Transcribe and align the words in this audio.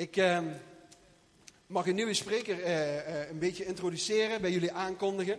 Ik 0.00 0.16
ehm, 0.16 0.46
mag 1.66 1.86
een 1.86 1.94
nieuwe 1.94 2.14
spreker 2.14 2.62
eh, 2.62 2.98
eh, 2.98 3.30
een 3.30 3.38
beetje 3.38 3.64
introduceren, 3.64 4.40
bij 4.40 4.50
jullie 4.50 4.72
aankondigen. 4.72 5.38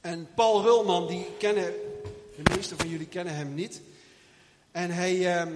En 0.00 0.28
Paul 0.34 0.62
Rulman, 0.62 1.06
die 1.06 1.26
kennen, 1.38 1.72
de 2.36 2.54
meeste 2.56 2.76
van 2.76 2.88
jullie 2.88 3.06
kennen 3.06 3.34
hem 3.34 3.54
niet. 3.54 3.80
En 4.70 4.90
hij 4.90 5.36
ehm, 5.36 5.52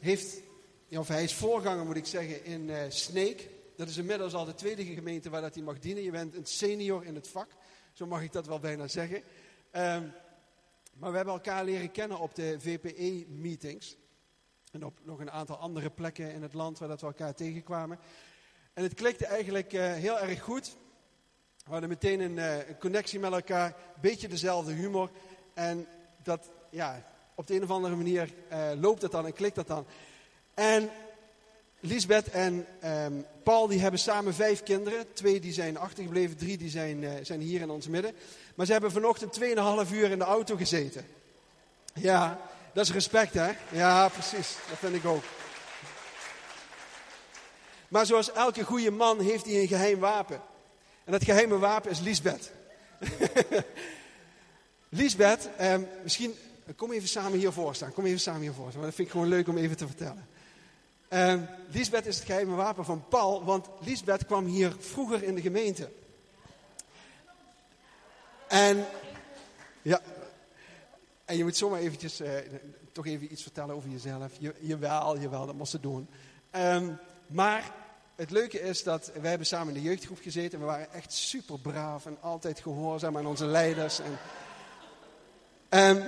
heeft, 0.00 0.40
of 0.90 1.08
hij 1.08 1.22
is 1.22 1.34
voorganger 1.34 1.84
moet 1.84 1.96
ik 1.96 2.06
zeggen, 2.06 2.44
in 2.44 2.68
uh, 2.68 2.78
Sneek. 2.88 3.48
Dat 3.76 3.88
is 3.88 3.96
inmiddels 3.96 4.34
al 4.34 4.44
de 4.44 4.54
tweede 4.54 4.84
gemeente 4.84 5.30
waar 5.30 5.40
dat 5.40 5.54
hij 5.54 5.62
mag 5.62 5.78
dienen. 5.78 6.02
Je 6.02 6.10
bent 6.10 6.34
een 6.34 6.46
senior 6.46 7.04
in 7.04 7.14
het 7.14 7.28
vak, 7.28 7.48
zo 7.92 8.06
mag 8.06 8.22
ik 8.22 8.32
dat 8.32 8.46
wel 8.46 8.58
bijna 8.58 8.88
zeggen. 8.88 9.22
Ehm, 9.70 10.04
maar 10.98 11.10
we 11.10 11.16
hebben 11.16 11.34
elkaar 11.34 11.64
leren 11.64 11.90
kennen 11.90 12.18
op 12.18 12.34
de 12.34 12.56
VPE-meetings. 12.58 13.96
En 14.72 14.84
op 14.84 14.98
nog 15.02 15.20
een 15.20 15.30
aantal 15.30 15.56
andere 15.56 15.90
plekken 15.90 16.32
in 16.32 16.42
het 16.42 16.54
land 16.54 16.78
waar 16.78 16.88
dat 16.88 17.00
we 17.00 17.06
elkaar 17.06 17.34
tegenkwamen. 17.34 17.98
En 18.72 18.82
het 18.82 18.94
klikte 18.94 19.26
eigenlijk 19.26 19.72
uh, 19.72 19.92
heel 19.92 20.18
erg 20.18 20.42
goed. 20.42 20.76
We 21.64 21.70
hadden 21.70 21.88
meteen 21.88 22.20
een, 22.20 22.36
een, 22.36 22.78
connectie 22.78 23.18
met 23.18 23.32
elkaar. 23.32 23.66
Een 23.66 24.00
beetje 24.00 24.28
dezelfde 24.28 24.72
humor. 24.72 25.10
En 25.54 25.86
dat, 26.22 26.50
ja, 26.70 27.02
op 27.34 27.46
de 27.46 27.54
een 27.54 27.62
of 27.62 27.70
andere 27.70 27.96
manier 27.96 28.32
uh, 28.52 28.70
loopt 28.80 29.02
het 29.02 29.10
dan 29.10 29.26
en 29.26 29.32
klikt 29.32 29.54
dat 29.54 29.66
dan. 29.66 29.86
En 30.54 30.90
Lisbeth 31.80 32.28
en 32.28 32.66
um, 32.84 33.26
Paul 33.42 33.66
die 33.66 33.80
hebben 33.80 34.00
samen 34.00 34.34
vijf 34.34 34.62
kinderen. 34.62 35.12
Twee 35.12 35.40
die 35.40 35.52
zijn 35.52 35.76
achtergebleven, 35.76 36.36
drie 36.36 36.56
die 36.56 36.70
zijn, 36.70 37.26
zijn 37.26 37.40
hier 37.40 37.60
in 37.60 37.70
ons 37.70 37.88
midden. 37.88 38.14
Maar 38.54 38.66
ze 38.66 38.72
hebben 38.72 38.92
vanochtend 38.92 39.40
2,5 39.40 39.92
uur 39.92 40.10
in 40.10 40.18
de 40.18 40.24
auto 40.24 40.56
gezeten. 40.56 41.06
Ja, 41.94 42.40
dat 42.72 42.84
is 42.84 42.92
respect, 42.92 43.34
hè? 43.34 43.50
Ja, 43.70 44.08
precies. 44.08 44.56
Dat 44.68 44.78
vind 44.78 44.94
ik 44.94 45.04
ook. 45.04 45.24
Maar 47.88 48.06
zoals 48.06 48.32
elke 48.32 48.64
goede 48.64 48.90
man 48.90 49.20
heeft 49.20 49.44
hij 49.44 49.60
een 49.60 49.68
geheim 49.68 49.98
wapen. 49.98 50.40
En 51.04 51.12
dat 51.12 51.24
geheime 51.24 51.58
wapen 51.58 51.90
is 51.90 52.00
Liesbeth. 52.00 52.50
Liesbeth, 54.88 55.48
eh, 55.56 55.74
misschien, 56.02 56.34
kom 56.76 56.92
even 56.92 57.08
samen 57.08 57.38
hiervoor 57.38 57.74
staan. 57.74 57.92
Kom 57.92 58.06
even 58.06 58.20
samen 58.20 58.40
hiervoor 58.40 58.70
staan. 58.70 58.82
Dat 58.82 58.94
vind 58.94 59.06
ik 59.06 59.12
gewoon 59.12 59.28
leuk 59.28 59.48
om 59.48 59.58
even 59.58 59.76
te 59.76 59.86
vertellen. 59.86 60.26
Eh, 61.08 61.34
Liesbeth 61.70 62.06
is 62.06 62.16
het 62.16 62.24
geheime 62.24 62.54
wapen 62.54 62.84
van 62.84 63.04
Paul, 63.08 63.44
want 63.44 63.66
Liesbeth 63.80 64.26
kwam 64.26 64.46
hier 64.46 64.76
vroeger 64.78 65.22
in 65.22 65.34
de 65.34 65.40
gemeente. 65.40 65.90
En, 68.48 68.86
ja, 69.82 70.00
en 71.24 71.36
je 71.36 71.42
moet 71.42 71.56
zomaar 71.56 71.80
eventjes, 71.80 72.20
uh, 72.20 72.30
toch 72.92 73.06
even 73.06 73.32
iets 73.32 73.42
vertellen 73.42 73.74
over 73.74 73.90
jezelf. 73.90 74.32
Je, 74.38 74.54
jawel, 74.60 75.18
jawel, 75.18 75.46
dat 75.46 75.54
moest 75.54 75.70
ze 75.70 75.80
doen. 75.80 76.08
Um, 76.56 76.98
maar 77.26 77.74
het 78.16 78.30
leuke 78.30 78.60
is 78.60 78.82
dat 78.82 79.12
wij 79.20 79.28
hebben 79.28 79.46
samen 79.46 79.74
in 79.74 79.82
de 79.82 79.88
jeugdgroep 79.88 80.18
gezeten. 80.22 80.58
We 80.58 80.64
waren 80.64 80.92
echt 80.92 81.12
super 81.12 81.58
braaf 81.58 82.06
en 82.06 82.16
altijd 82.20 82.60
gehoorzaam 82.60 83.16
aan 83.16 83.26
onze 83.26 83.46
leiders. 83.46 84.00
En, 85.68 85.96
um, 85.96 86.04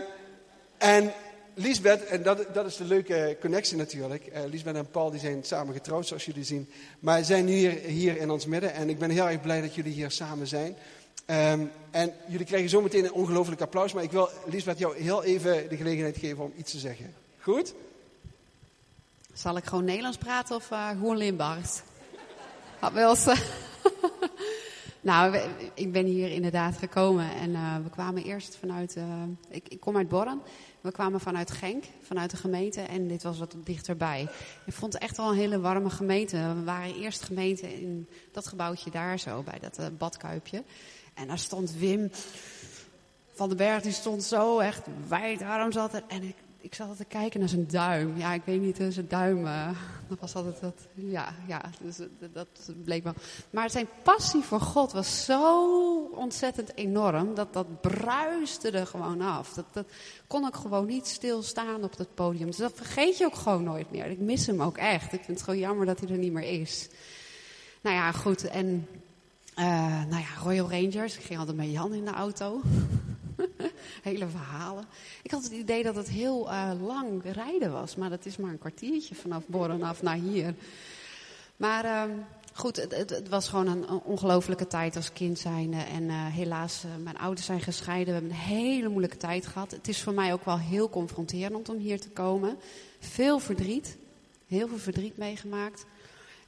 en 0.79 1.12
Liesbeth, 1.55 2.05
en 2.05 2.23
dat, 2.23 2.55
dat 2.55 2.67
is 2.67 2.77
de 2.77 2.84
leuke 2.84 3.37
connectie 3.41 3.77
natuurlijk. 3.77 4.27
Uh, 4.27 4.45
Liesbeth 4.45 4.77
en 4.77 4.91
Paul 4.91 5.11
die 5.11 5.21
zijn 5.21 5.45
samen 5.45 5.75
getrouwd, 5.75 6.06
zoals 6.06 6.25
jullie 6.25 6.45
zien. 6.45 6.71
Maar 7.01 7.25
zijn 7.25 7.45
nu 7.45 7.53
hier, 7.53 7.71
hier 7.71 8.17
in 8.17 8.31
ons 8.31 8.47
midden. 8.47 8.73
En 8.73 8.89
ik 8.89 8.99
ben 8.99 9.11
heel 9.11 9.28
erg 9.28 9.41
blij 9.41 9.61
dat 9.61 9.75
jullie 9.75 9.93
hier 9.93 10.11
samen 10.11 10.47
zijn. 10.47 10.77
Um, 11.27 11.70
en 11.91 12.12
jullie 12.29 12.47
krijgen 12.47 12.70
zometeen 12.70 13.05
een 13.05 13.12
ongelooflijk 13.12 13.61
applaus. 13.61 13.93
Maar 13.93 14.03
ik 14.03 14.12
wil 14.12 14.29
Liesbeth 14.47 14.79
jou 14.79 14.97
heel 14.97 15.25
even 15.25 15.69
de 15.69 15.77
gelegenheid 15.77 16.17
geven 16.17 16.45
om 16.45 16.53
iets 16.56 16.71
te 16.71 16.79
zeggen. 16.79 17.15
Goed? 17.41 17.75
Zal 19.33 19.56
ik 19.56 19.65
gewoon 19.65 19.84
Nederlands 19.84 20.19
praten 20.19 20.56
of 20.56 20.71
uh, 20.71 20.89
gewoon 20.89 21.17
Limburgs? 21.17 21.83
Nou, 25.05 25.38
ik 25.75 25.93
ben 25.93 26.05
hier 26.05 26.31
inderdaad 26.31 26.77
gekomen 26.77 27.31
en 27.34 27.50
uh, 27.50 27.77
we 27.83 27.91
kwamen 27.91 28.22
eerst 28.22 28.56
vanuit, 28.56 28.97
uh, 28.97 29.05
ik, 29.49 29.69
ik, 29.69 29.81
kom 29.81 29.97
uit 29.97 30.09
Borren. 30.09 30.41
We 30.81 30.93
kwamen 30.93 31.21
vanuit 31.21 31.50
Genk, 31.50 31.84
vanuit 32.03 32.31
de 32.31 32.37
gemeente 32.37 32.81
en 32.81 33.09
dit 33.09 33.22
was 33.22 33.38
wat 33.38 33.56
dichterbij. 33.65 34.28
Ik 34.67 34.72
vond 34.72 34.93
het 34.93 35.03
echt 35.03 35.17
wel 35.17 35.28
een 35.28 35.37
hele 35.37 35.61
warme 35.61 35.91
gemeente. 35.91 36.37
We 36.37 36.65
waren 36.65 36.94
eerst 36.94 37.22
gemeente 37.22 37.81
in 37.81 38.09
dat 38.33 38.47
gebouwtje 38.47 38.91
daar 38.91 39.19
zo, 39.19 39.43
bij 39.43 39.59
dat 39.59 39.78
uh, 39.78 39.87
badkuipje. 39.99 40.62
En 41.14 41.26
daar 41.26 41.38
stond 41.38 41.76
Wim 41.78 42.10
van 43.34 43.48
den 43.48 43.56
Berg, 43.56 43.82
die 43.82 43.92
stond 43.92 44.22
zo 44.22 44.58
echt 44.58 44.86
wijd 45.08 45.42
arm 45.42 45.72
zat 45.72 45.94
er. 45.94 46.02
En 46.08 46.22
ik, 46.22 46.36
ik 46.60 46.75
zat 46.75 46.97
te 46.97 47.04
kijken 47.04 47.41
naar 47.41 47.48
zijn 47.48 47.66
duim. 47.66 48.16
Ja, 48.16 48.32
ik 48.32 48.42
weet 48.44 48.60
niet, 48.60 48.76
zijn 48.88 49.08
duim, 49.08 49.44
uh, 49.44 49.69
dat 50.08 50.20
was 50.20 50.34
altijd 50.34 50.60
dat, 50.60 50.86
ja, 50.94 51.34
ja, 51.47 51.62
dus, 51.80 51.97
dat 52.32 52.48
bleek 52.84 53.02
wel. 53.04 53.14
Maar 53.50 53.70
zijn 53.70 53.88
passie 54.02 54.42
voor 54.42 54.60
God 54.60 54.92
was 54.92 55.25
zo 55.25 56.04
ontzettend 56.04 56.76
enorm, 56.76 57.34
dat 57.34 57.52
dat 57.52 57.81
bruiste 57.81 58.70
er 58.70 58.86
gewoon 58.86 59.20
af. 59.20 59.52
Dat, 59.52 59.64
dat 59.72 59.86
kon 60.26 60.46
ik 60.46 60.54
gewoon 60.54 60.86
niet 60.86 61.06
stilstaan 61.06 61.84
op 61.84 61.96
dat 61.96 62.14
podium. 62.14 62.46
Dus 62.46 62.56
dat 62.56 62.72
vergeet 62.75 63.19
je 63.19 63.25
ook 63.25 63.34
gewoon 63.34 63.64
nooit 63.64 63.91
meer. 63.91 64.06
Ik 64.06 64.19
mis 64.19 64.46
hem 64.46 64.62
ook 64.62 64.76
echt. 64.76 65.12
Ik 65.12 65.25
vind 65.25 65.26
het 65.38 65.42
gewoon 65.42 65.60
jammer 65.60 65.86
dat 65.86 66.00
hij 66.00 66.08
er 66.08 66.19
niet 66.19 66.32
meer 66.32 66.60
is. 66.60 66.88
Nou 67.81 67.96
ja, 67.96 68.12
goed, 68.12 68.48
en 68.48 68.88
uh, 69.59 69.65
nou 70.04 70.22
ja, 70.22 70.42
Royal 70.42 70.70
Rangers. 70.70 71.16
Ik 71.16 71.25
ging 71.25 71.38
altijd 71.38 71.56
met 71.56 71.70
Jan 71.70 71.94
in 71.94 72.04
de 72.04 72.10
auto. 72.10 72.60
Hele 74.03 74.28
verhalen. 74.28 74.84
Ik 75.22 75.31
had 75.31 75.42
het 75.42 75.53
idee 75.53 75.82
dat 75.82 75.97
het 75.97 76.09
heel 76.09 76.50
uh, 76.50 76.70
lang 76.82 77.22
rijden 77.32 77.72
was. 77.72 77.97
Maar 77.97 78.10
dat 78.10 78.26
is 78.26 78.37
maar 78.37 78.50
een 78.50 78.59
kwartiertje 78.59 79.14
vanaf 79.14 79.43
Borren 79.47 79.82
af 79.82 80.03
naar 80.03 80.16
hier. 80.16 80.54
Maar 81.56 81.84
uh, 81.84 82.03
goed, 82.53 82.76
het, 82.76 83.10
het, 83.10 83.28
was 83.28 83.48
gewoon 83.48 83.66
een, 83.66 83.88
ongelofelijke 83.88 84.66
tijd 84.66 84.97
als 84.97 85.12
kind 85.12 85.38
zijnde. 85.38 85.76
En 85.76 86.03
uh, 86.03 86.26
helaas, 86.26 86.84
mijn 87.03 87.19
ouders 87.19 87.47
zijn 87.47 87.60
gescheiden. 87.60 88.06
We 88.06 88.20
hebben 88.20 88.31
een 88.31 88.56
hele 88.56 88.88
moeilijke 88.88 89.16
tijd 89.16 89.47
gehad. 89.47 89.70
Het 89.70 89.88
is 89.88 90.03
voor 90.03 90.14
mij 90.14 90.32
ook 90.32 90.44
wel 90.44 90.59
heel 90.59 90.91
confronterend 90.91 91.69
om 91.69 91.76
hier 91.76 92.00
te 92.00 92.10
komen. 92.10 92.56
Veel 92.98 93.38
verdriet. 93.38 93.97
Heel 94.47 94.69
veel 94.69 94.78
verdriet 94.78 95.16
meegemaakt. 95.16 95.84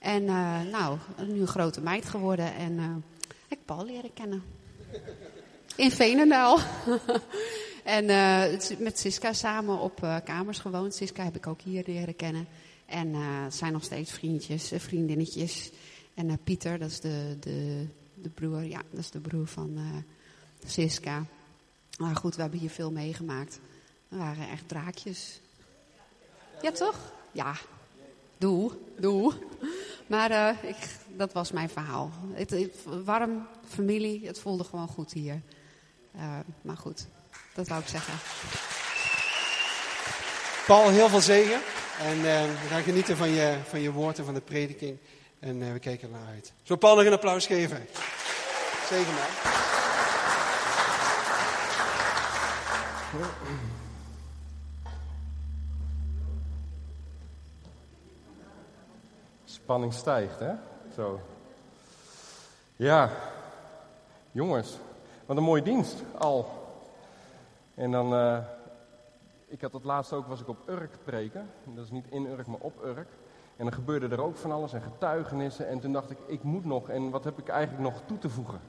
En 0.07 0.23
uh, 0.23 0.61
nou, 0.63 0.99
nu 1.27 1.41
een 1.41 1.47
grote 1.47 1.81
meid 1.81 2.05
geworden 2.05 2.55
en 2.55 2.73
uh, 2.73 2.97
ik 3.49 3.59
Paul 3.65 3.85
leren 3.85 4.13
kennen. 4.13 4.43
In 5.77 5.91
Veenendaal. 5.91 6.59
en 7.99 8.05
uh, 8.05 8.79
met 8.79 8.99
Siska 8.99 9.33
samen 9.33 9.79
op 9.79 10.21
kamers 10.25 10.59
gewoond. 10.59 10.95
Siska 10.95 11.25
heb 11.25 11.37
ik 11.37 11.47
ook 11.47 11.61
hier 11.61 11.83
leren 11.87 12.17
kennen. 12.17 12.47
En 12.85 13.15
zijn 13.53 13.73
nog 13.73 13.85
steeds 13.85 14.13
vriendjes, 14.13 14.73
vriendinnetjes. 14.77 15.71
En 16.15 16.39
Pieter, 16.45 16.79
dat 16.79 16.91
is 16.91 17.01
de, 17.01 17.37
de, 17.41 17.87
de 18.15 18.29
broer, 18.29 18.63
ja, 18.63 18.83
dat 18.91 19.01
is 19.01 19.11
de 19.11 19.21
broer 19.21 19.47
van 19.47 19.79
Siska. 20.67 21.25
Maar 21.99 22.17
goed, 22.17 22.35
we 22.35 22.41
hebben 22.43 22.61
hier 22.61 22.71
veel 22.71 22.93
meegemaakt. 22.93 23.61
We 24.09 24.17
waren 24.17 24.49
echt 24.49 24.69
draakjes. 24.69 25.41
Ja, 26.63 26.71
toch? 26.71 27.13
Ja, 27.33 27.57
doe, 28.39 28.73
doe. 28.99 29.35
Maar 30.07 30.31
uh, 30.31 30.49
ik, 30.63 30.77
dat 31.09 31.33
was 31.33 31.53
mijn 31.53 31.69
verhaal. 31.69 32.11
Het, 32.33 32.55
warm, 33.05 33.47
familie, 33.69 34.27
het 34.27 34.39
voelde 34.39 34.65
gewoon 34.65 34.89
goed 34.89 35.13
hier. 35.13 35.41
Uh, 36.17 36.39
maar 36.63 36.77
goed, 36.77 37.07
dat 37.55 37.69
wou 37.69 37.81
ik 37.81 37.89
zeggen. 37.89 38.15
Paul, 40.67 40.89
heel 40.89 41.09
veel 41.09 41.21
zegen. 41.21 41.61
En 42.01 42.17
uh, 42.17 42.23
we 42.23 42.67
gaan 42.69 42.83
genieten 42.83 43.17
van 43.17 43.29
je, 43.29 43.57
van 43.69 43.81
je 43.81 43.93
van 44.25 44.35
de 44.35 44.41
prediking. 44.41 44.99
En 45.39 45.73
we 45.73 45.79
kijken 45.79 46.09
er 46.09 46.19
naar 46.19 46.29
uit. 46.29 46.53
Zo 46.63 46.77
Paul 46.77 46.97
nog 46.97 47.05
een 47.05 47.13
applaus 47.13 47.47
geven? 47.47 47.87
Zegen 48.89 49.15
man. 49.15 49.55
Spanning 59.67 59.93
stijgt, 59.93 60.39
hè? 60.39 60.53
Zo. 60.95 61.21
Ja, 62.77 63.11
jongens, 64.33 64.79
wat 65.27 65.37
een 65.37 65.43
mooie 65.43 65.63
dienst 65.63 66.03
al. 66.19 66.49
En 67.75 67.91
dan, 67.91 68.15
uh, 68.15 68.39
ik 69.47 69.61
had 69.61 69.73
het 69.73 69.85
laatst 69.85 70.13
ook, 70.13 70.27
was 70.27 70.41
ik 70.41 70.49
op 70.49 70.69
Urk 70.69 70.97
preken. 71.05 71.51
Dat 71.65 71.85
is 71.85 71.91
niet 71.91 72.07
in 72.11 72.27
Urk, 72.27 72.47
maar 72.47 72.61
op 72.61 72.85
Urk. 72.85 73.09
En 73.57 73.65
dan 73.65 73.73
gebeurde 73.73 74.09
er 74.09 74.23
ook 74.23 74.37
van 74.37 74.53
alles 74.53 74.73
en 74.73 74.83
getuigenissen. 74.83 75.69
En 75.69 75.81
toen 75.81 75.93
dacht 75.93 76.11
ik, 76.11 76.19
ik 76.27 76.43
moet 76.43 76.65
nog. 76.65 76.89
En 76.89 77.11
wat 77.11 77.25
heb 77.25 77.39
ik 77.39 77.49
eigenlijk 77.49 77.83
nog 77.83 78.01
toe 78.07 78.19
te 78.19 78.29
voegen? 78.29 78.61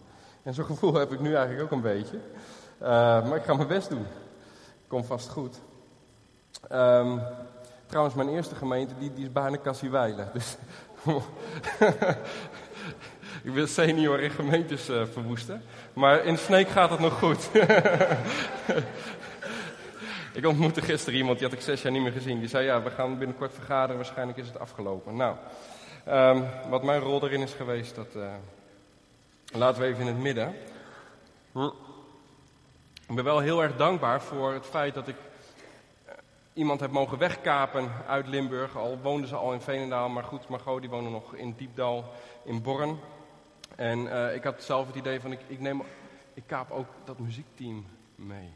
En 0.43 0.53
zo'n 0.53 0.65
gevoel 0.65 0.93
heb 0.93 1.11
ik 1.11 1.19
nu 1.19 1.35
eigenlijk 1.35 1.63
ook 1.63 1.71
een 1.71 1.81
beetje. 1.81 2.17
Uh, 2.81 2.87
maar 3.27 3.35
ik 3.35 3.43
ga 3.43 3.53
mijn 3.53 3.67
best 3.67 3.89
doen. 3.89 4.05
Komt 4.87 5.05
vast 5.05 5.29
goed. 5.29 5.59
Um, 6.71 7.21
trouwens, 7.87 8.15
mijn 8.15 8.29
eerste 8.29 8.55
gemeente, 8.55 8.93
die, 8.97 9.13
die 9.13 9.25
is 9.25 9.31
bijna 9.31 9.57
Kassiewijlen. 9.57 10.29
Dus 10.33 10.57
ik 13.47 13.53
wil 13.53 13.67
senior 13.67 14.19
in 14.19 14.31
gemeentes 14.31 14.89
uh, 14.89 15.01
verwoesten. 15.11 15.63
Maar 15.93 16.25
in 16.25 16.37
Sneek 16.37 16.69
gaat 16.69 16.89
het 16.89 16.99
nog 16.99 17.19
goed. 17.19 17.49
ik 20.39 20.45
ontmoette 20.45 20.81
gisteren 20.81 21.19
iemand, 21.19 21.39
die 21.39 21.47
had 21.47 21.57
ik 21.57 21.63
zes 21.63 21.81
jaar 21.81 21.91
niet 21.91 22.01
meer 22.01 22.11
gezien. 22.11 22.39
Die 22.39 22.49
zei, 22.49 22.65
ja, 22.65 22.83
we 22.83 22.89
gaan 22.89 23.17
binnenkort 23.17 23.53
vergaderen, 23.53 23.95
waarschijnlijk 23.95 24.37
is 24.37 24.47
het 24.47 24.59
afgelopen. 24.59 25.15
Nou, 25.15 25.35
Ehm, 26.07 26.41
wat 26.69 26.83
mijn 26.83 26.99
rol 26.99 27.23
erin 27.23 27.41
is 27.41 27.53
geweest, 27.53 27.95
dat 27.95 28.15
eh, 28.15 28.33
laten 29.53 29.81
we 29.81 29.87
even 29.87 30.01
in 30.01 30.07
het 30.07 30.17
midden. 30.17 30.55
Ik 33.07 33.15
ben 33.15 33.23
wel 33.23 33.39
heel 33.39 33.63
erg 33.63 33.75
dankbaar 33.75 34.21
voor 34.21 34.53
het 34.53 34.65
feit 34.65 34.93
dat 34.93 35.07
ik 35.07 35.15
iemand 36.57 36.79
heb 36.79 36.91
mogen 36.91 37.17
wegkapen 37.17 37.91
uit 38.07 38.27
Limburg. 38.27 38.77
Al 38.77 38.99
woonden 39.01 39.27
ze 39.27 39.35
al 39.35 39.53
in 39.53 39.61
Veenendaal, 39.61 40.09
maar 40.09 40.23
goed, 40.23 40.47
Margot 40.47 40.81
die 40.81 40.89
woonde 40.89 41.09
nog 41.09 41.35
in 41.35 41.53
Diepdal 41.57 42.13
in 42.43 42.61
Born. 42.61 42.99
En 43.75 44.11
eh, 44.11 44.35
ik 44.35 44.43
had 44.43 44.63
zelf 44.63 44.87
het 44.87 44.95
idee 44.95 45.19
van, 45.19 45.31
ik, 45.31 45.39
ik, 45.47 45.59
neem, 45.59 45.81
ik 46.33 46.43
kaap 46.45 46.71
ook 46.71 46.87
dat 47.03 47.19
muziekteam 47.19 47.85
mee. 48.15 48.49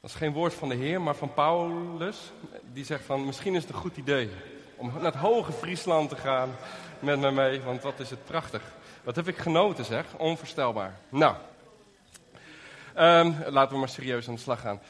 Dat 0.00 0.10
is 0.10 0.16
geen 0.16 0.32
woord 0.32 0.54
van 0.54 0.68
de 0.68 0.74
Heer, 0.74 1.00
maar 1.00 1.14
van 1.14 1.34
Paulus. 1.34 2.32
Die 2.72 2.84
zegt 2.84 3.04
van, 3.04 3.24
misschien 3.24 3.54
is 3.54 3.62
het 3.62 3.72
een 3.72 3.80
goed 3.80 3.96
idee 3.96 4.30
om 4.76 4.92
naar 4.94 5.02
het 5.04 5.14
hoge 5.14 5.52
Friesland 5.52 6.08
te 6.08 6.16
gaan 6.16 6.50
met 6.98 7.18
me 7.18 7.30
mee. 7.30 7.60
Want 7.60 7.82
wat 7.82 8.00
is 8.00 8.10
het 8.10 8.24
prachtig. 8.24 8.62
Wat 9.04 9.16
heb 9.16 9.28
ik 9.28 9.36
genoten 9.36 9.84
zeg, 9.84 10.04
onvoorstelbaar. 10.16 10.98
Nou, 11.08 11.34
um, 12.98 13.36
laten 13.46 13.72
we 13.72 13.78
maar 13.78 13.88
serieus 13.88 14.28
aan 14.28 14.34
de 14.34 14.40
slag 14.40 14.60
gaan. 14.60 14.80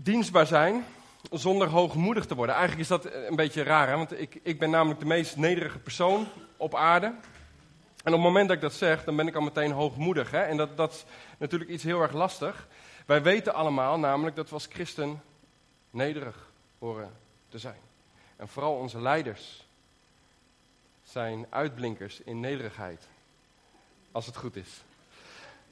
Dienstbaar 0.00 0.46
zijn 0.46 0.84
zonder 1.30 1.68
hoogmoedig 1.68 2.26
te 2.26 2.34
worden. 2.34 2.54
Eigenlijk 2.54 2.82
is 2.82 2.88
dat 2.88 3.12
een 3.12 3.36
beetje 3.36 3.62
raar, 3.62 3.88
hè? 3.88 3.96
want 3.96 4.20
ik, 4.20 4.40
ik 4.42 4.58
ben 4.58 4.70
namelijk 4.70 5.00
de 5.00 5.06
meest 5.06 5.36
nederige 5.36 5.78
persoon 5.78 6.26
op 6.56 6.74
aarde. 6.74 7.06
En 7.06 8.12
op 8.12 8.12
het 8.12 8.20
moment 8.20 8.48
dat 8.48 8.56
ik 8.56 8.62
dat 8.62 8.72
zeg, 8.72 9.04
dan 9.04 9.16
ben 9.16 9.26
ik 9.26 9.34
al 9.34 9.42
meteen 9.42 9.70
hoogmoedig. 9.70 10.30
Hè? 10.30 10.42
En 10.42 10.56
dat, 10.56 10.76
dat 10.76 10.92
is 10.92 11.04
natuurlijk 11.38 11.70
iets 11.70 11.82
heel 11.82 12.00
erg 12.00 12.12
lastig. 12.12 12.68
Wij 13.06 13.22
weten 13.22 13.54
allemaal 13.54 13.98
namelijk 13.98 14.36
dat 14.36 14.48
we 14.48 14.54
als 14.54 14.66
christen 14.70 15.22
nederig 15.90 16.50
horen 16.78 17.12
te 17.48 17.58
zijn. 17.58 17.80
En 18.36 18.48
vooral 18.48 18.74
onze 18.74 19.00
leiders 19.00 19.66
zijn 21.02 21.46
uitblinkers 21.50 22.20
in 22.20 22.40
nederigheid. 22.40 23.08
Als 24.12 24.26
het 24.26 24.36
goed 24.36 24.56
is. 24.56 24.82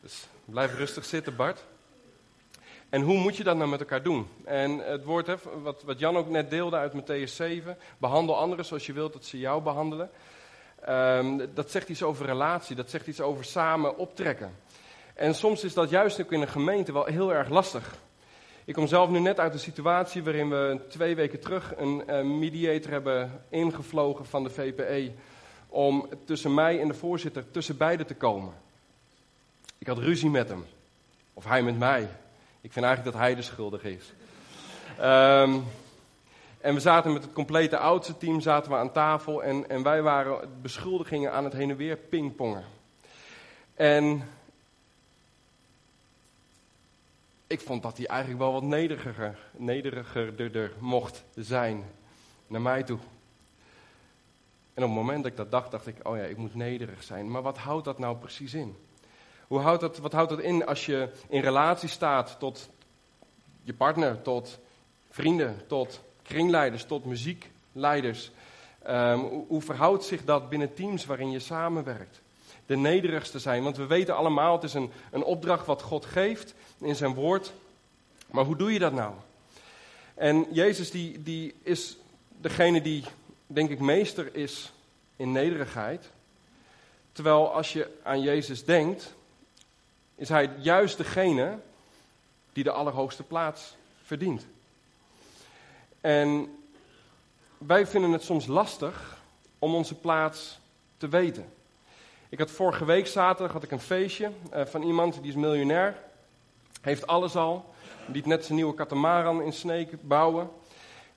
Dus 0.01 0.27
blijf 0.45 0.75
rustig 0.75 1.05
zitten, 1.05 1.37
Bart. 1.37 1.65
En 2.89 3.03
hoe 3.03 3.19
moet 3.19 3.37
je 3.37 3.45
dat 3.45 3.57
nou 3.57 3.71
met 3.71 3.81
elkaar 3.81 4.03
doen? 4.03 4.29
En 4.45 4.79
het 4.79 5.05
woord, 5.05 5.27
hè, 5.27 5.35
wat, 5.63 5.83
wat 5.83 5.99
Jan 5.99 6.17
ook 6.17 6.29
net 6.29 6.51
deelde 6.51 6.77
uit 6.77 6.93
Matthäus 6.93 7.33
7, 7.33 7.77
behandel 7.99 8.37
anderen 8.37 8.65
zoals 8.65 8.87
je 8.87 8.93
wilt 8.93 9.13
dat 9.13 9.25
ze 9.25 9.39
jou 9.39 9.63
behandelen. 9.63 10.11
Um, 10.89 11.55
dat 11.55 11.71
zegt 11.71 11.89
iets 11.89 12.03
over 12.03 12.27
relatie, 12.27 12.77
dat 12.77 12.91
zegt 12.91 13.07
iets 13.07 13.21
over 13.21 13.45
samen 13.45 13.99
optrekken. 13.99 14.55
En 15.15 15.35
soms 15.35 15.65
is 15.65 15.75
dat 15.75 15.91
juist 15.91 16.21
ook 16.21 16.33
in 16.33 16.41
een 16.41 16.49
gemeente 16.49 16.93
wel 16.93 17.05
heel 17.05 17.35
erg 17.35 17.49
lastig. 17.49 17.95
Ik 18.65 18.75
kom 18.75 18.87
zelf 18.87 19.11
nu 19.11 19.19
net 19.19 19.41
uit 19.41 19.53
een 19.53 19.59
situatie 19.59 20.23
waarin 20.23 20.51
we 20.51 20.81
twee 20.89 21.15
weken 21.15 21.41
terug 21.41 21.77
een 21.77 22.03
uh, 22.07 22.23
mediator 22.23 22.91
hebben 22.91 23.43
ingevlogen 23.49 24.27
van 24.27 24.43
de 24.43 24.51
VPE. 24.51 25.13
Om 25.69 26.09
tussen 26.25 26.55
mij 26.55 26.81
en 26.81 26.89
de 26.89 26.95
voorzitter 26.95 27.51
tussen 27.51 27.77
beiden 27.77 28.07
te 28.07 28.15
komen. 28.15 28.53
Ik 29.79 29.87
had 29.87 29.99
ruzie 29.99 30.31
met 30.31 30.49
hem. 30.49 30.65
Of 31.35 31.45
hij 31.45 31.63
met 31.63 31.79
mij. 31.79 32.09
Ik 32.67 32.73
vind 32.73 32.85
eigenlijk 32.85 33.17
dat 33.17 33.25
hij 33.27 33.35
de 33.35 33.43
schuldig 33.43 33.85
is. 33.85 34.13
Um, 35.01 35.65
en 36.61 36.75
we 36.75 36.81
zaten 36.81 37.13
met 37.13 37.23
het 37.23 37.33
complete 37.33 37.79
oudste 37.79 38.17
team 38.17 38.41
zaten 38.41 38.71
we 38.71 38.77
aan 38.77 38.93
tafel. 38.93 39.43
En, 39.43 39.69
en 39.69 39.83
wij 39.83 40.03
waren 40.03 40.61
beschuldigingen 40.63 41.33
aan 41.33 41.45
het 41.45 41.53
heen 41.53 41.71
en 41.71 41.77
weer 41.77 41.97
pingpongen. 41.97 42.65
En 43.75 44.29
ik 47.47 47.61
vond 47.61 47.83
dat 47.83 47.97
hij 47.97 48.07
eigenlijk 48.07 48.41
wel 48.41 48.53
wat 48.53 48.63
nederiger, 48.63 49.39
nederiger 49.57 50.73
mocht 50.79 51.25
zijn 51.35 51.85
naar 52.47 52.63
mij 52.63 52.83
toe. 52.83 52.99
En 54.75 54.83
op 54.83 54.89
het 54.89 54.99
moment 54.99 55.23
dat 55.23 55.33
ik 55.33 55.39
dat 55.39 55.51
dacht, 55.51 55.71
dacht 55.71 55.87
ik, 55.87 55.97
oh 56.03 56.17
ja, 56.17 56.23
ik 56.23 56.37
moet 56.37 56.55
nederig 56.55 57.03
zijn. 57.03 57.31
Maar 57.31 57.43
wat 57.43 57.59
houdt 57.59 57.85
dat 57.85 57.99
nou 57.99 58.17
precies 58.17 58.55
in? 58.55 58.77
Hoe 59.47 59.59
houdt 59.59 59.81
dat, 59.81 59.99
wat 59.99 60.13
houdt 60.13 60.31
dat 60.31 60.41
in 60.41 60.67
als 60.67 60.87
je 60.87 61.09
in 61.29 61.41
relatie 61.41 61.89
staat 61.89 62.37
tot 62.39 62.69
je 63.63 63.75
partner, 63.75 64.23
tot 64.23 64.59
vrienden, 65.11 65.67
tot 65.67 66.01
kringleiders, 66.23 66.85
tot 66.85 67.05
muziekleiders? 67.05 68.31
Hoe, 69.15 69.45
hoe 69.49 69.63
verhoudt 69.63 70.05
zich 70.05 70.25
dat 70.25 70.49
binnen 70.49 70.75
teams 70.75 71.07
waarin 71.07 71.31
je 71.31 71.39
samenwerkt? 71.39 72.21
de 72.67 72.77
nederigste 72.77 73.39
zijn. 73.39 73.63
Want 73.63 73.77
we 73.77 73.87
weten 73.87 74.17
allemaal, 74.17 74.55
het 74.55 74.65
is 74.65 74.75
een, 74.75 74.91
een 75.11 75.25
opdracht 75.25 75.67
wat 75.67 75.83
God 75.83 76.05
geeft 76.05 76.55
in 76.79 76.97
zijn 76.97 77.15
woord. 77.15 77.53
Maar 78.31 78.45
hoe 78.45 78.57
doe 78.57 78.73
je 78.73 78.79
dat 78.79 78.93
nou? 78.93 79.15
En 80.15 80.47
Jezus 80.51 80.91
die, 80.91 81.23
die 81.23 81.55
is 81.63 81.97
degene 82.41 82.83
die, 82.83 83.05
denk 83.47 83.71
ik, 83.71 83.81
meester 83.81 84.35
is 84.35 84.73
in 85.17 85.33
nederigheid. 85.33 86.11
Terwijl 87.13 87.53
als 87.53 87.73
je 87.73 87.89
aan 88.03 88.21
Jezus 88.21 88.65
denkt, 88.65 89.15
is 90.17 90.29
hij 90.29 90.51
juist 90.59 90.97
degene 90.97 91.59
die 92.53 92.65
de 92.65 92.71
allerhoogste 92.71 93.23
plaats 93.23 93.77
verdient. 94.03 94.47
En 96.01 96.57
wij 97.59 97.87
vinden 97.87 98.13
het 98.13 98.23
soms 98.23 98.47
lastig 98.47 99.19
om 99.59 99.75
onze 99.75 99.95
plaats 99.95 100.59
te 100.97 101.09
weten. 101.09 101.53
Ik 102.29 102.39
had 102.39 102.51
vorige 102.51 102.85
week 102.85 103.07
zaterdag 103.07 103.53
had 103.53 103.63
ik 103.63 103.71
een 103.71 103.81
feestje 103.81 104.31
uh, 104.55 104.65
van 104.65 104.83
iemand 104.83 105.23
die 105.23 105.31
is 105.31 105.37
miljonair. 105.37 105.97
Heeft 106.81 107.07
alles 107.07 107.37
al. 107.37 107.75
Liet 108.13 108.27
net 108.27 108.45
zijn 108.45 108.57
nieuwe 108.57 108.75
katamaran 108.75 109.43
in 109.43 109.53
Sneek 109.53 110.03
bouwen. 110.03 110.51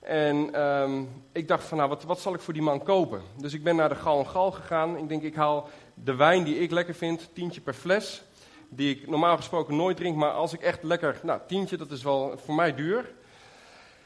En 0.00 0.60
um, 0.60 1.22
ik 1.32 1.48
dacht 1.48 1.64
van 1.64 1.76
nou, 1.76 1.88
wat, 1.88 2.02
wat 2.02 2.20
zal 2.20 2.34
ik 2.34 2.40
voor 2.40 2.52
die 2.52 2.62
man 2.62 2.82
kopen? 2.82 3.22
Dus 3.36 3.52
ik 3.52 3.62
ben 3.62 3.76
naar 3.76 3.88
de 3.88 3.94
Gal 3.94 4.18
en 4.18 4.26
Gal 4.26 4.50
gegaan. 4.50 4.96
Ik 4.96 5.08
denk 5.08 5.22
ik 5.22 5.34
haal 5.34 5.68
de 5.94 6.14
wijn 6.14 6.44
die 6.44 6.58
ik 6.58 6.70
lekker 6.70 6.94
vind, 6.94 7.28
tientje 7.32 7.60
per 7.60 7.74
fles. 7.74 8.22
Die 8.72 8.96
ik 8.96 9.08
normaal 9.08 9.36
gesproken 9.36 9.76
nooit 9.76 9.96
drink, 9.96 10.16
maar 10.16 10.30
als 10.30 10.52
ik 10.52 10.60
echt 10.60 10.82
lekker, 10.82 11.20
nou 11.22 11.40
tientje, 11.46 11.76
dat 11.76 11.90
is 11.90 12.02
wel 12.02 12.38
voor 12.44 12.54
mij 12.54 12.74
duur. 12.74 13.10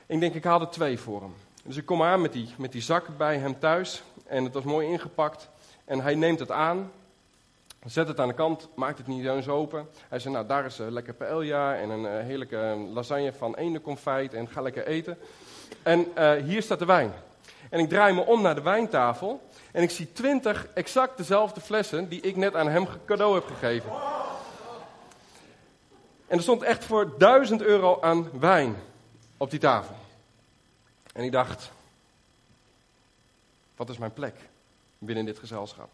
Ik 0.06 0.20
denk 0.20 0.34
ik 0.34 0.44
haal 0.44 0.60
er 0.60 0.68
twee 0.68 0.98
voor 0.98 1.20
hem. 1.20 1.34
Dus 1.64 1.76
ik 1.76 1.86
kom 1.86 2.02
aan 2.02 2.20
met 2.20 2.32
die, 2.32 2.48
met 2.58 2.72
die 2.72 2.82
zak 2.82 3.16
bij 3.16 3.38
hem 3.38 3.58
thuis. 3.58 4.02
En 4.26 4.44
het 4.44 4.54
was 4.54 4.62
mooi 4.62 4.86
ingepakt. 4.86 5.48
En 5.84 6.00
hij 6.00 6.14
neemt 6.14 6.38
het 6.38 6.50
aan, 6.50 6.90
zet 7.86 8.08
het 8.08 8.20
aan 8.20 8.28
de 8.28 8.34
kant, 8.34 8.68
maakt 8.74 8.98
het 8.98 9.06
niet 9.06 9.26
eens 9.26 9.48
open. 9.48 9.88
Hij 10.08 10.18
zegt, 10.18 10.34
nou 10.34 10.46
daar 10.46 10.64
is 10.64 10.78
een 10.78 10.92
lekker 10.92 11.14
paella 11.14 11.76
en 11.76 11.90
een 11.90 12.04
uh, 12.04 12.26
heerlijke 12.26 12.88
lasagne 12.92 13.32
van 13.32 13.54
eendenconfijt 13.54 14.34
en 14.34 14.48
ga 14.48 14.60
lekker 14.60 14.86
eten. 14.86 15.18
En 15.82 16.06
hier 16.44 16.62
staat 16.62 16.78
de 16.78 16.84
wijn. 16.84 17.12
En 17.70 17.80
ik 17.80 17.88
draai 17.88 18.14
me 18.14 18.20
om 18.20 18.42
naar 18.42 18.54
de 18.54 18.62
wijntafel 18.62 19.40
en 19.72 19.82
ik 19.82 19.90
zie 19.90 20.12
twintig 20.12 20.66
exact 20.74 21.16
dezelfde 21.16 21.60
flessen 21.60 22.08
die 22.08 22.20
ik 22.20 22.36
net 22.36 22.54
aan 22.54 22.68
hem 22.68 22.86
cadeau 23.06 23.34
heb 23.34 23.46
gegeven. 23.46 23.90
En 26.26 26.36
er 26.36 26.42
stond 26.42 26.62
echt 26.62 26.84
voor 26.84 27.18
duizend 27.18 27.62
euro 27.62 28.00
aan 28.00 28.30
wijn 28.38 28.76
op 29.36 29.50
die 29.50 29.60
tafel. 29.60 29.94
En 31.12 31.24
ik 31.24 31.32
dacht, 31.32 31.72
wat 33.76 33.88
is 33.88 33.98
mijn 33.98 34.12
plek? 34.12 34.34
binnen 35.04 35.24
dit 35.24 35.38
gezelschap. 35.38 35.88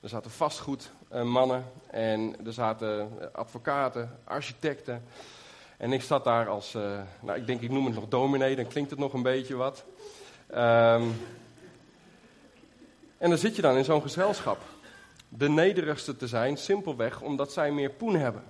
Er 0.00 0.08
zaten 0.08 0.30
vastgoedmannen 0.30 1.64
eh, 1.86 2.12
en 2.12 2.36
er 2.46 2.52
zaten 2.52 3.10
eh, 3.20 3.26
advocaten, 3.32 4.18
architecten. 4.24 5.04
En 5.76 5.92
ik 5.92 6.02
zat 6.02 6.24
daar 6.24 6.48
als, 6.48 6.74
uh, 6.74 7.00
nou 7.20 7.38
ik 7.38 7.46
denk 7.46 7.60
ik 7.60 7.70
noem 7.70 7.84
het 7.84 7.94
nog 7.94 8.08
dominee, 8.08 8.56
dan 8.56 8.66
klinkt 8.66 8.90
het 8.90 8.98
nog 8.98 9.12
een 9.12 9.22
beetje 9.22 9.56
wat. 9.56 9.84
Um, 10.50 11.20
en 13.18 13.28
dan 13.28 13.38
zit 13.38 13.56
je 13.56 13.62
dan 13.62 13.76
in 13.76 13.84
zo'n 13.84 14.02
gezelschap. 14.02 14.58
De 15.28 15.48
nederigste 15.48 16.16
te 16.16 16.26
zijn, 16.26 16.56
simpelweg 16.56 17.20
omdat 17.20 17.52
zij 17.52 17.70
meer 17.70 17.90
poen 17.90 18.14
hebben. 18.14 18.42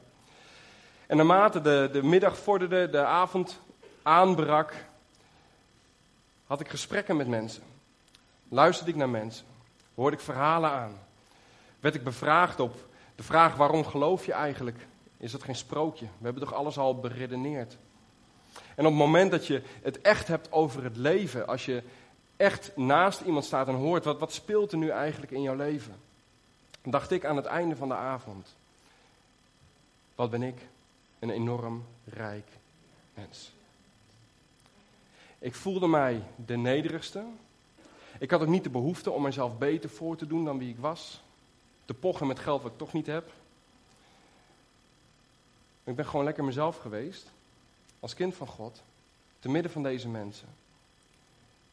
En 1.12 1.18
naarmate 1.18 1.60
de, 1.60 1.88
de 1.92 2.02
middag 2.02 2.38
vorderde, 2.38 2.90
de 2.90 3.04
avond 3.04 3.60
aanbrak, 4.02 4.74
had 6.46 6.60
ik 6.60 6.68
gesprekken 6.68 7.16
met 7.16 7.28
mensen. 7.28 7.62
Luisterde 8.48 8.90
ik 8.90 8.96
naar 8.96 9.08
mensen 9.08 9.46
hoorde 9.94 10.16
ik 10.16 10.22
verhalen 10.22 10.70
aan. 10.70 10.98
Werd 11.80 11.94
ik 11.94 12.04
bevraagd 12.04 12.60
op 12.60 12.74
de 13.14 13.22
vraag 13.22 13.56
waarom 13.56 13.84
geloof 13.84 14.26
je 14.26 14.32
eigenlijk? 14.32 14.86
Is 15.16 15.32
dat 15.32 15.42
geen 15.42 15.56
sprookje? 15.56 16.04
We 16.04 16.24
hebben 16.24 16.42
toch 16.42 16.54
alles 16.54 16.78
al 16.78 17.00
beredeneerd? 17.00 17.76
En 18.52 18.84
op 18.84 18.90
het 18.90 19.00
moment 19.00 19.30
dat 19.30 19.46
je 19.46 19.62
het 19.82 20.00
echt 20.00 20.28
hebt 20.28 20.52
over 20.52 20.84
het 20.84 20.96
leven, 20.96 21.46
als 21.46 21.64
je 21.64 21.82
echt 22.36 22.76
naast 22.76 23.20
iemand 23.20 23.44
staat 23.44 23.68
en 23.68 23.74
hoort, 23.74 24.04
wat, 24.04 24.18
wat 24.18 24.32
speelt 24.32 24.72
er 24.72 24.78
nu 24.78 24.88
eigenlijk 24.88 25.32
in 25.32 25.42
jouw 25.42 25.56
leven? 25.56 25.94
Dacht 26.82 27.10
ik 27.10 27.24
aan 27.24 27.36
het 27.36 27.46
einde 27.46 27.76
van 27.76 27.88
de 27.88 27.94
avond, 27.94 28.54
wat 30.14 30.30
ben 30.30 30.42
ik? 30.42 30.70
Een 31.22 31.30
enorm 31.30 31.84
rijk 32.04 32.48
mens. 33.14 33.52
Ik 35.38 35.54
voelde 35.54 35.86
mij 35.86 36.22
de 36.36 36.56
nederigste, 36.56 37.24
ik 38.18 38.30
had 38.30 38.40
ook 38.40 38.48
niet 38.48 38.64
de 38.64 38.70
behoefte 38.70 39.10
om 39.10 39.22
mezelf 39.22 39.58
beter 39.58 39.90
voor 39.90 40.16
te 40.16 40.26
doen 40.26 40.44
dan 40.44 40.58
wie 40.58 40.70
ik 40.70 40.78
was. 40.78 41.22
Te 41.84 41.94
pochen 41.94 42.26
met 42.26 42.38
geld 42.38 42.62
wat 42.62 42.72
ik 42.72 42.78
toch 42.78 42.92
niet 42.92 43.06
heb. 43.06 43.32
Ik 45.84 45.96
ben 45.96 46.06
gewoon 46.06 46.24
lekker 46.24 46.44
mezelf 46.44 46.76
geweest. 46.76 47.30
Als 48.00 48.14
kind 48.14 48.34
van 48.34 48.46
God. 48.46 48.82
Te 49.38 49.48
midden 49.48 49.72
van 49.72 49.82
deze 49.82 50.08
mensen. 50.08 50.48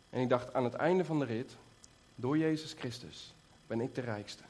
En 0.10 0.22
ik 0.22 0.30
dacht, 0.30 0.54
aan 0.54 0.64
het 0.64 0.74
einde 0.74 1.06
van 1.06 1.20
de 1.20 1.26
rit, 1.26 1.56
door 2.16 2.38
Jezus 2.38 2.74
Christus, 2.74 3.34
ben 3.68 3.82
ik 3.82 3.96
de 3.96 4.02
rijkste. 4.02 4.44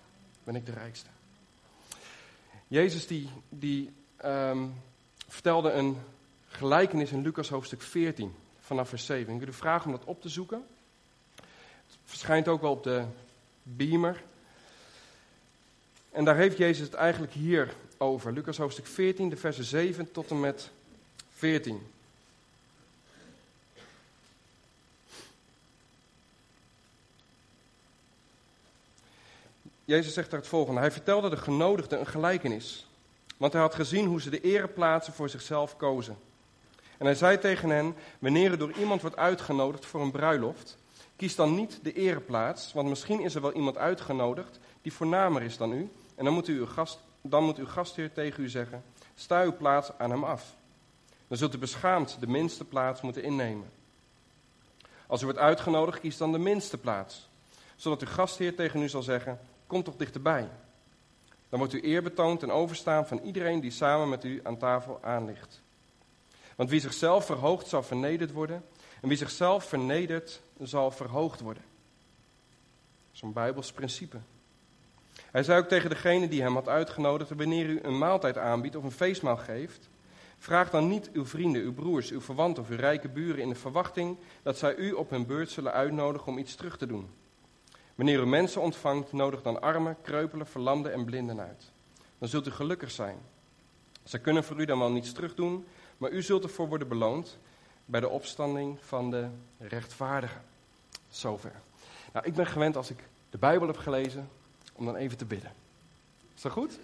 Ben 0.44 0.56
ik 0.56 0.65
de 0.65 0.72
rijkste. 0.72 1.10
Jezus 2.68 3.08
die, 3.08 3.29
die 3.50 3.91
ehm, 4.15 4.68
vertelde 5.29 5.71
een 5.71 5.98
gelijkenis 6.48 7.12
in 7.12 7.21
Lucas 7.21 7.50
hoofdstuk 7.50 7.81
14, 7.81 8.36
vanaf 8.59 8.89
vers 8.89 9.05
7. 9.05 9.33
Ik 9.33 9.39
wil 9.39 9.48
u 9.48 9.53
vragen 9.53 9.86
om 9.86 9.98
dat 9.98 10.05
op 10.05 10.21
te 10.21 10.29
zoeken. 10.29 10.65
Het 11.36 11.98
verschijnt 12.05 12.48
ook 12.48 12.62
wel 12.62 12.71
op 12.71 12.83
de 12.83 13.03
beamer. 13.63 14.24
En 16.12 16.25
daar 16.25 16.36
heeft 16.36 16.57
Jezus 16.57 16.86
het 16.86 16.93
eigenlijk 16.93 17.33
hier 17.33 17.74
over. 17.98 18.33
Lucas 18.33 18.57
hoofdstuk 18.57 18.88
14, 18.88 19.29
de 19.29 19.38
versen 19.38 19.63
7 19.63 20.12
tot 20.12 20.29
en 20.29 20.39
met 20.39 20.69
14. 21.29 21.81
Jezus 29.86 30.13
zegt 30.13 30.29
daar 30.29 30.39
het 30.39 30.50
volgende. 30.50 30.79
Hij 30.79 30.91
vertelde 30.91 31.29
de 31.29 31.38
genodigden 31.38 32.00
een 32.00 32.07
gelijkenis. 32.07 32.88
Want 33.39 33.53
hij 33.53 33.62
had 33.62 33.75
gezien 33.75 34.05
hoe 34.05 34.22
ze 34.22 34.29
de 34.29 34.41
ereplaatsen 34.41 35.13
voor 35.13 35.29
zichzelf 35.29 35.77
kozen. 35.77 36.17
En 36.98 37.05
hij 37.05 37.15
zei 37.15 37.39
tegen 37.39 37.69
hen: 37.69 37.96
Wanneer 38.19 38.51
er 38.51 38.58
door 38.58 38.72
iemand 38.72 39.01
wordt 39.01 39.17
uitgenodigd 39.17 39.86
voor 39.86 40.01
een 40.01 40.12
bruiloft, 40.12 40.77
kies 41.15 41.36
dan 41.36 41.55
niet 41.55 41.79
de 41.84 41.93
ereplaats, 41.93 42.74
want 42.74 42.89
misschien 42.89 43.19
is 43.19 43.36
er 43.36 43.41
wel 43.41 43.53
iemand 43.53 43.77
uitgenodigd 43.77 44.60
die 44.81 44.93
voornamer 44.93 45.41
is 45.41 45.58
dan 45.58 45.72
u. 45.72 45.89
En 46.15 46.25
dan 46.25 46.34
moet, 46.34 46.48
u 46.48 46.58
uw 46.58 46.65
gast, 46.65 47.00
dan 47.22 47.43
moet 47.43 47.58
uw 47.58 47.65
gastheer 47.65 48.13
tegen 48.13 48.43
u 48.43 48.50
zeggen: 48.50 48.84
Sta 49.15 49.43
uw 49.43 49.55
plaats 49.58 49.91
aan 49.98 50.10
hem 50.10 50.24
af. 50.24 50.55
Dan 51.27 51.38
zult 51.38 51.55
u 51.55 51.58
beschaamd 51.58 52.17
de 52.19 52.27
minste 52.27 52.65
plaats 52.65 53.01
moeten 53.01 53.24
innemen. 53.24 53.69
Als 55.08 55.22
u 55.22 55.25
wordt 55.25 55.39
uitgenodigd, 55.39 56.00
kies 56.00 56.17
dan 56.17 56.31
de 56.31 56.38
minste 56.38 56.77
plaats, 56.77 57.29
zodat 57.75 58.01
uw 58.01 58.08
gastheer 58.08 58.55
tegen 58.55 58.81
u 58.81 58.89
zal 58.89 59.01
zeggen: 59.01 59.39
Kom 59.67 59.84
toch 59.84 59.96
dichterbij. 59.96 60.50
Dan 61.50 61.60
wordt 61.60 61.74
u 61.74 61.84
eer 61.84 62.03
betoond 62.03 62.44
en 62.44 62.51
overstaan 62.51 63.08
van 63.08 63.20
iedereen 63.24 63.60
die 63.60 63.72
samen 63.72 64.10
met 64.10 64.24
u 64.24 64.39
aan 64.44 64.58
tafel 64.58 65.00
aanligt. 65.01 65.62
Want 66.56 66.70
wie 66.70 66.79
zichzelf 66.79 67.25
verhoogt, 67.25 67.68
zal 67.68 67.84
vernederd 67.84 68.32
worden. 68.32 68.63
En 69.01 69.08
wie 69.08 69.18
zichzelf 69.18 69.63
vernedert, 69.63 70.41
zal 70.62 70.91
verhoogd 70.91 71.39
worden. 71.39 71.63
Zo'n 73.12 73.34
Bijbels 73.34 73.72
principe. 73.72 74.18
Hij 75.32 75.44
zei 75.44 75.60
ook 75.60 75.68
tegen 75.68 75.89
degene 75.89 76.27
die 76.27 76.41
hem 76.41 76.53
had 76.53 76.68
uitgenodigd: 76.68 77.29
Wanneer 77.29 77.65
u 77.65 77.79
een 77.84 77.98
maaltijd 77.98 78.38
aanbiedt 78.38 78.75
of 78.75 78.84
een 78.84 78.91
feestmaal 78.91 79.38
geeft, 79.38 79.89
vraag 80.38 80.70
dan 80.70 80.88
niet 80.88 81.10
uw 81.12 81.25
vrienden, 81.25 81.62
uw 81.62 81.74
broers, 81.74 82.12
uw 82.12 82.22
verwanten 82.22 82.63
of 82.63 82.70
uw 82.70 82.77
rijke 82.77 83.10
buren 83.10 83.41
in 83.41 83.50
de 83.50 83.56
verwachting 83.56 84.18
dat 84.44 84.58
zij 84.58 84.75
u 84.75 84.91
op 84.91 85.10
hun 85.10 85.25
beurt 85.25 85.50
zullen 85.50 85.74
uitnodigen 85.74 86.27
om 86.27 86.38
iets 86.38 86.56
terug 86.56 86.77
te 86.77 86.86
doen. 86.86 87.10
Wanneer 88.00 88.20
u 88.20 88.25
mensen 88.25 88.62
ontvangt, 88.62 89.13
nodig 89.13 89.41
dan 89.41 89.62
armen, 89.62 89.98
kreupelen, 90.01 90.48
verlamden 90.48 90.94
en 90.94 91.06
blinden 91.06 91.39
uit. 91.39 91.72
Dan 92.18 92.29
zult 92.29 92.48
u 92.48 92.51
gelukkig 92.51 92.91
zijn. 92.91 93.18
Ze 94.03 94.20
kunnen 94.20 94.44
voor 94.44 94.60
u 94.60 94.65
dan 94.65 94.79
wel 94.79 94.91
niets 94.91 95.12
terugdoen, 95.12 95.65
maar 95.98 96.12
u 96.12 96.22
zult 96.22 96.44
ervoor 96.44 96.68
worden 96.68 96.88
beloond 96.88 97.38
bij 97.86 98.00
de 98.00 98.10
opstanding 98.10 98.77
van 98.82 99.12
de 99.12 99.27
rechtvaardigen. 99.58 100.41
Zover. 101.10 101.51
Nou, 102.13 102.25
ik 102.25 102.34
ben 102.34 102.46
gewend 102.46 102.75
als 102.75 102.89
ik 102.89 103.03
de 103.29 103.38
Bijbel 103.38 103.68
heb 103.68 103.77
gelezen, 103.77 104.29
om 104.74 104.86
dan 104.86 104.96
even 104.96 105.18
te 105.18 105.25
bidden. 105.25 105.51
Is 106.36 106.41
dat 106.41 106.51
goed? 106.51 106.79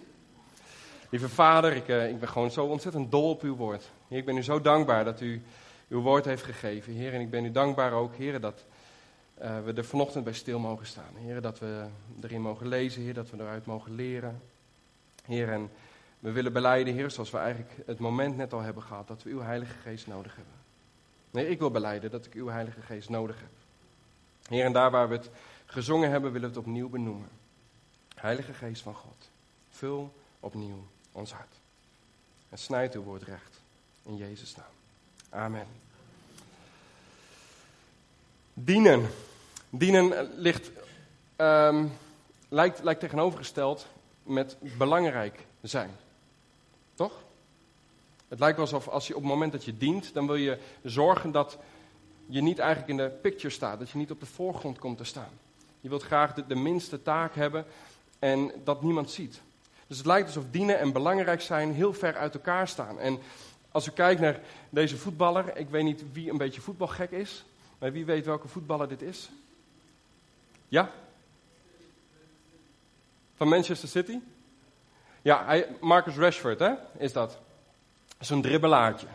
Lieve 1.10 1.28
Vader, 1.28 1.72
ik, 1.72 1.88
uh, 1.88 2.08
ik 2.08 2.20
ben 2.20 2.28
gewoon 2.28 2.50
zo 2.50 2.64
ontzettend 2.64 3.10
dol 3.10 3.30
op 3.30 3.42
uw 3.42 3.56
woord. 3.56 3.90
Ik 4.08 4.24
ben 4.24 4.36
u 4.36 4.42
zo 4.42 4.60
dankbaar 4.60 5.04
dat 5.04 5.20
u 5.20 5.42
uw 5.88 6.00
woord 6.00 6.24
heeft 6.24 6.42
gegeven. 6.42 6.92
Heer, 6.92 7.14
en 7.14 7.20
ik 7.20 7.30
ben 7.30 7.44
u 7.44 7.50
dankbaar 7.50 7.92
ook, 7.92 8.14
Heer, 8.14 8.40
dat 8.40 8.64
uh, 9.42 9.64
we 9.64 9.72
er 9.72 9.84
vanochtend 9.84 10.24
bij 10.24 10.32
stil 10.32 10.58
mogen 10.58 10.86
staan. 10.86 11.14
Heer, 11.16 11.40
dat 11.40 11.58
we 11.58 11.86
erin 12.20 12.40
mogen 12.40 12.68
lezen, 12.68 13.02
Heer, 13.02 13.14
dat 13.14 13.30
we 13.30 13.36
eruit 13.36 13.66
mogen 13.66 13.94
leren. 13.94 14.42
Heer, 15.24 15.52
en 15.52 15.70
we 16.18 16.32
willen 16.32 16.52
beleiden, 16.52 16.94
Heer, 16.94 17.10
zoals 17.10 17.30
we 17.30 17.38
eigenlijk 17.38 17.72
het 17.86 17.98
moment 17.98 18.36
net 18.36 18.52
al 18.52 18.60
hebben 18.60 18.82
gehad, 18.82 19.08
dat 19.08 19.22
we 19.22 19.30
uw 19.30 19.40
Heilige 19.40 19.78
Geest 19.78 20.06
nodig 20.06 20.36
hebben. 20.36 20.54
Nee, 21.30 21.48
ik 21.48 21.58
wil 21.58 21.70
beleiden 21.70 22.10
dat 22.10 22.26
ik 22.26 22.34
uw 22.34 22.46
Heilige 22.46 22.80
Geest 22.80 23.08
nodig 23.08 23.36
heb. 23.40 23.50
Heer, 24.48 24.64
en 24.64 24.72
daar 24.72 24.90
waar 24.90 25.08
we 25.08 25.14
het 25.14 25.30
gezongen 25.66 26.10
hebben, 26.10 26.32
willen 26.32 26.48
we 26.48 26.56
het 26.56 26.66
opnieuw 26.66 26.88
benoemen. 26.88 27.28
Heilige 28.14 28.54
Geest 28.54 28.82
van 28.82 28.94
God, 28.94 29.30
vul 29.70 30.14
opnieuw 30.40 30.86
ons 31.12 31.32
hart. 31.32 31.54
En 32.48 32.58
snijd 32.58 32.94
uw 32.94 33.02
woord 33.02 33.22
recht. 33.22 33.60
In 34.02 34.16
Jezus' 34.16 34.56
naam. 34.56 34.66
Amen. 35.30 35.66
Dienen. 38.58 39.06
Dienen 39.70 40.30
ligt, 40.36 40.70
um, 41.36 41.92
lijkt, 42.48 42.82
lijkt 42.82 43.00
tegenovergesteld 43.00 43.86
met 44.22 44.56
belangrijk 44.78 45.46
zijn. 45.62 45.90
Toch? 46.94 47.12
Het 48.28 48.38
lijkt 48.38 48.56
wel 48.56 48.64
alsof 48.64 48.88
als 48.88 49.06
je 49.06 49.16
op 49.16 49.22
het 49.22 49.30
moment 49.30 49.52
dat 49.52 49.64
je 49.64 49.76
dient, 49.76 50.14
dan 50.14 50.26
wil 50.26 50.36
je 50.36 50.58
zorgen 50.82 51.32
dat 51.32 51.58
je 52.26 52.42
niet 52.42 52.58
eigenlijk 52.58 52.90
in 52.90 52.96
de 52.96 53.10
picture 53.22 53.50
staat. 53.50 53.78
Dat 53.78 53.90
je 53.90 53.98
niet 53.98 54.10
op 54.10 54.20
de 54.20 54.26
voorgrond 54.26 54.78
komt 54.78 54.98
te 54.98 55.04
staan. 55.04 55.32
Je 55.80 55.88
wilt 55.88 56.02
graag 56.02 56.34
de, 56.34 56.46
de 56.46 56.54
minste 56.54 57.02
taak 57.02 57.34
hebben 57.34 57.64
en 58.18 58.52
dat 58.64 58.82
niemand 58.82 59.10
ziet. 59.10 59.40
Dus 59.86 59.96
het 59.96 60.06
lijkt 60.06 60.26
alsof 60.26 60.44
dienen 60.50 60.78
en 60.78 60.92
belangrijk 60.92 61.40
zijn 61.40 61.72
heel 61.72 61.92
ver 61.92 62.16
uit 62.16 62.34
elkaar 62.34 62.68
staan. 62.68 62.98
En 62.98 63.18
als 63.70 63.86
u 63.86 63.90
kijkt 63.90 64.20
naar 64.20 64.40
deze 64.70 64.96
voetballer, 64.96 65.56
ik 65.56 65.68
weet 65.68 65.84
niet 65.84 66.04
wie 66.12 66.30
een 66.30 66.38
beetje 66.38 66.60
voetbalgek 66.60 67.10
is, 67.10 67.44
maar 67.78 67.92
wie 67.92 68.04
weet 68.04 68.26
welke 68.26 68.48
voetballer 68.48 68.88
dit 68.88 69.02
is? 69.02 69.30
Ja? 70.68 70.90
Van 73.36 73.48
Manchester 73.48 73.88
City? 73.88 74.18
Ja, 75.22 75.64
Marcus 75.80 76.16
Rashford 76.16 76.58
hè, 76.58 76.72
is 76.98 77.12
dat. 77.12 77.38
Zo'n 78.18 78.42
dribbelaartje. 78.42 79.06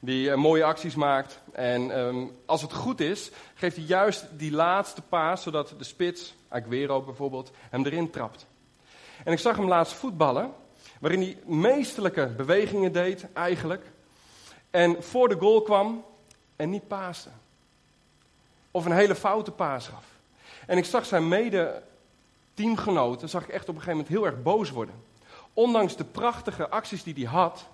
Die 0.00 0.28
uh, 0.28 0.34
mooie 0.34 0.64
acties 0.64 0.94
maakt. 0.94 1.40
En 1.52 1.98
um, 1.98 2.36
als 2.46 2.62
het 2.62 2.72
goed 2.72 3.00
is, 3.00 3.30
geeft 3.54 3.76
hij 3.76 3.84
juist 3.84 4.26
die 4.36 4.52
laatste 4.52 5.02
paas, 5.02 5.42
zodat 5.42 5.74
de 5.78 5.84
spits, 5.84 6.34
Aguero 6.48 7.02
bijvoorbeeld, 7.02 7.50
hem 7.70 7.84
erin 7.84 8.10
trapt. 8.10 8.46
En 9.24 9.32
ik 9.32 9.38
zag 9.38 9.56
hem 9.56 9.68
laatst 9.68 9.92
voetballen, 9.92 10.52
waarin 11.00 11.20
hij 11.20 11.38
meesterlijke 11.44 12.26
bewegingen 12.26 12.92
deed, 12.92 13.26
eigenlijk. 13.32 13.90
En 14.70 15.02
voor 15.02 15.28
de 15.28 15.36
goal 15.36 15.62
kwam 15.62 16.04
en 16.56 16.70
niet 16.70 16.88
paaste. 16.88 17.28
Of 18.72 18.84
een 18.84 18.92
hele 18.92 19.14
foute 19.14 19.50
paas 19.50 19.88
gaf. 19.88 20.04
En 20.66 20.78
ik 20.78 20.84
zag 20.84 21.06
zijn 21.06 21.28
mede-teamgenoten, 21.28 23.28
zag 23.28 23.42
ik 23.42 23.48
echt 23.48 23.68
op 23.68 23.74
een 23.74 23.80
gegeven 23.80 23.96
moment 23.96 24.08
heel 24.08 24.26
erg 24.26 24.42
boos 24.42 24.70
worden. 24.70 24.94
Ondanks 25.52 25.96
de 25.96 26.04
prachtige 26.04 26.68
acties 26.68 27.02
die 27.02 27.14
hij 27.14 27.24
had, 27.24 27.66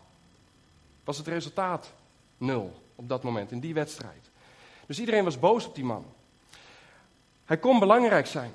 was 1.04 1.18
het 1.18 1.26
resultaat 1.26 1.92
nul 2.36 2.82
op 2.94 3.08
dat 3.08 3.22
moment, 3.22 3.52
in 3.52 3.60
die 3.60 3.74
wedstrijd. 3.74 4.30
Dus 4.86 5.00
iedereen 5.00 5.24
was 5.24 5.38
boos 5.38 5.66
op 5.66 5.74
die 5.74 5.84
man. 5.84 6.04
Hij 7.44 7.58
kon 7.58 7.78
belangrijk 7.78 8.26
zijn. 8.26 8.52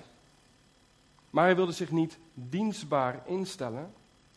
Maar 1.29 1.43
hij 1.43 1.55
wilde 1.55 1.71
zich 1.71 1.91
niet 1.91 2.17
dienstbaar 2.33 3.21
instellen 3.25 3.93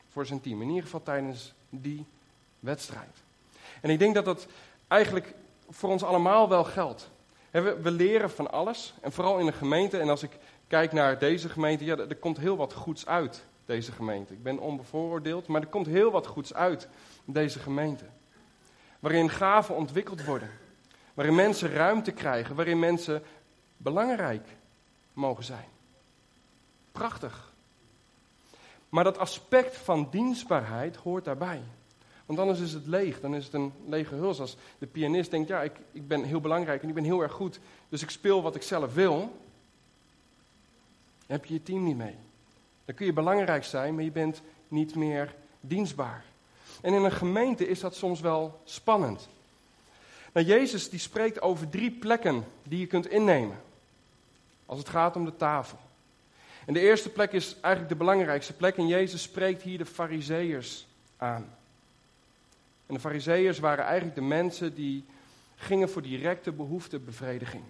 voor 0.09 0.27
zijn 0.27 0.41
team. 0.41 0.63
In 0.63 0.69
ieder 0.69 0.83
geval 0.83 1.03
tijdens 1.03 1.53
die 1.71 2.07
wedstrijd. 2.61 3.17
En 3.81 3.91
ik 3.91 3.99
denk 3.99 4.15
dat 4.15 4.25
dat 4.25 4.47
eigenlijk 4.89 5.35
voor 5.71 5.91
ons 5.91 6.03
allemaal 6.03 6.49
wel 6.49 6.65
geldt. 6.65 7.11
We, 7.63 7.81
we 7.83 7.91
leren 7.91 8.31
van 8.31 8.51
alles. 8.51 8.95
En 9.01 9.13
vooral 9.13 9.39
in 9.39 9.47
de 9.47 9.53
gemeente. 9.53 9.99
En 9.99 10.09
als 10.09 10.23
ik 10.23 10.39
kijk 10.67 10.93
naar 10.93 11.19
deze 11.19 11.49
gemeente, 11.49 11.85
ja, 11.85 11.97
er 11.97 12.17
komt 12.17 12.39
heel 12.39 12.57
wat 12.57 12.73
goeds 12.73 13.07
uit, 13.07 13.45
deze 13.65 13.93
gemeente. 13.93 14.33
Ik 14.33 14.43
ben 14.43 14.59
onbevooroordeeld, 14.59 15.47
maar 15.47 15.61
er 15.61 15.67
komt 15.67 15.87
heel 15.87 16.11
wat 16.11 16.27
goeds 16.27 16.55
uit 16.55 16.89
deze 17.25 17.59
gemeente. 17.59 18.05
Waarin 19.01 19.31
gaven 19.31 19.75
ontwikkeld 19.75 20.25
worden. 20.25 20.51
Waarin 21.15 21.35
mensen 21.35 21.73
ruimte 21.73 22.13
krijgen. 22.13 22.55
Waarin 22.55 22.79
mensen 22.79 23.23
belangrijk 23.77 24.49
mogen 25.13 25.45
zijn. 25.45 25.69
Prachtig. 26.93 27.53
Maar 28.89 29.05
dat 29.05 29.19
aspect 29.19 29.77
van 29.77 30.09
dienstbaarheid 30.11 30.97
hoort 30.97 31.25
daarbij. 31.25 31.63
Want 32.27 32.39
anders 32.39 32.61
is 32.61 32.73
het 32.73 32.87
leeg, 32.87 33.21
dan 33.21 33.35
is 33.35 33.45
het 33.45 33.55
een 33.55 33.73
lege 33.87 34.15
huls. 34.15 34.41
Als 34.41 34.57
de 34.79 34.87
pianist 34.87 35.31
denkt, 35.31 35.49
ja, 35.49 35.63
ik, 35.63 35.73
ik 35.93 36.09
ben 36.09 36.23
heel 36.23 36.41
belangrijk 36.41 36.83
en 36.83 36.89
ik 36.89 36.95
ben 36.95 37.05
heel 37.05 37.23
erg 37.23 37.33
goed, 37.33 37.59
dus 37.89 38.03
ik 38.03 38.11
speel 38.11 38.43
wat 38.43 38.55
ik 38.55 38.63
zelf 38.63 38.95
wil. 38.95 39.19
Dan 41.27 41.37
heb 41.37 41.45
je 41.45 41.55
je 41.55 41.63
team 41.63 41.85
niet 41.85 41.97
mee. 41.97 42.15
Dan 42.85 42.95
kun 42.95 43.07
je 43.07 43.13
belangrijk 43.13 43.65
zijn, 43.65 43.95
maar 43.95 44.05
je 44.05 44.11
bent 44.11 44.43
niet 44.69 44.95
meer 44.95 45.35
dienstbaar. 45.61 46.25
En 46.81 46.95
in 46.95 47.03
een 47.03 47.13
gemeente 47.13 47.69
is 47.69 47.81
dat 47.81 47.95
soms 47.95 48.21
wel 48.21 48.61
spannend. 48.65 49.29
Nou, 50.33 50.47
Jezus 50.47 50.91
die 50.91 50.99
spreekt 50.99 51.43
over 51.43 51.69
drie 51.69 51.91
plekken 51.91 52.45
die 52.63 52.79
je 52.79 52.87
kunt 52.87 53.09
innemen. 53.09 53.61
Als 54.67 54.79
het 54.79 54.89
gaat 54.89 55.17
om 55.17 55.25
de 55.25 55.37
tafel. 55.37 55.79
En 56.67 56.75
de 56.75 56.81
eerste 56.81 57.09
plek 57.09 57.33
is 57.33 57.57
eigenlijk 57.61 57.89
de 57.89 57.99
belangrijkste 57.99 58.53
plek. 58.53 58.77
En 58.77 58.87
Jezus 58.87 59.23
spreekt 59.23 59.63
hier 59.63 59.79
de 59.79 59.87
Fariseërs 59.87 60.87
aan. 61.17 61.56
En 62.87 62.95
de 62.95 63.01
Fariseërs 63.01 63.59
waren 63.59 63.85
eigenlijk 63.85 64.15
de 64.15 64.23
mensen 64.23 64.75
die 64.75 65.05
gingen 65.57 65.89
voor 65.89 66.03
directe 66.03 66.53
behoeftebevrediging. 66.53 67.63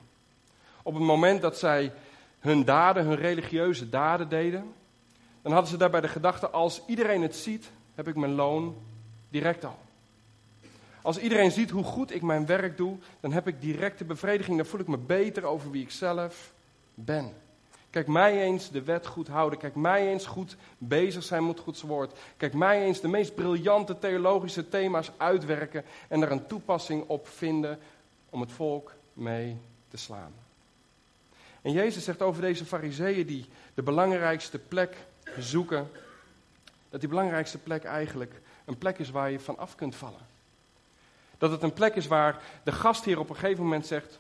op 0.82 0.94
het 0.94 1.02
moment 1.02 1.40
dat 1.40 1.58
zij 1.58 1.92
hun 2.40 2.64
daden, 2.64 3.04
hun 3.04 3.16
religieuze 3.16 3.88
daden 3.88 4.28
deden, 4.28 4.72
dan 5.42 5.52
hadden 5.52 5.70
ze 5.70 5.76
daarbij 5.76 6.00
de 6.00 6.08
gedachte: 6.08 6.50
als 6.50 6.82
iedereen 6.86 7.22
het 7.22 7.36
ziet, 7.36 7.70
heb 7.94 8.08
ik 8.08 8.16
mijn 8.16 8.34
loon 8.34 8.76
direct 9.28 9.64
al. 9.64 9.78
Als 11.02 11.18
iedereen 11.18 11.50
ziet 11.50 11.70
hoe 11.70 11.84
goed 11.84 12.14
ik 12.14 12.22
mijn 12.22 12.46
werk 12.46 12.76
doe, 12.76 12.96
dan 13.20 13.32
heb 13.32 13.46
ik 13.46 13.60
directe 13.60 14.04
bevrediging. 14.04 14.56
Dan 14.56 14.66
voel 14.66 14.80
ik 14.80 14.86
me 14.86 14.98
beter 14.98 15.44
over 15.44 15.70
wie 15.70 15.82
ik 15.82 15.90
zelf 15.90 16.52
ben. 16.94 17.32
Kijk 17.90 18.06
mij 18.06 18.42
eens 18.42 18.70
de 18.70 18.82
wet 18.82 19.06
goed 19.06 19.28
houden. 19.28 19.58
Kijk 19.58 19.74
mij 19.74 20.06
eens 20.06 20.26
goed 20.26 20.56
bezig 20.78 21.22
zijn 21.22 21.46
met 21.46 21.60
Gods 21.60 21.82
woord. 21.82 22.18
Kijk 22.36 22.52
mij 22.52 22.82
eens 22.82 23.00
de 23.00 23.08
meest 23.08 23.34
briljante 23.34 23.98
theologische 23.98 24.68
thema's 24.68 25.10
uitwerken 25.16 25.84
en 26.08 26.22
er 26.22 26.30
een 26.30 26.46
toepassing 26.46 27.04
op 27.06 27.28
vinden 27.28 27.78
om 28.30 28.40
het 28.40 28.52
volk 28.52 28.92
mee 29.12 29.56
te 29.88 29.96
slaan. 29.96 30.32
En 31.62 31.72
Jezus 31.72 32.04
zegt 32.04 32.22
over 32.22 32.40
deze 32.42 32.64
fariseeën 32.64 33.26
die 33.26 33.46
de 33.74 33.82
belangrijkste 33.82 34.58
plek 34.58 34.96
zoeken, 35.38 35.90
dat 36.90 37.00
die 37.00 37.08
belangrijkste 37.08 37.58
plek 37.58 37.84
eigenlijk 37.84 38.40
een 38.64 38.78
plek 38.78 38.98
is 38.98 39.10
waar 39.10 39.30
je 39.30 39.40
van 39.40 39.58
af 39.58 39.74
kunt 39.74 39.94
vallen. 39.94 40.26
Dat 41.38 41.50
het 41.50 41.62
een 41.62 41.72
plek 41.72 41.94
is 41.94 42.06
waar 42.06 42.42
de 42.64 42.72
gastheer 42.72 43.18
op 43.18 43.28
een 43.28 43.36
gegeven 43.36 43.62
moment 43.62 43.86
zegt: 43.86 44.18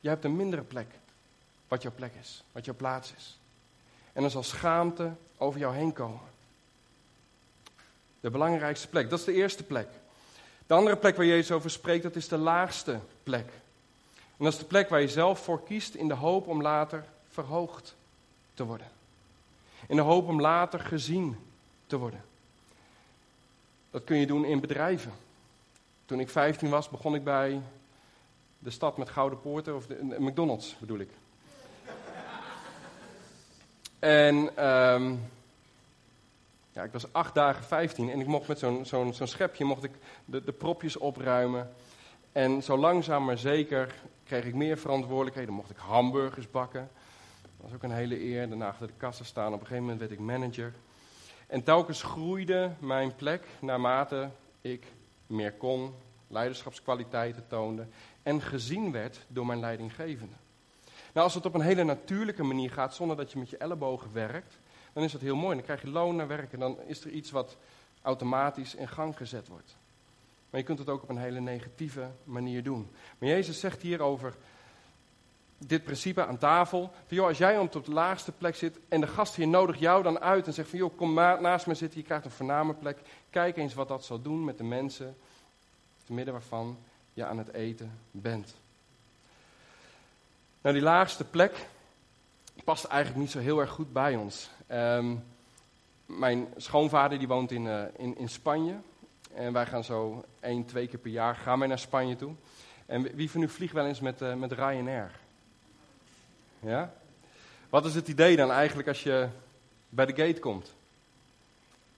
Je 0.00 0.08
hebt 0.08 0.24
een 0.24 0.36
mindere 0.36 0.62
plek. 0.62 0.86
Wat 1.68 1.82
jouw 1.82 1.92
plek 1.94 2.12
is, 2.20 2.44
wat 2.52 2.64
jouw 2.64 2.74
plaats 2.74 3.12
is. 3.16 3.38
En 4.12 4.24
er 4.24 4.30
zal 4.30 4.42
schaamte 4.42 5.12
over 5.36 5.60
jou 5.60 5.74
heen 5.74 5.92
komen. 5.92 6.20
De 8.20 8.30
belangrijkste 8.30 8.88
plek, 8.88 9.10
dat 9.10 9.18
is 9.18 9.24
de 9.24 9.32
eerste 9.32 9.62
plek. 9.62 9.88
De 10.66 10.74
andere 10.74 10.96
plek 10.96 11.16
waar 11.16 11.26
Jezus 11.26 11.50
over 11.50 11.70
spreekt, 11.70 12.02
dat 12.02 12.16
is 12.16 12.28
de 12.28 12.36
laagste 12.36 13.00
plek. 13.22 13.46
En 14.36 14.44
dat 14.44 14.52
is 14.52 14.58
de 14.58 14.64
plek 14.64 14.88
waar 14.88 15.00
je 15.00 15.08
zelf 15.08 15.44
voor 15.44 15.62
kiest 15.62 15.94
in 15.94 16.08
de 16.08 16.14
hoop 16.14 16.46
om 16.46 16.62
later 16.62 17.04
verhoogd 17.28 17.94
te 18.54 18.64
worden. 18.64 18.86
In 19.88 19.96
de 19.96 20.02
hoop 20.02 20.28
om 20.28 20.40
later 20.40 20.80
gezien 20.80 21.36
te 21.86 21.96
worden. 21.96 22.24
Dat 23.90 24.04
kun 24.04 24.16
je 24.16 24.26
doen 24.26 24.44
in 24.44 24.60
bedrijven. 24.60 25.12
Toen 26.06 26.20
ik 26.20 26.28
15 26.28 26.68
was, 26.68 26.88
begon 26.88 27.14
ik 27.14 27.24
bij 27.24 27.60
de 28.58 28.70
stad 28.70 28.96
met 28.96 29.08
gouden 29.08 29.40
poorten, 29.40 29.76
of 29.76 29.86
de, 29.86 30.16
McDonald's 30.18 30.76
bedoel 30.78 30.98
ik. 30.98 31.10
En 34.04 34.66
um, 34.68 35.20
ja, 36.72 36.82
ik 36.82 36.92
was 36.92 37.12
acht 37.12 37.34
dagen 37.34 37.64
15 37.64 38.10
en 38.10 38.20
ik 38.20 38.26
mocht 38.26 38.48
met 38.48 38.58
zo'n 38.58 38.84
zo'n 38.84 39.14
zo'n 39.14 39.26
schepje 39.26 39.64
mocht 39.64 39.84
ik 39.84 39.90
de, 40.24 40.44
de 40.44 40.52
propjes 40.52 40.96
opruimen. 40.96 41.70
En 42.32 42.62
zo 42.62 42.78
langzaam 42.78 43.24
maar 43.24 43.38
zeker 43.38 43.94
kreeg 44.24 44.44
ik 44.44 44.54
meer 44.54 44.78
verantwoordelijkheden. 44.78 45.54
Mocht 45.54 45.70
ik 45.70 45.76
hamburgers 45.76 46.50
bakken. 46.50 46.90
Dat 47.42 47.50
was 47.60 47.72
ook 47.74 47.82
een 47.82 47.90
hele 47.90 48.20
eer. 48.20 48.48
Daarna 48.48 48.68
achter 48.68 48.86
de 48.86 48.92
kassen 48.96 49.24
staan. 49.24 49.52
Op 49.52 49.60
een 49.60 49.66
gegeven 49.66 49.82
moment 49.82 50.00
werd 50.00 50.12
ik 50.12 50.18
manager. 50.18 50.72
En 51.46 51.62
telkens 51.62 52.02
groeide 52.02 52.70
mijn 52.78 53.14
plek 53.14 53.46
naarmate 53.60 54.28
ik 54.60 54.86
meer 55.26 55.52
kon, 55.52 55.94
leiderschapskwaliteiten 56.28 57.44
toonde 57.48 57.86
en 58.22 58.40
gezien 58.40 58.92
werd 58.92 59.18
door 59.28 59.46
mijn 59.46 59.60
leidinggevende. 59.60 60.34
Nou, 61.14 61.26
als 61.26 61.34
het 61.34 61.46
op 61.46 61.54
een 61.54 61.60
hele 61.60 61.84
natuurlijke 61.84 62.42
manier 62.42 62.70
gaat, 62.70 62.94
zonder 62.94 63.16
dat 63.16 63.32
je 63.32 63.38
met 63.38 63.50
je 63.50 63.56
ellebogen 63.56 64.12
werkt, 64.12 64.58
dan 64.92 65.02
is 65.02 65.12
dat 65.12 65.20
heel 65.20 65.36
mooi. 65.36 65.54
Dan 65.54 65.64
krijg 65.64 65.82
je 65.82 65.88
loon 65.88 66.16
naar 66.16 66.28
werken. 66.28 66.58
Dan 66.58 66.76
is 66.86 67.04
er 67.04 67.10
iets 67.10 67.30
wat 67.30 67.56
automatisch 68.02 68.74
in 68.74 68.88
gang 68.88 69.16
gezet 69.16 69.48
wordt. 69.48 69.76
Maar 70.50 70.60
je 70.60 70.66
kunt 70.66 70.78
het 70.78 70.88
ook 70.88 71.02
op 71.02 71.08
een 71.08 71.16
hele 71.16 71.40
negatieve 71.40 72.10
manier 72.24 72.62
doen. 72.62 72.90
Maar 73.18 73.28
Jezus 73.28 73.60
zegt 73.60 73.82
hier 73.82 74.00
over 74.00 74.34
dit 75.58 75.84
principe 75.84 76.26
aan 76.26 76.38
tafel. 76.38 76.92
Van, 77.06 77.16
joh, 77.16 77.26
als 77.26 77.38
jij 77.38 77.58
op 77.58 77.84
de 77.84 77.92
laagste 77.92 78.32
plek 78.32 78.56
zit 78.56 78.78
en 78.88 79.00
de 79.00 79.06
gast 79.06 79.34
hier 79.34 79.48
nodigt 79.48 79.78
jou 79.78 80.02
dan 80.02 80.18
uit 80.18 80.46
en 80.46 80.52
zegt 80.52 80.68
van 80.68 80.78
joh, 80.78 80.96
kom 80.96 81.14
naast 81.14 81.66
me 81.66 81.74
zitten, 81.74 81.98
je 81.98 82.04
krijgt 82.04 82.24
een 82.24 82.30
voorname 82.30 82.74
plek. 82.74 82.98
Kijk 83.30 83.56
eens 83.56 83.74
wat 83.74 83.88
dat 83.88 84.04
zal 84.04 84.22
doen 84.22 84.44
met 84.44 84.58
de 84.58 84.64
mensen 84.64 85.16
te 86.04 86.12
midden 86.12 86.34
waarvan 86.34 86.78
je 87.12 87.24
aan 87.24 87.38
het 87.38 87.52
eten 87.52 87.98
bent. 88.10 88.54
Nou, 90.64 90.76
die 90.76 90.84
laagste 90.84 91.24
plek 91.24 91.66
past 92.64 92.84
eigenlijk 92.84 93.20
niet 93.20 93.30
zo 93.30 93.38
heel 93.38 93.60
erg 93.60 93.70
goed 93.70 93.92
bij 93.92 94.16
ons. 94.16 94.50
Um, 94.72 95.24
mijn 96.06 96.46
schoonvader 96.56 97.18
die 97.18 97.28
woont 97.28 97.50
in, 97.50 97.64
uh, 97.64 97.82
in, 97.96 98.18
in 98.18 98.28
Spanje. 98.28 98.74
En 99.34 99.52
wij 99.52 99.66
gaan 99.66 99.84
zo 99.84 100.24
één, 100.40 100.64
twee 100.64 100.88
keer 100.88 100.98
per 100.98 101.10
jaar 101.10 101.36
gaan 101.36 101.58
wij 101.58 101.68
naar 101.68 101.78
Spanje 101.78 102.16
toe. 102.16 102.34
En 102.86 103.02
wie 103.16 103.30
van 103.30 103.42
u 103.42 103.48
vliegt 103.48 103.72
wel 103.72 103.86
eens 103.86 104.00
met, 104.00 104.22
uh, 104.22 104.34
met 104.34 104.52
Ryanair? 104.52 105.10
Ja? 106.60 106.94
Wat 107.68 107.84
is 107.84 107.94
het 107.94 108.08
idee 108.08 108.36
dan 108.36 108.50
eigenlijk 108.50 108.88
als 108.88 109.02
je 109.02 109.28
bij 109.88 110.06
de 110.06 110.14
gate 110.24 110.40
komt? 110.40 110.74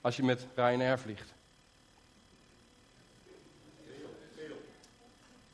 Als 0.00 0.16
je 0.16 0.22
met 0.22 0.46
Ryanair 0.54 0.98
vliegt? 0.98 1.34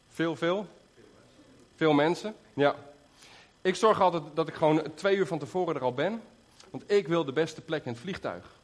Veel, 0.09 0.37
veel? 0.37 0.66
Veel 1.75 1.92
mensen? 1.92 2.35
Ja. 2.55 2.77
Ik 3.62 3.75
zorg 3.75 4.01
altijd 4.01 4.22
dat 4.35 4.48
ik 4.48 4.55
gewoon 4.55 4.83
twee 4.94 5.16
uur 5.16 5.27
van 5.27 5.38
tevoren 5.38 5.75
er 5.75 5.83
al 5.83 5.94
ben. 5.94 6.22
Want 6.70 6.90
ik 6.90 7.09
wil 7.09 7.25
de 7.25 7.33
beste 7.33 7.61
plek 7.61 7.85
in 7.85 7.92
het 7.92 8.01
vliegtuig. 8.01 8.61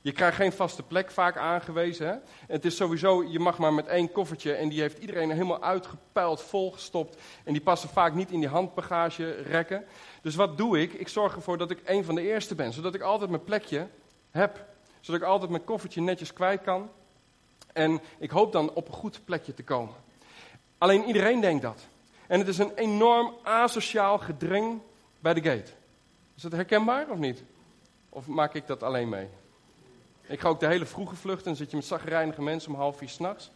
Je 0.00 0.12
krijgt 0.12 0.36
geen 0.36 0.52
vaste 0.52 0.82
plek 0.82 1.10
vaak 1.10 1.36
aangewezen. 1.36 2.06
Hè? 2.06 2.14
Het 2.46 2.64
is 2.64 2.76
sowieso, 2.76 3.24
je 3.24 3.38
mag 3.38 3.58
maar 3.58 3.74
met 3.74 3.86
één 3.86 4.12
koffertje. 4.12 4.52
En 4.52 4.68
die 4.68 4.80
heeft 4.80 4.98
iedereen 4.98 5.30
helemaal 5.30 5.62
uitgepeild, 5.62 6.42
volgestopt. 6.42 7.22
En 7.44 7.52
die 7.52 7.62
passen 7.62 7.88
vaak 7.88 8.14
niet 8.14 8.30
in 8.30 8.40
die 8.40 8.48
handbagage 8.48 9.30
rekken. 9.30 9.84
Dus 10.22 10.34
wat 10.34 10.56
doe 10.56 10.80
ik? 10.80 10.92
Ik 10.92 11.08
zorg 11.08 11.34
ervoor 11.34 11.58
dat 11.58 11.70
ik 11.70 11.80
een 11.84 12.04
van 12.04 12.14
de 12.14 12.22
eerste 12.22 12.54
ben. 12.54 12.72
Zodat 12.72 12.94
ik 12.94 13.00
altijd 13.00 13.30
mijn 13.30 13.44
plekje 13.44 13.88
heb. 14.30 14.64
Zodat 15.00 15.20
ik 15.20 15.26
altijd 15.26 15.50
mijn 15.50 15.64
koffertje 15.64 16.00
netjes 16.00 16.32
kwijt 16.32 16.62
kan. 16.62 16.90
En 17.72 18.00
ik 18.18 18.30
hoop 18.30 18.52
dan 18.52 18.72
op 18.72 18.88
een 18.88 18.94
goed 18.94 19.20
plekje 19.24 19.54
te 19.54 19.64
komen. 19.64 19.94
Alleen 20.78 21.04
iedereen 21.04 21.40
denkt 21.40 21.62
dat. 21.62 21.86
En 22.26 22.38
het 22.38 22.48
is 22.48 22.58
een 22.58 22.74
enorm 22.74 23.34
asociaal 23.42 24.18
gedring 24.18 24.80
bij 25.20 25.34
de 25.34 25.42
gate. 25.42 25.70
Is 26.36 26.42
dat 26.42 26.52
herkenbaar 26.52 27.10
of 27.10 27.18
niet? 27.18 27.42
Of 28.08 28.26
maak 28.26 28.54
ik 28.54 28.66
dat 28.66 28.82
alleen 28.82 29.08
mee? 29.08 29.28
Ik 30.26 30.40
ga 30.40 30.48
ook 30.48 30.60
de 30.60 30.66
hele 30.66 30.86
vroege 30.86 31.16
vlucht 31.16 31.38
en 31.38 31.44
dan 31.44 31.56
zit 31.56 31.70
je 31.70 31.76
met 31.76 31.86
zagrijnige 31.86 32.42
mensen 32.42 32.72
om 32.72 32.78
half 32.78 32.96
vier 32.96 33.08
s'nachts. 33.08 33.50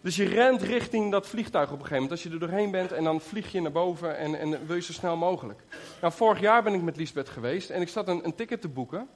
Dus 0.00 0.16
je 0.16 0.24
rent 0.24 0.62
richting 0.62 1.10
dat 1.10 1.26
vliegtuig 1.26 1.66
op 1.66 1.72
een 1.72 1.86
gegeven 1.86 2.02
moment. 2.02 2.10
Als 2.10 2.22
je 2.22 2.30
er 2.30 2.38
doorheen 2.38 2.70
bent 2.70 2.92
en 2.92 3.04
dan 3.04 3.20
vlieg 3.20 3.52
je 3.52 3.60
naar 3.60 3.72
boven 3.72 4.16
en, 4.16 4.38
en 4.38 4.66
wil 4.66 4.76
je 4.76 4.82
zo 4.82 4.92
snel 4.92 5.16
mogelijk. 5.16 5.62
Nou, 6.00 6.12
vorig 6.12 6.40
jaar 6.40 6.62
ben 6.62 6.74
ik 6.74 6.82
met 6.82 6.96
Lisbeth 6.96 7.28
geweest 7.28 7.70
en 7.70 7.80
ik 7.80 7.88
zat 7.88 8.08
een, 8.08 8.24
een 8.24 8.34
ticket 8.34 8.60
te 8.60 8.68
boeken. 8.68 9.08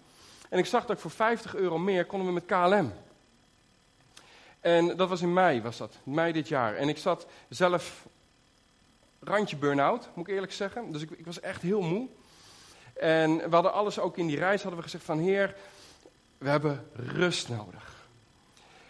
En 0.48 0.58
ik 0.58 0.66
zag 0.66 0.86
dat 0.86 0.96
ik 0.96 1.02
voor 1.02 1.10
50 1.10 1.54
euro 1.54 1.78
meer 1.78 2.04
konden 2.04 2.28
we 2.28 2.32
met 2.32 2.46
KLM. 2.46 2.92
En 4.60 4.96
dat 4.96 5.08
was 5.08 5.22
in 5.22 5.32
mei, 5.32 5.62
was 5.62 5.76
dat. 5.76 5.96
Mei 6.02 6.32
dit 6.32 6.48
jaar. 6.48 6.74
En 6.74 6.88
ik 6.88 6.98
zat 6.98 7.26
zelf 7.48 8.06
randje 9.20 9.56
burn-out, 9.56 10.08
moet 10.14 10.28
ik 10.28 10.34
eerlijk 10.34 10.52
zeggen. 10.52 10.92
Dus 10.92 11.02
ik, 11.02 11.10
ik, 11.10 11.26
was 11.26 11.40
echt 11.40 11.62
heel 11.62 11.80
moe. 11.80 12.08
En 12.94 13.36
we 13.36 13.54
hadden 13.54 13.72
alles 13.72 13.98
ook 13.98 14.16
in 14.16 14.26
die 14.26 14.38
reis 14.38 14.60
hadden 14.62 14.78
we 14.78 14.84
gezegd 14.84 15.04
van 15.04 15.18
heer, 15.18 15.56
we 16.38 16.48
hebben 16.48 16.88
rust 16.92 17.48
nodig. 17.48 17.96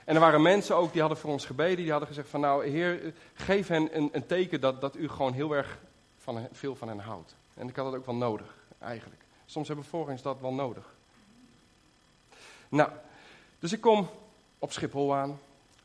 En 0.04 0.14
er 0.14 0.20
waren 0.20 0.42
mensen 0.42 0.76
ook 0.76 0.92
die 0.92 1.00
hadden 1.00 1.18
voor 1.18 1.30
ons 1.30 1.46
gebeden, 1.46 1.76
die 1.76 1.90
hadden 1.90 2.08
gezegd 2.08 2.28
van 2.28 2.40
nou 2.40 2.66
heer, 2.66 3.14
geef 3.34 3.68
hen 3.68 3.96
een, 3.96 4.08
een 4.12 4.26
teken 4.26 4.60
dat, 4.60 4.80
dat 4.80 4.96
u 4.96 5.08
gewoon 5.08 5.32
heel 5.32 5.52
erg 5.52 5.78
van, 6.18 6.48
veel 6.52 6.76
van 6.76 6.88
hen 6.88 6.98
houdt. 6.98 7.36
En 7.54 7.68
ik 7.68 7.76
had 7.76 7.84
dat 7.84 7.94
ook 7.94 8.06
wel 8.06 8.14
nodig, 8.14 8.54
eigenlijk. 8.78 9.22
Soms 9.46 9.66
hebben 9.66 9.84
volgens 9.84 10.22
dat 10.22 10.40
wel 10.40 10.52
nodig. 10.52 10.94
Nou, 12.68 12.90
dus 13.58 13.72
ik 13.72 13.80
kom 13.80 14.08
op 14.58 14.72
Schiphol 14.72 15.14
aan. 15.14 15.38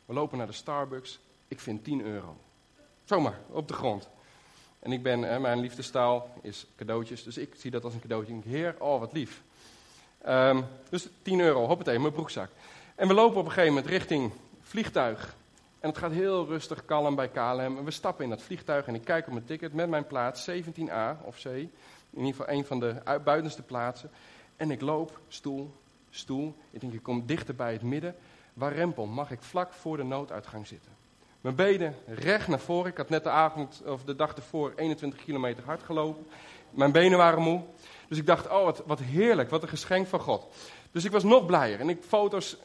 We 0.06 0.13
lopen 0.13 0.38
naar 0.38 0.47
de 0.47 0.53
Starbucks. 0.53 1.19
Ik 1.47 1.60
vind 1.60 1.84
10 1.84 2.01
euro. 2.01 2.38
Zomaar, 3.03 3.39
op 3.49 3.67
de 3.67 3.73
grond. 3.73 4.10
En 4.84 4.91
ik 4.91 5.04
ben, 5.04 5.22
hè, 5.22 5.39
mijn 5.39 5.60
liefdestaal 5.60 6.30
is 6.41 6.65
cadeautjes, 6.76 7.24
dus 7.24 7.38
ik 7.38 7.54
zie 7.58 7.72
dat 7.72 7.84
als 7.84 7.93
een 7.93 8.02
cadeautje. 8.02 8.39
Heer, 8.46 8.76
oh 8.80 9.00
wat 9.00 9.13
lief. 9.13 9.41
Um, 10.28 10.65
dus 10.89 11.08
10 11.22 11.39
euro, 11.39 11.65
hoppatee, 11.65 12.00
mijn 12.00 12.13
broekzak. 12.13 12.50
En 12.96 13.08
we 13.08 13.13
lopen 13.13 13.39
op 13.39 13.46
een 13.46 13.52
gegeven 13.52 13.74
moment 13.74 13.91
richting 13.91 14.32
vliegtuig. 14.62 15.36
En 15.80 15.89
het 15.89 15.98
gaat 15.98 16.12
heel 16.12 16.46
rustig, 16.46 16.86
kalm 16.86 17.15
bij 17.15 17.28
KLM. 17.28 17.78
En 17.78 17.84
we 17.84 17.91
stappen 17.91 18.24
in 18.24 18.30
dat 18.30 18.41
vliegtuig 18.41 18.88
en 18.88 18.96
ik 18.96 19.04
kijk 19.04 19.28
op 19.28 19.34
mijn 19.34 19.46
ticket 19.46 19.74
met 19.74 19.89
mijn 19.89 20.08
plaats, 20.08 20.50
17A 20.50 21.26
of 21.26 21.41
C. 21.41 21.46
In 21.46 21.69
ieder 22.15 22.32
geval 22.32 22.50
een 22.50 22.65
van 22.65 22.80
de 22.80 23.19
buitenste 23.24 23.62
plaatsen. 23.62 24.10
En 24.58 24.72
ik 24.72 24.82
loop, 24.82 25.19
stoel, 25.28 25.74
stoel. 26.10 26.56
Ik 26.72 26.82
denk, 26.82 26.93
ik 26.93 27.04
kom 27.04 27.26
dichter 27.26 27.56
bij 27.56 27.74
het 27.74 27.82
midden. 27.82 28.15
Waar 28.54 28.74
rempel, 28.74 29.06
mag 29.06 29.32
ik 29.32 29.41
vlak 29.41 29.74
voor 29.74 29.98
de 29.98 30.04
nooduitgang 30.04 30.67
zitten. 30.67 30.91
Mijn 31.43 31.56
benen 31.56 31.95
recht 32.06 32.47
naar 32.47 32.60
voren. 32.60 32.91
Ik 32.91 32.97
had 32.97 33.10
net 33.10 33.23
de 33.23 33.29
avond 33.29 33.82
of 33.86 34.03
de 34.03 34.15
dag 34.15 34.36
ervoor 34.36 34.73
21 34.75 35.23
kilometer 35.23 35.63
hard 35.63 35.84
gelopen. 35.84 36.25
Mijn 36.69 36.91
benen 36.91 37.17
waren 37.17 37.41
moe. 37.41 37.62
Dus 38.08 38.17
ik 38.17 38.25
dacht, 38.25 38.49
oh 38.49 38.63
wat, 38.63 38.84
wat 38.86 38.99
heerlijk, 38.99 39.49
wat 39.49 39.63
een 39.63 39.69
geschenk 39.69 40.08
van 40.08 40.19
God. 40.19 40.47
Dus 40.91 41.06
ik 41.06 41.12
was 41.12 41.23
nog 41.23 41.45
blijer. 41.45 41.79
En 41.79 41.89
ik 41.89 42.03
foto's 42.08 42.58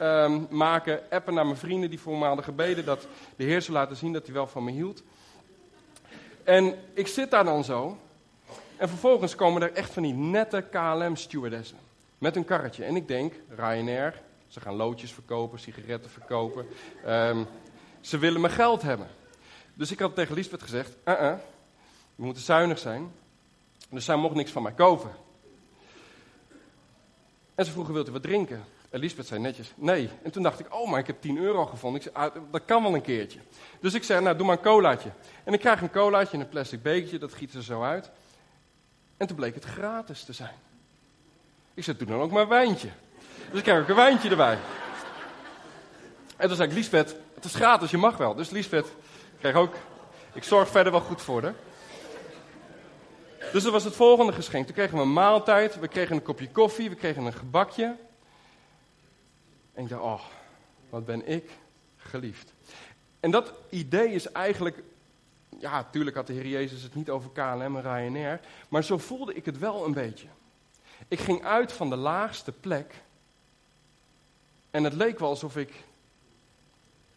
um, 0.00 0.46
maken, 0.50 1.00
appen 1.10 1.34
naar 1.34 1.44
mijn 1.44 1.56
vrienden 1.56 1.90
die 1.90 2.00
voor 2.00 2.18
me 2.18 2.24
hadden 2.24 2.44
gebeden. 2.44 2.84
Dat 2.84 3.06
de 3.36 3.44
Heer 3.44 3.62
zou 3.62 3.76
laten 3.76 3.96
zien 3.96 4.12
dat 4.12 4.24
hij 4.24 4.34
wel 4.34 4.46
van 4.46 4.64
me 4.64 4.70
hield. 4.70 5.02
En 6.44 6.74
ik 6.94 7.06
zit 7.06 7.30
daar 7.30 7.44
dan 7.44 7.64
zo. 7.64 7.98
En 8.76 8.88
vervolgens 8.88 9.34
komen 9.34 9.62
er 9.62 9.72
echt 9.72 9.92
van 9.92 10.02
die 10.02 10.14
nette 10.14 10.64
KLM-stewardessen. 10.70 11.78
Met 12.18 12.36
een 12.36 12.44
karretje. 12.44 12.84
En 12.84 12.96
ik 12.96 13.08
denk, 13.08 13.34
Ryanair, 13.48 14.22
ze 14.48 14.60
gaan 14.60 14.76
loodjes 14.76 15.12
verkopen, 15.12 15.58
sigaretten 15.58 16.10
verkopen. 16.10 16.66
Ehm, 17.04 17.44
ze 18.06 18.18
willen 18.18 18.40
mijn 18.40 18.52
geld 18.52 18.82
hebben. 18.82 19.08
Dus 19.74 19.90
ik 19.90 19.98
had 19.98 20.14
tegen 20.14 20.34
Liesbeth 20.34 20.62
gezegd, 20.62 20.96
uh 21.04 21.14
-uh, 21.20 21.34
we 22.14 22.24
moeten 22.24 22.42
zuinig 22.42 22.78
zijn. 22.78 23.12
Dus 23.90 24.04
zij 24.04 24.16
mocht 24.16 24.34
niks 24.34 24.50
van 24.50 24.62
mij 24.62 24.72
kopen. 24.72 25.10
En 27.54 27.64
ze 27.64 27.70
vroegen, 27.70 27.94
wilt 27.94 28.08
u 28.08 28.12
wat 28.12 28.22
drinken? 28.22 28.64
Elisabeth 28.90 29.26
zei 29.26 29.40
netjes, 29.40 29.72
nee. 29.74 30.10
En 30.22 30.30
toen 30.30 30.42
dacht 30.42 30.60
ik, 30.60 30.74
oh, 30.74 30.90
maar 30.90 31.00
ik 31.00 31.06
heb 31.06 31.20
10 31.20 31.38
euro 31.38 31.66
gevonden. 31.66 32.00
Ik 32.00 32.10
zei, 32.12 32.26
ah, 32.26 32.34
dat 32.50 32.64
kan 32.64 32.82
wel 32.82 32.94
een 32.94 33.02
keertje. 33.02 33.38
Dus 33.80 33.94
ik 33.94 34.04
zei, 34.04 34.22
nou, 34.22 34.36
doe 34.36 34.46
maar 34.46 34.56
een 34.56 34.62
colaatje. 34.62 35.10
En 35.44 35.52
ik 35.52 35.60
krijg 35.60 35.80
een 35.80 35.90
colaatje 35.90 36.34
in 36.34 36.40
een 36.40 36.48
plastic 36.48 36.82
bekertje, 36.82 37.18
dat 37.18 37.34
giet 37.34 37.54
er 37.54 37.62
zo 37.62 37.82
uit. 37.82 38.10
En 39.16 39.26
toen 39.26 39.36
bleek 39.36 39.54
het 39.54 39.64
gratis 39.64 40.24
te 40.24 40.32
zijn. 40.32 40.54
Ik 41.74 41.84
zei, 41.84 41.96
doe 41.96 42.06
dan 42.06 42.20
ook 42.20 42.30
maar 42.30 42.42
een 42.42 42.48
wijntje. 42.48 42.88
Dus 43.50 43.58
ik 43.58 43.62
krijg 43.62 43.82
ook 43.82 43.88
een 43.88 43.94
wijntje 43.94 44.30
erbij. 44.30 44.58
En 46.36 46.46
toen 46.48 46.56
zei 46.56 46.68
ik, 46.68 46.74
Liesbeth, 46.74 47.16
het 47.36 47.44
is 47.44 47.54
gratis, 47.54 47.90
je 47.90 47.96
mag 47.96 48.16
wel. 48.16 48.34
Dus 48.34 48.50
Liesbeth 48.50 48.92
kreeg 49.38 49.54
ook, 49.54 49.74
ik 50.32 50.44
zorg 50.44 50.68
verder 50.68 50.92
wel 50.92 51.00
goed 51.00 51.22
voor 51.22 51.42
haar. 51.42 51.54
Dus 53.52 53.62
dat 53.62 53.72
was 53.72 53.84
het 53.84 53.94
volgende 53.94 54.32
geschenk. 54.32 54.66
Toen 54.66 54.74
kregen 54.74 54.96
we 54.96 55.02
een 55.02 55.12
maaltijd, 55.12 55.78
we 55.78 55.88
kregen 55.88 56.16
een 56.16 56.22
kopje 56.22 56.50
koffie, 56.50 56.90
we 56.90 56.96
kregen 56.96 57.24
een 57.24 57.32
gebakje. 57.32 57.96
En 59.74 59.82
ik 59.82 59.88
dacht, 59.88 60.02
oh, 60.02 60.20
wat 60.90 61.04
ben 61.04 61.28
ik 61.28 61.50
geliefd. 61.96 62.52
En 63.20 63.30
dat 63.30 63.52
idee 63.70 64.08
is 64.08 64.32
eigenlijk, 64.32 64.82
ja, 65.58 65.72
natuurlijk 65.72 66.16
had 66.16 66.26
de 66.26 66.32
Heer 66.32 66.46
Jezus 66.46 66.82
het 66.82 66.94
niet 66.94 67.10
over 67.10 67.30
KLM 67.30 67.76
en 67.76 67.82
Ryanair, 67.82 68.40
maar 68.68 68.84
zo 68.84 68.98
voelde 68.98 69.34
ik 69.34 69.44
het 69.44 69.58
wel 69.58 69.84
een 69.84 69.92
beetje. 69.92 70.26
Ik 71.08 71.18
ging 71.18 71.44
uit 71.44 71.72
van 71.72 71.90
de 71.90 71.96
laagste 71.96 72.52
plek 72.52 72.94
en 74.70 74.84
het 74.84 74.92
leek 74.92 75.18
wel 75.18 75.28
alsof 75.28 75.56
ik 75.56 75.72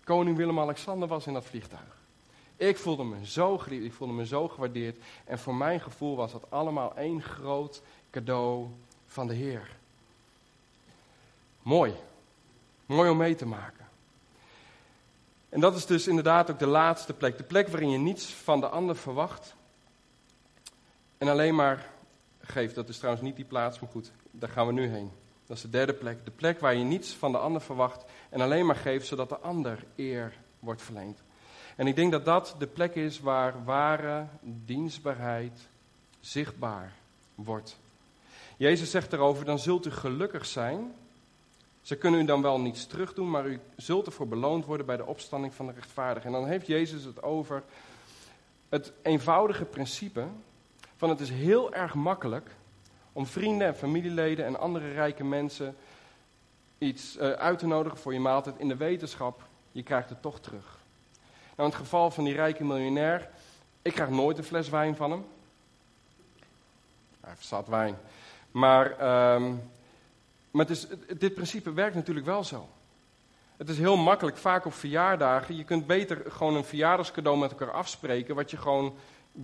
koning 0.10 0.38
Willem-Alexander 0.38 1.08
was 1.08 1.28
in 1.28 1.34
dat 1.34 1.46
vliegtuig. 1.46 1.98
Ik 2.56 2.78
voelde 2.78 3.04
me 3.04 3.26
zo 3.26 3.58
geliefd, 3.58 3.86
ik 3.86 3.94
voelde 3.94 4.14
me 4.14 4.26
zo 4.26 4.48
gewaardeerd. 4.48 4.98
En 5.26 5.40
voor 5.40 5.56
mijn 5.56 5.80
gevoel 5.80 6.16
was 6.16 6.32
dat 6.32 6.52
allemaal 6.52 6.96
één 6.96 7.22
groot 7.22 7.82
cadeau 8.12 8.68
van 9.06 9.28
de 9.28 9.34
Heer. 9.34 9.76
Mooi. 11.62 11.94
Mooi 12.86 13.10
om 13.10 13.18
mee 13.18 13.36
te 13.36 13.46
maken. 13.46 13.88
En 15.50 15.60
dat 15.60 15.76
is 15.76 15.86
dus 15.86 16.08
inderdaad 16.08 16.52
ook 16.52 16.60
de 16.60 16.68
laatste 16.68 17.14
plek. 17.14 17.38
De 17.38 17.44
plek 17.44 17.68
waarin 17.68 17.90
je 17.90 17.98
niets 17.98 18.26
van 18.26 18.60
de 18.60 18.68
ander 18.68 18.96
verwacht. 18.96 19.56
En 21.18 21.28
alleen 21.28 21.56
maar 21.56 21.90
geeft. 22.42 22.76
Dat 22.76 22.90
is 22.90 22.98
trouwens 22.98 23.26
niet 23.26 23.36
die 23.36 23.46
plaats, 23.46 23.80
maar 23.80 23.90
goed, 23.90 24.12
daar 24.32 24.50
gaan 24.50 24.68
we 24.68 24.74
nu 24.74 24.88
heen. 24.88 25.12
Dat 25.50 25.58
is 25.58 25.64
de 25.64 25.70
derde 25.70 25.94
plek. 25.94 26.26
De 26.26 26.32
plek 26.32 26.60
waar 26.60 26.76
je 26.76 26.84
niets 26.84 27.14
van 27.14 27.32
de 27.32 27.38
ander 27.38 27.62
verwacht 27.62 28.06
en 28.30 28.42
alleen 28.42 28.66
maar 28.66 28.76
geeft 28.76 29.08
zodat 29.08 29.30
de 29.30 29.38
ander 29.38 29.86
eer 29.96 30.34
wordt 30.60 30.82
verleend. 30.82 31.22
En 31.76 31.88
ik 31.88 31.96
denk 31.96 32.12
dat 32.12 32.26
dat 32.26 32.56
de 32.60 32.68
plek 32.68 32.96
is 32.96 33.20
waar 33.20 33.64
ware 33.64 34.26
dienstbaarheid 34.42 35.68
zichtbaar 36.20 36.94
wordt. 37.36 37.78
Jezus 38.58 38.92
zegt 38.92 39.14
erover, 39.14 39.46
dan 39.46 39.60
zult 39.60 39.86
u 39.86 39.92
gelukkig 39.92 40.46
zijn. 40.46 40.94
Ze 41.82 41.96
kunnen 41.98 42.22
u 42.22 42.26
dan 42.26 42.42
wel 42.42 42.60
niets 42.60 42.86
terugdoen, 42.86 43.30
maar 43.30 43.48
u 43.48 43.60
zult 43.76 44.06
ervoor 44.06 44.28
beloond 44.28 44.66
worden 44.66 44.86
bij 44.86 44.98
de 44.98 45.06
opstanding 45.06 45.54
van 45.54 45.66
de 45.66 45.74
rechtvaardigen. 45.74 46.34
En 46.34 46.40
dan 46.40 46.50
heeft 46.50 46.68
Jezus 46.68 47.04
het 47.04 47.24
over 47.24 47.64
het 48.70 48.92
eenvoudige 49.02 49.66
principe 49.66 50.28
van 50.96 51.10
het 51.10 51.20
is 51.20 51.30
heel 51.30 51.74
erg 51.74 51.94
makkelijk 51.94 52.58
om 53.14 53.26
vrienden 53.26 53.68
en 53.68 53.76
familieleden 53.76 54.46
en 54.46 54.60
andere 54.60 54.92
rijke 54.92 55.24
mensen 55.24 55.76
iets 56.78 57.18
uh, 57.18 57.32
uit 57.32 57.60
te 57.60 57.68
nodigen 57.68 57.98
voor 57.98 58.14
je 58.14 58.20
maaltijd 58.20 58.56
in 58.58 58.68
de 58.68 58.78
wetenschap, 58.78 59.42
je 59.72 59.84
krijgt 59.84 60.10
het 60.10 60.22
toch 60.22 60.40
terug. 60.40 60.78
Nou, 61.56 61.70
in 61.70 61.76
het 61.76 61.76
geval 61.86 62.12
van 62.12 62.24
die 62.24 62.34
rijke 62.34 62.64
miljonair, 62.64 63.30
ik 63.82 63.94
krijg 63.94 64.10
nooit 64.10 64.38
een 64.38 64.44
fles 64.44 64.70
wijn 64.70 64.96
van 64.96 65.12
hem. 65.12 65.26
Hij 67.22 67.34
zat 67.40 67.68
wijn. 67.68 67.98
Maar, 68.52 68.86
um, 69.36 69.62
maar 70.52 70.66
het 70.66 70.70
is, 70.70 70.88
dit 71.18 71.34
principe 71.34 71.74
werkt 71.74 71.96
natuurlijk 71.96 72.26
wel 72.26 72.44
zo. 72.44 72.68
Het 73.58 73.70
is 73.70 73.78
heel 73.78 73.98
makkelijk, 73.98 74.38
vaak 74.38 74.66
op 74.66 74.74
verjaardagen. 74.74 75.56
Je 75.56 75.64
kunt 75.64 75.88
beter 75.88 76.24
gewoon 76.28 76.56
een 76.56 76.64
verjaardagscadeau 76.64 77.38
met 77.38 77.52
elkaar 77.52 77.72
afspreken, 77.72 78.36
wat 78.36 78.52
je 78.52 78.58
gewoon 78.58 78.96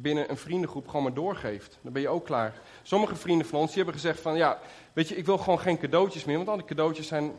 binnen 0.02 0.30
een 0.30 0.38
vriendengroep 0.38 0.88
gewoon 0.88 1.04
maar 1.04 1.14
doorgeeft. 1.14 1.78
Dan 1.82 1.94
ben 1.94 2.02
je 2.02 2.08
ook 2.08 2.26
klaar. 2.26 2.54
Sommige 2.84 3.16
vrienden 3.16 3.48
van 3.48 3.60
ons 3.60 3.68
die 3.68 3.84
hebben 3.84 4.02
gezegd 4.02 4.20
van, 4.20 4.36
ja, 4.36 4.60
weet 4.94 5.08
je, 5.08 5.16
ik 5.16 5.26
wil 5.26 5.38
gewoon 5.38 5.60
geen 5.60 5.78
cadeautjes 5.78 6.26
meer, 6.26 6.38
want 6.38 6.50
al 6.50 6.56
die 6.56 6.66
cadeautjes 6.66 7.08
zijn 7.08 7.32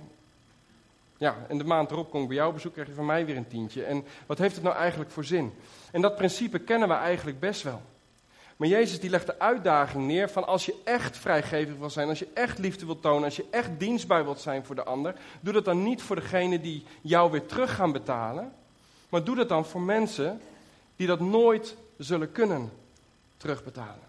ja, 1.18 1.36
en 1.48 1.58
de 1.58 1.64
maand 1.64 1.90
erop 1.90 2.10
kom 2.10 2.22
ik 2.22 2.28
bij 2.28 2.36
jou 2.36 2.52
bezoek, 2.52 2.72
krijg 2.72 2.88
je 2.88 2.94
van 2.94 3.06
mij 3.06 3.26
weer 3.26 3.36
een 3.36 3.48
tientje. 3.48 3.84
En 3.84 4.04
wat 4.26 4.38
heeft 4.38 4.54
het 4.54 4.64
nou 4.64 4.76
eigenlijk 4.76 5.10
voor 5.10 5.24
zin? 5.24 5.52
En 5.92 6.00
dat 6.00 6.16
principe 6.16 6.58
kennen 6.58 6.88
we 6.88 6.94
eigenlijk 6.94 7.40
best 7.40 7.62
wel. 7.62 7.82
Maar 8.56 8.68
Jezus 8.68 9.00
die 9.00 9.10
legt 9.10 9.26
de 9.26 9.38
uitdaging 9.38 10.06
neer 10.06 10.30
van 10.30 10.46
als 10.46 10.66
je 10.66 10.74
echt 10.84 11.16
vrijgevig 11.16 11.76
wil 11.76 11.90
zijn, 11.90 12.08
als 12.08 12.18
je 12.18 12.28
echt 12.34 12.58
liefde 12.58 12.86
wilt 12.86 13.02
tonen, 13.02 13.24
als 13.24 13.36
je 13.36 13.44
echt 13.50 13.70
dienstbaar 13.78 14.24
wilt 14.24 14.40
zijn 14.40 14.64
voor 14.64 14.74
de 14.74 14.84
ander, 14.84 15.14
doe 15.40 15.52
dat 15.52 15.64
dan 15.64 15.82
niet 15.82 16.02
voor 16.02 16.16
degene 16.16 16.60
die 16.60 16.84
jou 17.00 17.30
weer 17.30 17.46
terug 17.46 17.74
gaan 17.74 17.92
betalen, 17.92 18.52
maar 19.08 19.24
doe 19.24 19.36
dat 19.36 19.48
dan 19.48 19.64
voor 19.64 19.80
mensen 19.80 20.40
die 20.96 21.06
dat 21.06 21.20
nooit 21.20 21.76
zullen 21.96 22.32
kunnen 22.32 22.72
terugbetalen. 23.36 24.06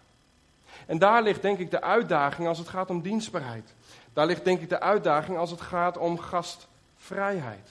En 0.86 0.98
daar 0.98 1.24
ligt 1.24 1.42
denk 1.42 1.60
ik 1.60 1.72
de 1.72 1.82
uitdaging 1.82 2.48
als 2.48 2.58
het 2.58 2.68
gaat 2.68 2.90
om 2.90 3.02
dienstbaarheid. 3.02 3.74
Daar 4.14 4.26
ligt 4.26 4.44
denk 4.44 4.62
ik 4.62 4.70
de 4.70 4.80
uitdaging 4.80 5.38
als 5.38 5.52
het 5.52 5.62
gaat 5.62 5.98
om 5.98 6.20
gast 6.20 6.68
vrijheid. 6.98 7.70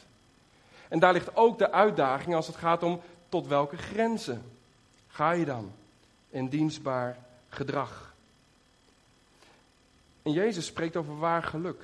En 0.88 0.98
daar 0.98 1.12
ligt 1.12 1.37
ook 1.37 1.59
de 1.59 1.72
uitdaging 1.72 2.35
als 2.35 2.46
het 2.46 2.57
gaat 2.57 2.83
om 2.83 3.00
tot 3.29 3.46
welke 3.46 3.76
grenzen 3.76 4.42
ga 5.09 5.31
je 5.31 5.44
dan 5.44 5.72
in 6.31 6.48
dienstbaar 6.48 7.18
gedrag. 7.48 8.14
En 10.22 10.33
Jezus 10.33 10.66
spreekt 10.66 10.96
over 10.96 11.18
waar 11.18 11.42
geluk. 11.42 11.83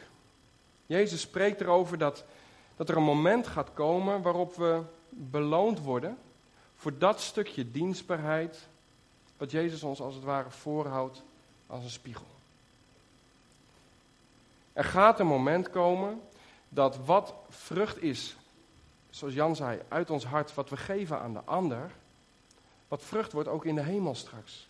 Jezus 0.87 1.21
spreekt 1.21 1.61
erover 1.61 1.99
dat, 1.99 2.25
dat 2.77 2.89
er 2.89 2.97
een 2.97 3.03
moment 3.03 3.47
gaat 3.47 3.71
komen 3.75 4.23
waarop 4.23 4.57
we 4.57 4.83
beloond 5.09 5.79
worden 5.81 6.19
voor 6.83 6.99
dat 6.99 7.21
stukje 7.21 7.71
dienstbaarheid 7.71 8.69
wat 9.37 9.51
Jezus 9.51 9.83
ons 9.83 10.01
als 10.01 10.15
het 10.15 10.25
ware 10.25 10.51
voorhoudt 10.51 11.23
als 11.67 11.85
een 11.85 11.91
spiegel. 11.91 12.27
Er 14.73 14.85
gaat 14.85 15.21
een 15.21 15.27
moment 15.27 15.71
komen 15.71 16.21
dat 16.69 16.97
wat 17.05 17.35
vrucht 17.49 18.03
is, 18.03 18.37
zoals 19.11 19.35
Jan 19.35 19.57
zei, 19.57 19.81
uit 19.89 20.11
ons 20.11 20.25
hart, 20.25 20.55
wat 20.55 20.71
we 20.71 20.77
geven 20.77 21.21
aan 21.21 21.33
de 21.33 21.43
ander, 21.45 21.91
wat 22.89 23.03
vrucht 23.03 23.33
wordt 23.33 23.49
ook 23.49 23.65
in 23.65 23.75
de 23.75 23.83
hemel 23.83 24.15
straks. 24.15 24.69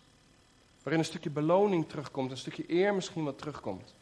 Waarin 0.83 1.01
een 1.01 1.09
stukje 1.09 1.29
beloning 1.29 1.89
terugkomt, 1.89 2.31
een 2.31 2.37
stukje 2.37 2.71
eer 2.73 2.93
misschien 2.93 3.23
wat 3.23 3.37
terugkomt. 3.37 3.93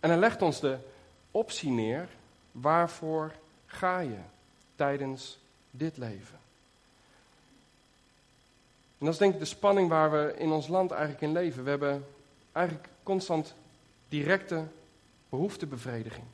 En 0.00 0.10
hij 0.10 0.18
legt 0.18 0.42
ons 0.42 0.60
de 0.60 0.78
optie 1.30 1.70
neer, 1.70 2.08
waarvoor 2.52 3.32
ga 3.66 3.98
je 3.98 4.18
tijdens 4.76 5.38
dit 5.70 5.96
leven? 5.96 6.38
En 8.98 9.04
dat 9.04 9.14
is 9.14 9.18
denk 9.18 9.34
ik 9.34 9.38
de 9.38 9.44
spanning 9.44 9.88
waar 9.88 10.10
we 10.10 10.34
in 10.38 10.50
ons 10.50 10.68
land 10.68 10.90
eigenlijk 10.90 11.22
in 11.22 11.32
leven. 11.32 11.64
We 11.64 11.70
hebben 11.70 12.06
eigenlijk 12.52 12.88
constant 13.02 13.54
directe 14.08 14.64
behoeftebevrediging. 15.28 16.24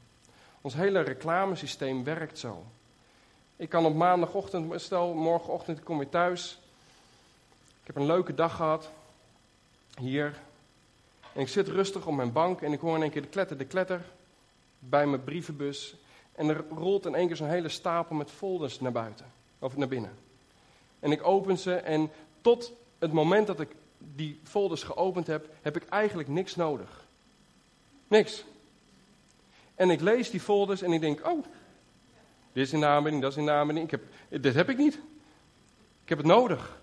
Ons 0.60 0.74
hele 0.74 1.00
reclamesysteem 1.00 2.04
werkt 2.04 2.38
zo. 2.38 2.64
Ik 3.56 3.68
kan 3.68 3.84
op 3.84 3.94
maandagochtend, 3.94 4.80
stel 4.80 5.14
morgenochtend 5.14 5.82
kom 5.82 6.00
je 6.00 6.08
thuis. 6.08 6.58
Ik 7.80 7.86
heb 7.86 7.96
een 7.96 8.06
leuke 8.06 8.34
dag 8.34 8.56
gehad. 8.56 8.90
Hier. 9.98 10.40
En 11.32 11.40
ik 11.40 11.48
zit 11.48 11.68
rustig 11.68 12.06
op 12.06 12.14
mijn 12.14 12.32
bank 12.32 12.60
en 12.60 12.72
ik 12.72 12.80
hoor 12.80 12.96
in 12.96 13.02
één 13.02 13.10
keer 13.10 13.22
de 13.22 13.28
kletter, 13.28 13.58
de 13.58 13.64
kletter. 13.64 14.04
Bij 14.78 15.06
mijn 15.06 15.24
brievenbus. 15.24 15.94
En 16.42 16.48
er 16.48 16.64
rolt 16.68 17.06
in 17.06 17.14
één 17.14 17.26
keer 17.26 17.36
zo'n 17.36 17.48
hele 17.48 17.68
stapel 17.68 18.16
met 18.16 18.30
folders 18.30 18.80
naar 18.80 18.92
buiten. 18.92 19.26
Of 19.58 19.76
naar 19.76 19.88
binnen. 19.88 20.10
En 21.00 21.12
ik 21.12 21.26
open 21.26 21.58
ze 21.58 21.74
en 21.74 22.10
tot 22.40 22.72
het 22.98 23.12
moment 23.12 23.46
dat 23.46 23.60
ik 23.60 23.68
die 23.98 24.40
folders 24.44 24.82
geopend 24.82 25.26
heb, 25.26 25.48
heb 25.60 25.76
ik 25.76 25.88
eigenlijk 25.88 26.28
niks 26.28 26.56
nodig. 26.56 27.06
Niks. 28.08 28.44
En 29.74 29.90
ik 29.90 30.00
lees 30.00 30.30
die 30.30 30.40
folders 30.40 30.82
en 30.82 30.92
ik 30.92 31.00
denk, 31.00 31.26
oh, 31.26 31.44
dit 32.52 32.66
is 32.66 32.72
in 32.72 32.80
de 32.80 32.86
aanbieding, 32.86 33.22
dat 33.22 33.32
is 33.32 33.38
in 33.38 33.44
de 33.44 33.52
aanbieding. 33.52 33.92
Ik 33.92 34.00
heb, 34.00 34.42
dit 34.42 34.54
heb 34.54 34.70
ik 34.70 34.76
niet. 34.76 34.94
Ik 36.02 36.08
heb 36.08 36.18
het 36.18 36.26
nodig. 36.26 36.80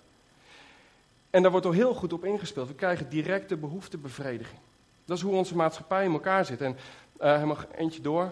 En 1.29 1.41
daar 1.41 1.51
wordt 1.51 1.65
er 1.65 1.73
heel 1.73 1.93
goed 1.93 2.13
op 2.13 2.25
ingespeeld. 2.25 2.67
We 2.67 2.73
krijgen 2.73 3.09
directe 3.09 3.57
behoeftebevrediging. 3.57 4.59
Dat 5.05 5.17
is 5.17 5.23
hoe 5.23 5.35
onze 5.35 5.55
maatschappij 5.55 6.05
in 6.05 6.11
elkaar 6.11 6.45
zit. 6.45 6.61
En 6.61 6.77
uh, 7.21 7.33
helemaal 7.33 7.57
eentje 7.75 8.01
door. 8.01 8.31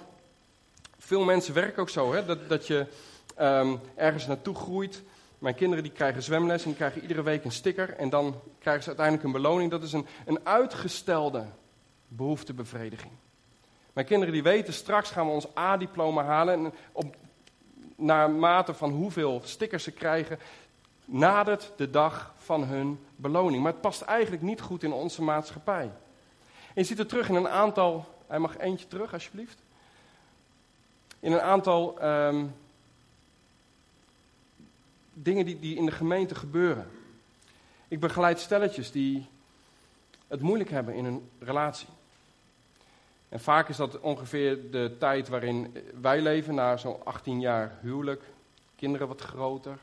Veel 1.07 1.23
mensen 1.23 1.53
werken 1.53 1.81
ook 1.81 1.89
zo, 1.89 2.13
hè, 2.13 2.25
dat, 2.25 2.49
dat 2.49 2.67
je 2.67 2.85
um, 3.39 3.79
ergens 3.95 4.27
naartoe 4.27 4.55
groeit. 4.55 5.03
Mijn 5.39 5.55
kinderen 5.55 5.83
die 5.83 5.93
krijgen 5.93 6.23
zwemles 6.23 6.61
en 6.61 6.67
die 6.67 6.77
krijgen 6.77 7.01
iedere 7.01 7.23
week 7.23 7.43
een 7.43 7.51
sticker. 7.51 7.93
En 7.93 8.09
dan 8.09 8.39
krijgen 8.59 8.83
ze 8.83 8.87
uiteindelijk 8.87 9.25
een 9.25 9.41
beloning. 9.41 9.71
Dat 9.71 9.83
is 9.83 9.93
een, 9.93 10.05
een 10.25 10.39
uitgestelde 10.43 11.45
behoeftebevrediging. 12.07 13.11
Mijn 13.93 14.05
kinderen 14.07 14.33
die 14.33 14.43
weten, 14.43 14.73
straks 14.73 15.11
gaan 15.11 15.25
we 15.25 15.31
ons 15.31 15.47
A-diploma 15.57 16.23
halen. 16.23 16.53
En 16.53 16.73
op, 16.91 17.15
naar 17.95 18.29
mate 18.29 18.73
van 18.73 18.91
hoeveel 18.91 19.41
stickers 19.43 19.83
ze 19.83 19.91
krijgen, 19.91 20.39
nadert 21.05 21.71
de 21.77 21.89
dag 21.89 22.33
van 22.37 22.63
hun 22.63 22.99
beloning. 23.15 23.63
Maar 23.63 23.71
het 23.71 23.81
past 23.81 24.01
eigenlijk 24.01 24.41
niet 24.43 24.61
goed 24.61 24.83
in 24.83 24.91
onze 24.91 25.21
maatschappij. 25.21 25.91
En 26.67 26.73
je 26.73 26.83
ziet 26.83 26.97
het 26.97 27.09
terug 27.09 27.29
in 27.29 27.35
een 27.35 27.49
aantal. 27.49 28.05
Hij 28.27 28.39
mag 28.39 28.57
eentje 28.57 28.87
terug, 28.87 29.13
alsjeblieft. 29.13 29.65
In 31.27 31.33
een 31.33 31.41
aantal 31.41 31.99
ehm, 31.99 32.45
dingen 35.13 35.45
die, 35.45 35.59
die 35.59 35.75
in 35.75 35.85
de 35.85 35.91
gemeente 35.91 36.35
gebeuren. 36.35 36.87
Ik 37.87 37.99
begeleid 37.99 38.39
stelletjes 38.39 38.91
die 38.91 39.27
het 40.27 40.41
moeilijk 40.41 40.69
hebben 40.69 40.93
in 40.93 41.05
een 41.05 41.29
relatie. 41.39 41.87
En 43.29 43.39
vaak 43.39 43.69
is 43.69 43.77
dat 43.77 43.99
ongeveer 43.99 44.71
de 44.71 44.95
tijd 44.99 45.27
waarin 45.27 45.75
wij 46.01 46.21
leven, 46.21 46.55
na 46.55 46.77
zo'n 46.77 47.05
18 47.05 47.39
jaar 47.39 47.77
huwelijk, 47.81 48.23
kinderen 48.75 49.07
wat 49.07 49.21
groter. 49.21 49.77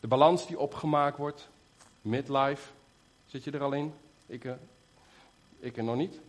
De 0.00 0.08
balans 0.08 0.46
die 0.46 0.58
opgemaakt 0.58 1.16
wordt, 1.16 1.48
midlife, 2.00 2.70
zit 3.26 3.44
je 3.44 3.50
er 3.50 3.62
al 3.62 3.72
in? 3.72 3.94
Ik, 4.26 4.44
uh, 4.44 4.52
ik 5.58 5.76
er 5.76 5.84
nog 5.84 5.96
niet. 5.96 6.20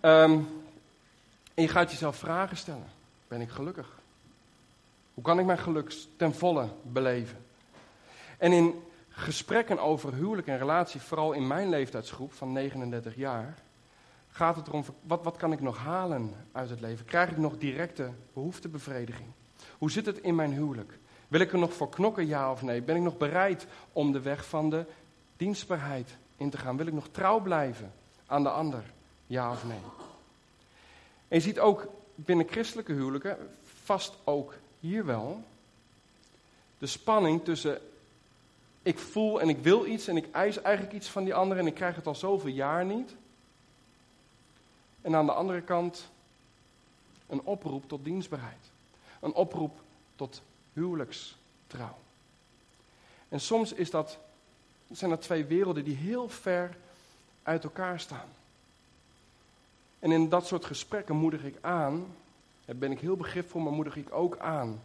Um, 0.00 0.64
en 1.54 1.62
je 1.62 1.68
gaat 1.68 1.90
jezelf 1.90 2.16
vragen 2.16 2.56
stellen. 2.56 2.88
Ben 3.28 3.40
ik 3.40 3.50
gelukkig? 3.50 3.98
Hoe 5.14 5.24
kan 5.24 5.38
ik 5.38 5.46
mijn 5.46 5.58
geluk 5.58 5.94
ten 6.16 6.34
volle 6.34 6.68
beleven? 6.82 7.38
En 8.38 8.52
in 8.52 8.82
gesprekken 9.08 9.78
over 9.78 10.14
huwelijk 10.14 10.46
en 10.46 10.58
relatie, 10.58 11.00
vooral 11.00 11.32
in 11.32 11.46
mijn 11.46 11.68
leeftijdsgroep 11.68 12.32
van 12.32 12.52
39 12.52 13.16
jaar, 13.16 13.54
gaat 14.28 14.56
het 14.56 14.66
erom, 14.66 14.84
wat, 15.02 15.22
wat 15.22 15.36
kan 15.36 15.52
ik 15.52 15.60
nog 15.60 15.78
halen 15.78 16.34
uit 16.52 16.70
het 16.70 16.80
leven? 16.80 17.04
Krijg 17.04 17.30
ik 17.30 17.36
nog 17.36 17.58
directe 17.58 18.10
behoeftebevrediging? 18.32 19.28
Hoe 19.78 19.90
zit 19.90 20.06
het 20.06 20.18
in 20.18 20.34
mijn 20.34 20.52
huwelijk? 20.52 20.98
Wil 21.28 21.40
ik 21.40 21.52
er 21.52 21.58
nog 21.58 21.72
voor 21.72 21.88
knokken, 21.88 22.26
ja 22.26 22.50
of 22.50 22.62
nee? 22.62 22.82
Ben 22.82 22.96
ik 22.96 23.02
nog 23.02 23.16
bereid 23.16 23.66
om 23.92 24.12
de 24.12 24.20
weg 24.20 24.46
van 24.48 24.70
de 24.70 24.84
dienstbaarheid 25.36 26.16
in 26.36 26.50
te 26.50 26.58
gaan? 26.58 26.76
Wil 26.76 26.86
ik 26.86 26.92
nog 26.92 27.08
trouw 27.10 27.40
blijven 27.40 27.92
aan 28.26 28.42
de 28.42 28.50
ander, 28.50 28.82
ja 29.26 29.50
of 29.50 29.64
nee? 29.64 29.80
En 31.28 31.36
je 31.36 31.40
ziet 31.40 31.58
ook 31.58 31.86
binnen 32.14 32.48
christelijke 32.48 32.92
huwelijken, 32.92 33.50
vast 33.82 34.14
ook 34.24 34.54
hier 34.80 35.04
wel, 35.04 35.44
de 36.78 36.86
spanning 36.86 37.44
tussen 37.44 37.80
ik 38.82 38.98
voel 38.98 39.40
en 39.40 39.48
ik 39.48 39.58
wil 39.58 39.86
iets 39.86 40.08
en 40.08 40.16
ik 40.16 40.30
eis 40.30 40.62
eigenlijk 40.62 40.96
iets 40.96 41.08
van 41.08 41.24
die 41.24 41.34
ander 41.34 41.58
en 41.58 41.66
ik 41.66 41.74
krijg 41.74 41.96
het 41.96 42.06
al 42.06 42.14
zoveel 42.14 42.50
jaar 42.50 42.84
niet. 42.84 43.14
En 45.00 45.14
aan 45.16 45.26
de 45.26 45.32
andere 45.32 45.60
kant 45.62 46.08
een 47.26 47.40
oproep 47.42 47.88
tot 47.88 48.04
dienstbaarheid. 48.04 48.70
Een 49.20 49.32
oproep 49.34 49.80
tot 50.16 50.42
huwelijkstrouw. 50.72 51.98
En 53.28 53.40
soms 53.40 53.72
is 53.72 53.90
dat, 53.90 54.18
zijn 54.90 55.10
dat 55.10 55.22
twee 55.22 55.44
werelden 55.44 55.84
die 55.84 55.96
heel 55.96 56.28
ver 56.28 56.76
uit 57.42 57.64
elkaar 57.64 58.00
staan. 58.00 58.28
En 60.04 60.12
in 60.12 60.28
dat 60.28 60.46
soort 60.46 60.64
gesprekken 60.64 61.16
moedig 61.16 61.44
ik 61.44 61.56
aan, 61.60 62.06
daar 62.64 62.76
ben 62.76 62.90
ik 62.90 63.00
heel 63.00 63.16
begripvol, 63.16 63.60
maar 63.60 63.72
moedig 63.72 63.96
ik 63.96 64.14
ook 64.14 64.38
aan, 64.38 64.82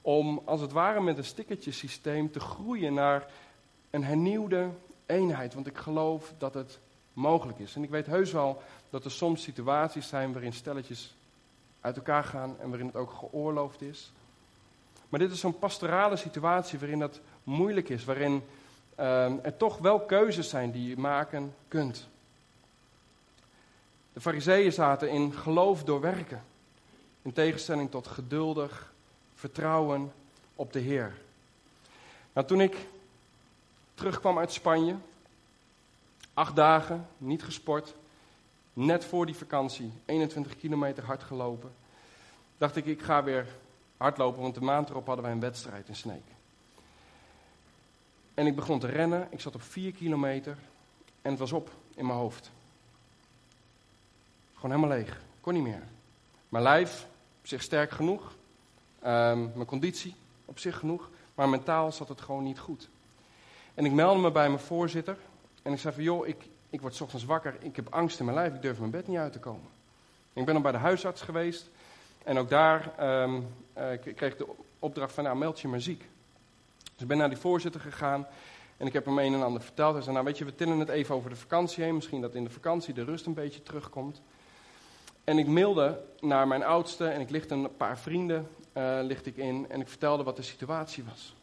om 0.00 0.42
als 0.44 0.60
het 0.60 0.72
ware 0.72 1.00
met 1.00 1.18
een 1.18 1.24
stickertjesysteem 1.24 2.30
te 2.30 2.40
groeien 2.40 2.94
naar 2.94 3.26
een 3.90 4.04
hernieuwde 4.04 4.68
eenheid. 5.06 5.54
Want 5.54 5.66
ik 5.66 5.76
geloof 5.76 6.32
dat 6.38 6.54
het 6.54 6.78
mogelijk 7.12 7.58
is. 7.58 7.74
En 7.74 7.82
ik 7.82 7.90
weet 7.90 8.06
heus 8.06 8.32
wel 8.32 8.62
dat 8.90 9.04
er 9.04 9.10
soms 9.10 9.42
situaties 9.42 10.08
zijn 10.08 10.32
waarin 10.32 10.52
stelletjes 10.52 11.14
uit 11.80 11.96
elkaar 11.96 12.24
gaan 12.24 12.56
en 12.60 12.68
waarin 12.68 12.86
het 12.86 12.96
ook 12.96 13.12
geoorloofd 13.12 13.82
is. 13.82 14.12
Maar 15.08 15.20
dit 15.20 15.30
is 15.30 15.40
zo'n 15.40 15.58
pastorale 15.58 16.16
situatie 16.16 16.78
waarin 16.78 16.98
dat 16.98 17.20
moeilijk 17.44 17.88
is, 17.88 18.04
waarin 18.04 18.42
uh, 19.00 19.44
er 19.44 19.56
toch 19.56 19.78
wel 19.78 20.00
keuzes 20.00 20.48
zijn 20.48 20.70
die 20.70 20.88
je 20.88 20.96
maken 20.96 21.54
kunt. 21.68 22.08
De 24.14 24.20
fariseeën 24.20 24.72
zaten 24.72 25.10
in 25.10 25.32
geloof 25.32 25.84
door 25.84 26.00
werken, 26.00 26.44
in 27.22 27.32
tegenstelling 27.32 27.90
tot 27.90 28.06
geduldig 28.06 28.92
vertrouwen 29.34 30.12
op 30.54 30.72
de 30.72 30.78
Heer. 30.78 31.14
Nou, 32.32 32.46
toen 32.46 32.60
ik 32.60 32.86
terugkwam 33.94 34.38
uit 34.38 34.52
Spanje, 34.52 34.94
acht 36.34 36.56
dagen, 36.56 37.08
niet 37.18 37.42
gesport, 37.42 37.94
net 38.72 39.04
voor 39.04 39.26
die 39.26 39.36
vakantie, 39.36 39.92
21 40.04 40.56
kilometer 40.56 41.04
hard 41.04 41.22
gelopen, 41.22 41.72
dacht 42.58 42.76
ik, 42.76 42.86
ik 42.86 43.02
ga 43.02 43.24
weer 43.24 43.46
hardlopen, 43.96 44.42
want 44.42 44.54
de 44.54 44.60
maand 44.60 44.88
erop 44.88 45.06
hadden 45.06 45.24
wij 45.24 45.34
een 45.34 45.40
wedstrijd 45.40 45.88
in 45.88 45.96
Sneek. 45.96 46.24
En 48.34 48.46
ik 48.46 48.54
begon 48.54 48.78
te 48.78 48.86
rennen, 48.86 49.26
ik 49.30 49.40
zat 49.40 49.54
op 49.54 49.62
4 49.62 49.92
kilometer 49.92 50.56
en 51.22 51.30
het 51.30 51.38
was 51.38 51.52
op 51.52 51.70
in 51.94 52.06
mijn 52.06 52.18
hoofd. 52.18 52.50
Gewoon 54.64 54.80
helemaal 54.80 54.98
leeg. 54.98 55.20
Kon 55.40 55.54
niet 55.54 55.62
meer. 55.62 55.82
Mijn 56.48 56.64
lijf 56.64 57.06
op 57.40 57.46
zich 57.46 57.62
sterk 57.62 57.90
genoeg. 57.90 58.22
Um, 59.06 59.52
mijn 59.54 59.64
conditie 59.66 60.14
op 60.44 60.58
zich 60.58 60.78
genoeg. 60.78 61.10
Maar 61.34 61.48
mentaal 61.48 61.92
zat 61.92 62.08
het 62.08 62.20
gewoon 62.20 62.42
niet 62.42 62.58
goed. 62.58 62.88
En 63.74 63.84
ik 63.84 63.92
meldde 63.92 64.22
me 64.22 64.30
bij 64.30 64.48
mijn 64.48 64.60
voorzitter. 64.60 65.16
En 65.62 65.72
ik 65.72 65.78
zei 65.78 65.94
van, 65.94 66.02
joh, 66.02 66.26
ik, 66.26 66.48
ik 66.70 66.80
word 66.80 67.00
ochtends 67.00 67.24
wakker. 67.24 67.56
Ik 67.60 67.76
heb 67.76 67.88
angst 67.88 68.18
in 68.18 68.24
mijn 68.24 68.36
lijf. 68.36 68.54
Ik 68.54 68.62
durf 68.62 68.78
mijn 68.78 68.90
bed 68.90 69.08
niet 69.08 69.18
uit 69.18 69.32
te 69.32 69.38
komen. 69.38 69.68
ik 70.32 70.44
ben 70.44 70.54
dan 70.54 70.62
bij 70.62 70.72
de 70.72 70.78
huisarts 70.78 71.22
geweest. 71.22 71.70
En 72.24 72.38
ook 72.38 72.48
daar 72.48 72.92
um, 73.24 73.46
kreeg 74.14 74.32
ik 74.32 74.38
de 74.38 74.48
opdracht 74.78 75.12
van, 75.12 75.24
nou, 75.24 75.36
meld 75.36 75.60
je 75.60 75.68
maar 75.68 75.80
ziek. 75.80 76.08
Dus 76.82 77.02
ik 77.02 77.08
ben 77.08 77.18
naar 77.18 77.28
die 77.28 77.38
voorzitter 77.38 77.80
gegaan. 77.80 78.26
En 78.76 78.86
ik 78.86 78.92
heb 78.92 79.04
hem 79.04 79.18
een 79.18 79.34
en 79.34 79.42
ander 79.42 79.62
verteld. 79.62 79.92
Hij 79.92 80.02
zei, 80.02 80.14
nou 80.14 80.26
weet 80.26 80.38
je, 80.38 80.44
we 80.44 80.54
tillen 80.54 80.78
het 80.78 80.88
even 80.88 81.14
over 81.14 81.30
de 81.30 81.36
vakantie 81.36 81.84
heen. 81.84 81.94
Misschien 81.94 82.20
dat 82.20 82.34
in 82.34 82.44
de 82.44 82.50
vakantie 82.50 82.94
de 82.94 83.04
rust 83.04 83.26
een 83.26 83.34
beetje 83.34 83.62
terugkomt. 83.62 84.22
En 85.24 85.38
ik 85.38 85.46
mailde 85.46 86.04
naar 86.20 86.48
mijn 86.48 86.64
oudste 86.64 87.08
en 87.08 87.20
ik 87.20 87.30
lichtte 87.30 87.54
een 87.54 87.76
paar 87.76 87.98
vrienden 87.98 88.48
uh, 88.76 88.98
licht 89.02 89.26
ik 89.26 89.36
in 89.36 89.66
en 89.70 89.80
ik 89.80 89.88
vertelde 89.88 90.22
wat 90.22 90.36
de 90.36 90.42
situatie 90.42 91.04
was. 91.04 91.34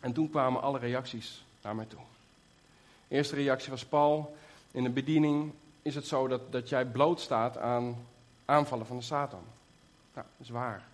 En 0.00 0.12
toen 0.12 0.30
kwamen 0.30 0.62
alle 0.62 0.78
reacties 0.78 1.44
naar 1.62 1.74
mij 1.74 1.84
toe. 1.84 2.00
De 3.08 3.14
eerste 3.14 3.34
reactie 3.34 3.70
was: 3.70 3.84
Paul, 3.84 4.36
in 4.70 4.82
de 4.82 4.90
bediening 4.90 5.52
is 5.82 5.94
het 5.94 6.06
zo 6.06 6.28
dat, 6.28 6.52
dat 6.52 6.68
jij 6.68 6.84
blootstaat 6.84 7.58
aan 7.58 8.06
aanvallen 8.44 8.86
van 8.86 8.96
de 8.96 9.02
Satan. 9.02 9.44
Nou, 10.14 10.26
dat 10.36 10.46
is 10.46 10.48
waar. 10.48 10.84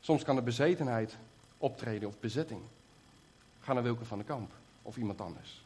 Soms 0.00 0.22
kan 0.22 0.36
de 0.36 0.42
bezetenheid 0.42 1.16
optreden 1.58 2.08
of 2.08 2.18
bezetting. 2.20 2.60
Ga 3.60 3.72
naar 3.72 3.82
Wilke 3.82 4.04
van 4.04 4.18
de 4.18 4.24
Kamp 4.24 4.52
of 4.82 4.96
iemand 4.96 5.20
anders. 5.20 5.64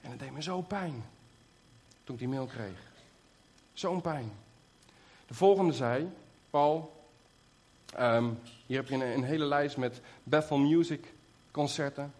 En 0.00 0.10
het 0.10 0.18
deed 0.18 0.32
me 0.32 0.42
zo 0.42 0.60
pijn 0.60 1.04
toen 2.04 2.14
ik 2.14 2.20
die 2.20 2.28
mail 2.28 2.46
kreeg. 2.46 2.96
Zo'n 3.78 4.00
pijn. 4.00 4.32
De 5.26 5.34
volgende 5.34 5.72
zei, 5.72 6.10
Paul, 6.50 6.92
um, 7.98 8.38
hier 8.66 8.76
heb 8.76 8.88
je 8.88 9.04
een, 9.04 9.22
hele 9.22 9.44
lijst 9.44 9.76
met 9.76 10.00
Bethel 10.22 10.58
Music 10.58 11.12
concerten. 11.50 12.12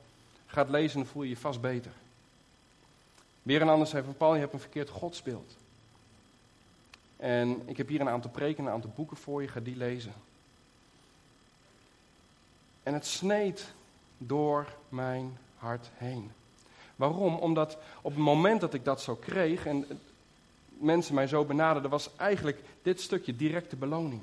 Ga 0.46 0.60
het 0.60 0.70
lezen 0.70 1.00
en 1.00 1.06
voel 1.06 1.22
je 1.22 1.28
je 1.28 1.36
vast 1.36 1.60
beter. 1.60 1.92
Weer 3.42 3.62
een 3.62 3.68
ander 3.68 3.86
zei 3.86 4.04
van, 4.04 4.16
Paul, 4.16 4.34
je 4.34 4.40
hebt 4.40 4.52
een 4.52 4.60
verkeerd 4.60 4.88
godsbeeld. 4.88 5.56
En 7.16 7.62
ik 7.68 7.76
heb 7.76 7.88
hier 7.88 8.00
een 8.00 8.08
aantal 8.08 8.30
preken, 8.30 8.64
een 8.64 8.72
aantal 8.72 8.92
boeken 8.94 9.16
voor 9.16 9.42
je, 9.42 9.48
ga 9.48 9.60
die 9.60 9.76
lezen. 9.76 10.12
En 12.82 12.94
het 12.94 13.06
sneed 13.06 13.72
door 14.18 14.76
mijn 14.88 15.38
hart 15.56 15.90
heen. 15.94 16.30
Waarom? 16.96 17.36
Omdat 17.36 17.78
op 18.02 18.14
het 18.14 18.22
moment 18.22 18.60
dat 18.60 18.74
ik 18.74 18.84
dat 18.84 19.00
zo 19.00 19.14
kreeg 19.14 19.66
en 19.66 19.86
mensen 20.80 21.14
mij 21.14 21.26
zo 21.26 21.44
benaderden, 21.44 21.90
was 21.90 22.16
eigenlijk 22.16 22.60
dit 22.82 23.00
stukje 23.00 23.36
directe 23.36 23.76
beloning. 23.76 24.22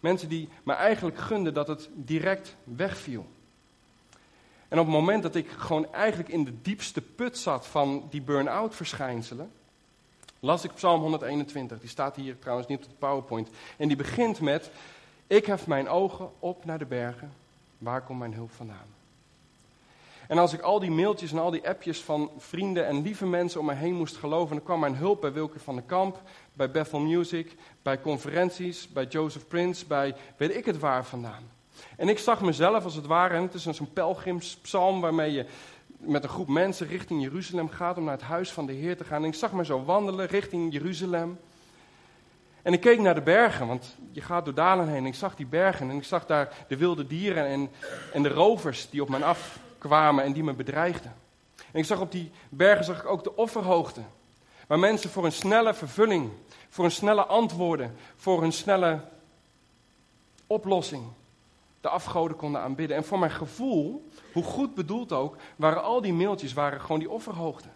Mensen 0.00 0.28
die 0.28 0.48
me 0.62 0.72
eigenlijk 0.72 1.18
gunden 1.18 1.54
dat 1.54 1.68
het 1.68 1.88
direct 1.94 2.56
wegviel. 2.64 3.26
En 4.68 4.78
op 4.78 4.84
het 4.84 4.94
moment 4.94 5.22
dat 5.22 5.34
ik 5.34 5.48
gewoon 5.48 5.92
eigenlijk 5.92 6.28
in 6.28 6.44
de 6.44 6.62
diepste 6.62 7.00
put 7.00 7.38
zat 7.38 7.66
van 7.66 8.06
die 8.10 8.20
burn-out 8.20 8.74
verschijnselen, 8.74 9.50
las 10.40 10.64
ik 10.64 10.74
Psalm 10.74 11.00
121. 11.00 11.80
Die 11.80 11.88
staat 11.88 12.16
hier 12.16 12.38
trouwens 12.38 12.68
niet 12.68 12.78
op 12.78 12.90
de 12.90 12.96
PowerPoint. 12.98 13.48
En 13.76 13.88
die 13.88 13.96
begint 13.96 14.40
met: 14.40 14.70
Ik 15.26 15.46
hef 15.46 15.66
mijn 15.66 15.88
ogen 15.88 16.30
op 16.38 16.64
naar 16.64 16.78
de 16.78 16.86
bergen. 16.86 17.32
Waar 17.78 18.02
komt 18.02 18.18
mijn 18.18 18.34
hulp 18.34 18.52
vandaan? 18.52 18.97
En 20.28 20.38
als 20.38 20.52
ik 20.52 20.60
al 20.60 20.78
die 20.78 20.90
mailtjes 20.90 21.32
en 21.32 21.38
al 21.38 21.50
die 21.50 21.68
appjes 21.68 22.00
van 22.00 22.30
vrienden 22.38 22.86
en 22.86 23.02
lieve 23.02 23.26
mensen 23.26 23.60
om 23.60 23.66
me 23.66 23.74
heen 23.74 23.94
moest 23.94 24.16
geloven, 24.16 24.56
dan 24.56 24.64
kwam 24.64 24.80
mijn 24.80 24.96
hulp 24.96 25.20
bij 25.20 25.32
Wilke 25.32 25.58
van 25.58 25.74
den 25.74 25.86
Kamp, 25.86 26.22
bij 26.52 26.70
Bethel 26.70 27.00
Music, 27.00 27.56
bij 27.82 28.00
conferenties, 28.00 28.88
bij 28.88 29.04
Joseph 29.04 29.46
Prince, 29.46 29.86
bij 29.86 30.14
weet 30.36 30.56
ik 30.56 30.64
het 30.64 30.78
waar 30.78 31.04
vandaan. 31.04 31.50
En 31.96 32.08
ik 32.08 32.18
zag 32.18 32.40
mezelf 32.40 32.84
als 32.84 32.94
het 32.94 33.06
ware, 33.06 33.34
en 33.34 33.42
het 33.42 33.54
is 33.54 33.62
zo'n 33.62 33.92
pelgrimspsalm 33.92 35.00
waarmee 35.00 35.32
je 35.32 35.46
met 35.98 36.22
een 36.22 36.28
groep 36.28 36.48
mensen 36.48 36.86
richting 36.86 37.22
Jeruzalem 37.22 37.68
gaat 37.68 37.96
om 37.96 38.04
naar 38.04 38.16
het 38.16 38.22
huis 38.22 38.52
van 38.52 38.66
de 38.66 38.72
Heer 38.72 38.96
te 38.96 39.04
gaan. 39.04 39.22
En 39.22 39.28
ik 39.28 39.34
zag 39.34 39.52
me 39.52 39.64
zo 39.64 39.84
wandelen 39.84 40.26
richting 40.26 40.72
Jeruzalem. 40.72 41.38
En 42.62 42.72
ik 42.72 42.80
keek 42.80 42.98
naar 42.98 43.14
de 43.14 43.22
bergen, 43.22 43.66
want 43.66 43.96
je 44.12 44.20
gaat 44.20 44.44
door 44.44 44.54
dalen 44.54 44.88
heen. 44.88 44.96
En 44.96 45.06
ik 45.06 45.14
zag 45.14 45.36
die 45.36 45.46
bergen 45.46 45.90
en 45.90 45.96
ik 45.96 46.04
zag 46.04 46.26
daar 46.26 46.64
de 46.68 46.76
wilde 46.76 47.06
dieren 47.06 47.46
en, 47.46 47.70
en 48.12 48.22
de 48.22 48.28
rovers 48.28 48.90
die 48.90 49.02
op 49.02 49.08
mij 49.08 49.22
afkwamen 49.78 50.24
en 50.24 50.32
die 50.32 50.44
me 50.44 50.52
bedreigden. 50.52 51.14
En 51.56 51.78
ik 51.78 51.84
zag 51.84 52.00
op 52.00 52.12
die 52.12 52.30
bergen 52.48 52.84
zag 52.84 52.98
ik 52.98 53.06
ook 53.06 53.24
de 53.24 53.36
offerhoogte. 53.36 54.00
Waar 54.66 54.78
mensen 54.78 55.10
voor 55.10 55.24
een 55.24 55.32
snelle 55.32 55.74
vervulling, 55.74 56.30
voor 56.68 56.84
een 56.84 56.90
snelle 56.90 57.24
antwoorden, 57.24 57.96
voor 58.16 58.42
een 58.42 58.52
snelle 58.52 59.00
oplossing 60.46 61.02
de 61.80 61.88
afgoden 61.88 62.36
konden 62.36 62.60
aanbidden. 62.60 62.96
En 62.96 63.04
voor 63.04 63.18
mijn 63.18 63.30
gevoel, 63.30 64.08
hoe 64.32 64.42
goed 64.42 64.74
bedoeld 64.74 65.12
ook, 65.12 65.36
waren 65.56 65.82
al 65.82 66.00
die 66.00 66.12
mailtjes 66.12 66.52
waren 66.52 66.80
gewoon 66.80 66.98
die 66.98 67.10
offerhoogte. 67.10 67.68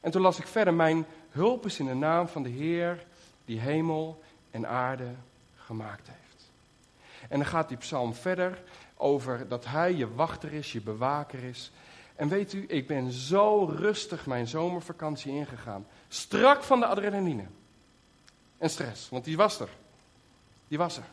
En 0.00 0.10
toen 0.10 0.22
las 0.22 0.38
ik 0.38 0.46
verder, 0.46 0.74
mijn 0.74 1.06
hulp 1.30 1.66
is 1.66 1.78
in 1.78 1.86
de 1.86 1.94
naam 1.94 2.28
van 2.28 2.42
de 2.42 2.48
Heer 2.48 3.06
die 3.44 3.60
hemel 3.60 4.22
en 4.50 4.68
aarde 4.68 5.08
gemaakt 5.56 6.08
heeft. 6.08 6.50
En 7.28 7.38
dan 7.38 7.48
gaat 7.48 7.68
die 7.68 7.76
psalm 7.76 8.14
verder 8.14 8.62
over 8.96 9.48
dat 9.48 9.64
hij 9.64 9.94
je 9.94 10.14
wachter 10.14 10.52
is, 10.52 10.72
je 10.72 10.80
bewaker 10.80 11.42
is. 11.42 11.70
En 12.16 12.28
weet 12.28 12.52
u, 12.52 12.64
ik 12.68 12.86
ben 12.86 13.12
zo 13.12 13.64
rustig 13.64 14.26
mijn 14.26 14.48
zomervakantie 14.48 15.32
ingegaan. 15.32 15.86
Strak 16.08 16.62
van 16.62 16.80
de 16.80 16.86
adrenaline. 16.86 17.44
En 18.58 18.70
stress, 18.70 19.08
want 19.08 19.24
die 19.24 19.36
was 19.36 19.60
er. 19.60 19.68
Die 20.68 20.78
was 20.78 20.96
er. 20.96 21.04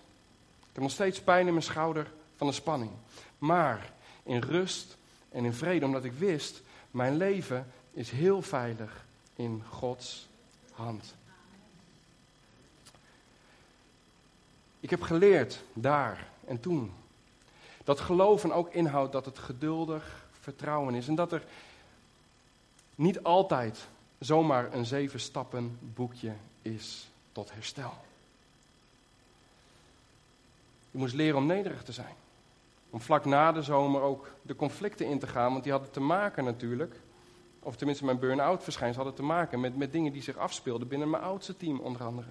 Ik 0.60 0.78
heb 0.78 0.84
nog 0.84 0.92
steeds 0.92 1.22
pijn 1.22 1.48
in 1.48 1.54
mijn 1.54 1.66
schouder 1.66 2.12
van 2.36 2.48
de 2.48 2.54
spanning. 2.54 2.92
Maar 3.38 3.92
in 4.24 4.42
rust 4.42 4.98
en 5.30 5.46
in 5.46 5.54
vrede, 5.54 5.86
omdat 5.86 6.04
ik 6.04 6.14
wist, 6.14 6.62
mijn 6.92 7.18
leven 7.18 7.72
is 7.94 8.10
heel 8.10 8.42
veilig 8.42 9.06
in 9.36 9.64
Gods 9.70 10.28
hand. 10.72 11.16
Ik 14.80 14.90
heb 14.90 15.02
geleerd 15.02 15.64
daar 15.74 16.28
en 16.46 16.60
toen 16.60 16.94
dat 17.84 18.00
geloven 18.00 18.52
ook 18.52 18.74
inhoudt 18.74 19.12
dat 19.12 19.26
het 19.26 19.40
geduldig 19.40 20.26
vertrouwen 20.40 20.96
is 20.96 21.08
en 21.08 21.16
dat 21.16 21.32
er 21.32 21.44
niet 22.96 23.24
altijd 23.24 23.88
zomaar 24.20 24.74
een 24.74 24.86
zeven 24.86 25.20
stappen 25.20 25.78
boekje 25.80 26.34
is 26.62 27.10
tot 27.32 27.54
herstel. 27.54 27.94
Je 30.92 30.98
moest 30.98 31.14
leren 31.14 31.38
om 31.38 31.46
nederig 31.46 31.84
te 31.84 31.92
zijn. 31.92 32.16
Om 32.90 33.02
vlak 33.02 33.26
na 33.26 33.52
de 33.52 33.62
zomer 33.62 34.02
ook 34.02 34.32
de 34.42 34.56
conflicten 34.56 35.06
in 35.06 35.20
te 35.20 35.28
gaan, 35.28 35.52
want 35.52 35.64
die 35.64 35.72
hadden 35.72 35.92
te 35.92 36.00
maken 36.00 36.44
natuurlijk, 36.44 36.96
of 37.60 37.76
tenminste 37.76 38.06
mijn 38.06 38.20
burn-out 38.20 38.64
verschijnsel 38.64 39.04
hadden 39.04 39.20
te 39.20 39.28
maken 39.28 39.60
met, 39.60 39.78
met 39.78 39.92
dingen 39.92 40.12
die 40.12 40.22
zich 40.22 40.38
afspeelden 40.38 40.88
binnen 40.88 41.10
mijn 41.10 41.24
oudste 41.24 41.58
team 41.58 41.80
onder 41.80 42.04
andere. 42.04 42.28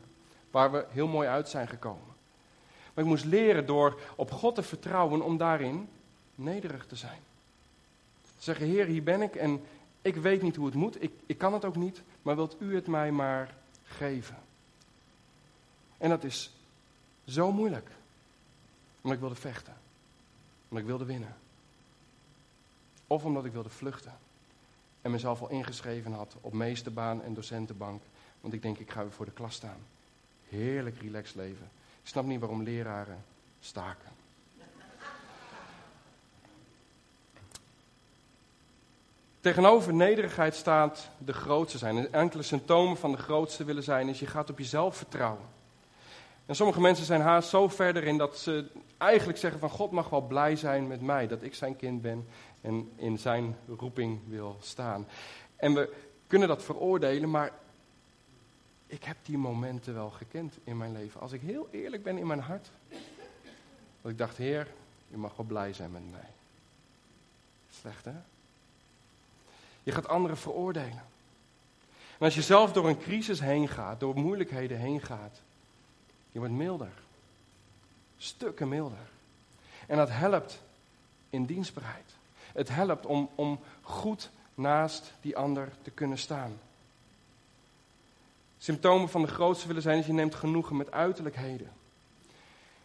Waar 0.51 0.73
we 0.73 0.87
heel 0.91 1.07
mooi 1.07 1.29
uit 1.29 1.49
zijn 1.49 1.69
gekomen. 1.69 2.19
Ik 3.01 3.07
moest 3.07 3.25
leren 3.25 3.67
door 3.67 4.01
op 4.17 4.31
God 4.31 4.55
te 4.55 4.63
vertrouwen 4.63 5.23
om 5.23 5.37
daarin 5.37 5.89
nederig 6.35 6.87
te 6.87 6.97
zijn. 6.97 7.19
Zeggen, 8.39 8.67
Heer, 8.67 8.87
hier 8.87 9.03
ben 9.03 9.23
ik 9.23 9.35
en 9.35 9.63
ik 10.03 10.17
weet 10.17 10.43
niet 10.43 10.57
hoe 10.57 10.67
het 10.67 10.75
moet, 10.75 11.03
ik, 11.03 11.13
ik 11.27 11.39
kan 11.39 11.53
het 11.53 11.65
ook 11.65 11.77
niet, 11.77 12.03
maar 12.23 12.37
wilt 12.37 12.57
u 12.59 12.75
het 12.75 12.87
mij 12.87 13.13
maar 13.13 13.55
geven? 13.85 14.37
En 15.99 16.09
dat 16.09 16.25
is 16.25 16.51
zo 17.25 17.53
moeilijk. 17.53 17.91
Omdat 18.97 19.13
ik 19.13 19.21
wilde 19.21 19.41
vechten. 19.41 19.77
Omdat 20.69 20.83
ik 20.83 20.89
wilde 20.91 21.05
winnen. 21.05 21.37
Of 23.07 23.25
omdat 23.25 23.45
ik 23.45 23.53
wilde 23.53 23.69
vluchten. 23.69 24.19
En 25.03 25.11
mezelf 25.11 25.41
al 25.41 25.51
ingeschreven 25.51 26.13
had 26.13 26.37
op 26.41 26.53
meesterbaan 26.53 27.23
en 27.23 27.35
docentenbank. 27.35 28.03
Want 28.41 28.55
ik 28.55 28.63
denk, 28.63 28.79
ik 28.79 28.91
ga 28.91 29.03
weer 29.03 29.13
voor 29.13 29.27
de 29.27 29.33
klas 29.33 29.55
staan. 29.55 29.81
Heerlijk 30.49 30.99
relaxed 31.01 31.37
leven. 31.37 31.71
Ik 32.03 32.09
snap 32.09 32.25
niet 32.25 32.41
waarom 32.41 32.63
leraren 32.63 33.25
staken. 33.61 34.09
Tegenover 39.41 39.95
nederigheid 39.95 40.55
staat 40.55 41.11
de 41.19 41.33
grootste 41.33 41.79
zijn. 41.79 41.97
En 41.97 42.13
enkele 42.13 42.43
symptomen 42.43 42.97
van 42.97 43.13
de 43.13 43.19
grootste 43.19 43.65
willen 43.65 43.83
zijn 43.83 44.09
is 44.09 44.21
je 44.21 44.27
gaat 44.27 44.51
op 44.51 44.59
jezelf 44.59 44.97
vertrouwen. 44.97 45.45
En 46.47 46.57
sommige 46.57 46.81
mensen 46.81 47.05
zijn 47.05 47.21
haast 47.21 47.49
zo 47.49 47.69
verder 47.69 48.05
in 48.05 48.19
dat 48.19 48.39
ze 48.39 48.67
eigenlijk 48.99 49.39
zeggen 49.39 49.61
van 49.61 49.71
God 49.71 49.91
mag 49.91 50.09
wel 50.09 50.21
blij 50.21 50.57
zijn 50.57 50.87
met 50.87 51.01
mij, 51.01 51.27
dat 51.27 51.43
ik 51.43 51.55
zijn 51.55 51.77
kind 51.77 52.03
ben 52.03 52.27
en 52.61 52.93
in 52.97 53.19
zijn 53.19 53.57
roeping 53.77 54.21
wil 54.27 54.57
staan. 54.61 55.07
En 55.57 55.75
we 55.75 55.93
kunnen 56.27 56.49
dat 56.49 56.63
veroordelen, 56.63 57.31
maar 57.31 57.53
ik 58.91 59.05
heb 59.05 59.17
die 59.23 59.39
momenten 59.39 59.95
wel 59.95 60.11
gekend 60.11 60.55
in 60.65 60.77
mijn 60.77 60.93
leven. 60.93 61.21
Als 61.21 61.33
ik 61.33 61.41
heel 61.41 61.69
eerlijk 61.71 62.03
ben 62.03 62.19
in 62.19 62.27
mijn 62.27 62.41
hart, 62.41 62.71
dat 64.03 64.11
ik 64.11 64.19
dacht, 64.19 64.37
Heer, 64.37 64.69
u 65.11 65.17
mag 65.17 65.37
wel 65.37 65.47
blij 65.47 65.73
zijn 65.73 65.91
met 65.91 66.11
mij. 66.11 66.29
Slecht 67.71 68.05
hè? 68.05 68.15
Je 69.83 69.93
gaat 69.93 70.09
anderen 70.09 70.37
veroordelen. 70.37 71.05
En 72.19 72.27
als 72.27 72.35
je 72.35 72.43
zelf 72.43 72.73
door 72.73 72.89
een 72.89 72.99
crisis 72.99 73.41
heen 73.41 73.69
gaat, 73.69 74.01
door 74.01 74.19
moeilijkheden 74.19 74.79
heen 74.79 75.01
gaat, 75.01 75.41
je 76.33 76.39
wordt 76.39 76.55
milder. 76.55 76.93
Stukken 78.17 78.69
milder. 78.69 79.11
En 79.87 79.97
dat 79.97 80.11
helpt 80.11 80.63
in 81.31 81.45
dienstbaarheid. 81.45 82.15
Het 82.53 82.69
helpt 82.69 83.07
om, 83.07 83.31
om 83.35 83.61
goed 83.83 84.31
naast 84.55 85.13
die 85.21 85.37
ander 85.37 85.73
te 85.83 85.91
kunnen 85.91 86.19
staan. 86.19 86.59
Symptomen 88.63 89.09
van 89.09 89.23
de 89.23 89.29
grootste 89.29 89.67
willen 89.67 89.83
zijn 89.83 89.99
is 89.99 90.07
je 90.07 90.13
neemt 90.13 90.35
genoegen 90.35 90.77
met 90.77 90.91
uiterlijkheden. 90.91 91.71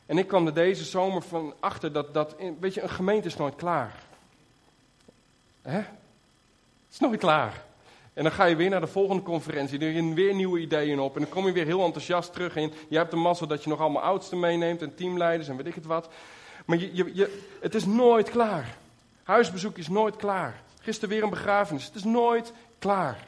En 0.05 0.17
ik 0.17 0.27
kwam 0.27 0.45
er 0.47 0.53
deze 0.53 0.83
zomer 0.83 1.21
van 1.21 1.53
achter 1.59 1.91
dat, 1.91 2.13
dat 2.13 2.35
weet 2.59 2.73
je, 2.73 2.81
een 2.81 2.89
gemeente 2.89 3.27
is 3.27 3.37
nooit 3.37 3.55
klaar. 3.55 4.03
Hè? 5.61 5.77
Het 5.77 6.91
is 6.91 6.99
nooit 6.99 7.19
klaar. 7.19 7.63
En 8.13 8.23
dan 8.23 8.31
ga 8.31 8.45
je 8.45 8.55
weer 8.55 8.69
naar 8.69 8.79
de 8.79 8.87
volgende 8.87 9.23
conferentie, 9.23 9.79
er 9.79 9.91
je 9.91 10.13
weer 10.13 10.33
nieuwe 10.33 10.59
ideeën 10.59 10.99
op. 10.99 11.15
En 11.15 11.21
dan 11.21 11.29
kom 11.29 11.45
je 11.45 11.51
weer 11.51 11.65
heel 11.65 11.85
enthousiast 11.85 12.33
terug 12.33 12.55
in. 12.55 12.73
Je 12.87 12.97
hebt 12.97 13.11
de 13.11 13.17
mazzel 13.17 13.47
dat 13.47 13.63
je 13.63 13.69
nog 13.69 13.79
allemaal 13.79 14.01
oudsten 14.01 14.39
meeneemt 14.39 14.81
en 14.81 14.95
teamleiders 14.95 15.49
en 15.49 15.57
weet 15.57 15.65
ik 15.65 15.75
het 15.75 15.85
wat. 15.85 16.09
Maar 16.65 16.77
je, 16.77 16.95
je, 16.95 17.11
je, 17.13 17.43
het 17.61 17.75
is 17.75 17.85
nooit 17.85 18.29
klaar. 18.29 18.77
Huisbezoek 19.23 19.77
is 19.77 19.87
nooit 19.87 20.15
klaar. 20.15 20.63
Gisteren 20.81 21.09
weer 21.09 21.23
een 21.23 21.29
begrafenis. 21.29 21.85
Het 21.85 21.95
is 21.95 22.03
nooit 22.03 22.53
klaar. 22.79 23.27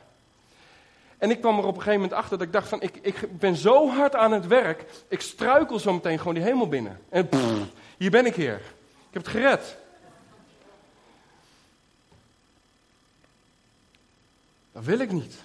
En 1.17 1.31
ik 1.31 1.39
kwam 1.39 1.57
er 1.57 1.65
op 1.65 1.75
een 1.75 1.81
gegeven 1.81 2.01
moment 2.01 2.19
achter 2.19 2.37
dat 2.37 2.47
ik 2.47 2.53
dacht 2.53 2.67
van, 2.67 2.81
ik, 2.81 2.97
ik 3.01 3.39
ben 3.39 3.55
zo 3.55 3.89
hard 3.89 4.15
aan 4.15 4.31
het 4.31 4.47
werk, 4.47 4.85
ik 5.07 5.21
struikel 5.21 5.79
zo 5.79 5.93
meteen 5.93 6.17
gewoon 6.17 6.33
die 6.33 6.43
hemel 6.43 6.67
binnen. 6.67 6.99
En 7.09 7.29
hier 7.97 8.11
ben 8.11 8.25
ik 8.25 8.35
weer. 8.35 8.55
Ik 9.07 9.13
heb 9.13 9.23
het 9.23 9.31
gered. 9.31 9.77
Dat 14.71 14.83
wil 14.83 14.99
ik 14.99 15.11
niet. 15.11 15.35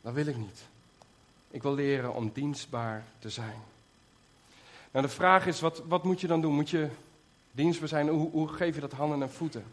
Dat 0.00 0.12
wil 0.12 0.26
ik 0.26 0.36
niet. 0.36 0.60
Ik 1.50 1.62
wil 1.62 1.74
leren 1.74 2.14
om 2.14 2.30
dienstbaar 2.34 3.04
te 3.18 3.30
zijn. 3.30 3.62
Nou, 4.90 5.06
de 5.06 5.12
vraag 5.12 5.46
is, 5.46 5.60
wat, 5.60 5.82
wat 5.88 6.04
moet 6.04 6.20
je 6.20 6.26
dan 6.26 6.40
doen? 6.40 6.54
Moet 6.54 6.70
je 6.70 6.88
dienstbaar 7.52 7.88
zijn? 7.88 8.08
Hoe, 8.08 8.30
hoe 8.30 8.48
geef 8.48 8.74
je 8.74 8.80
dat 8.80 8.92
handen 8.92 9.22
en 9.22 9.30
voeten? 9.30 9.64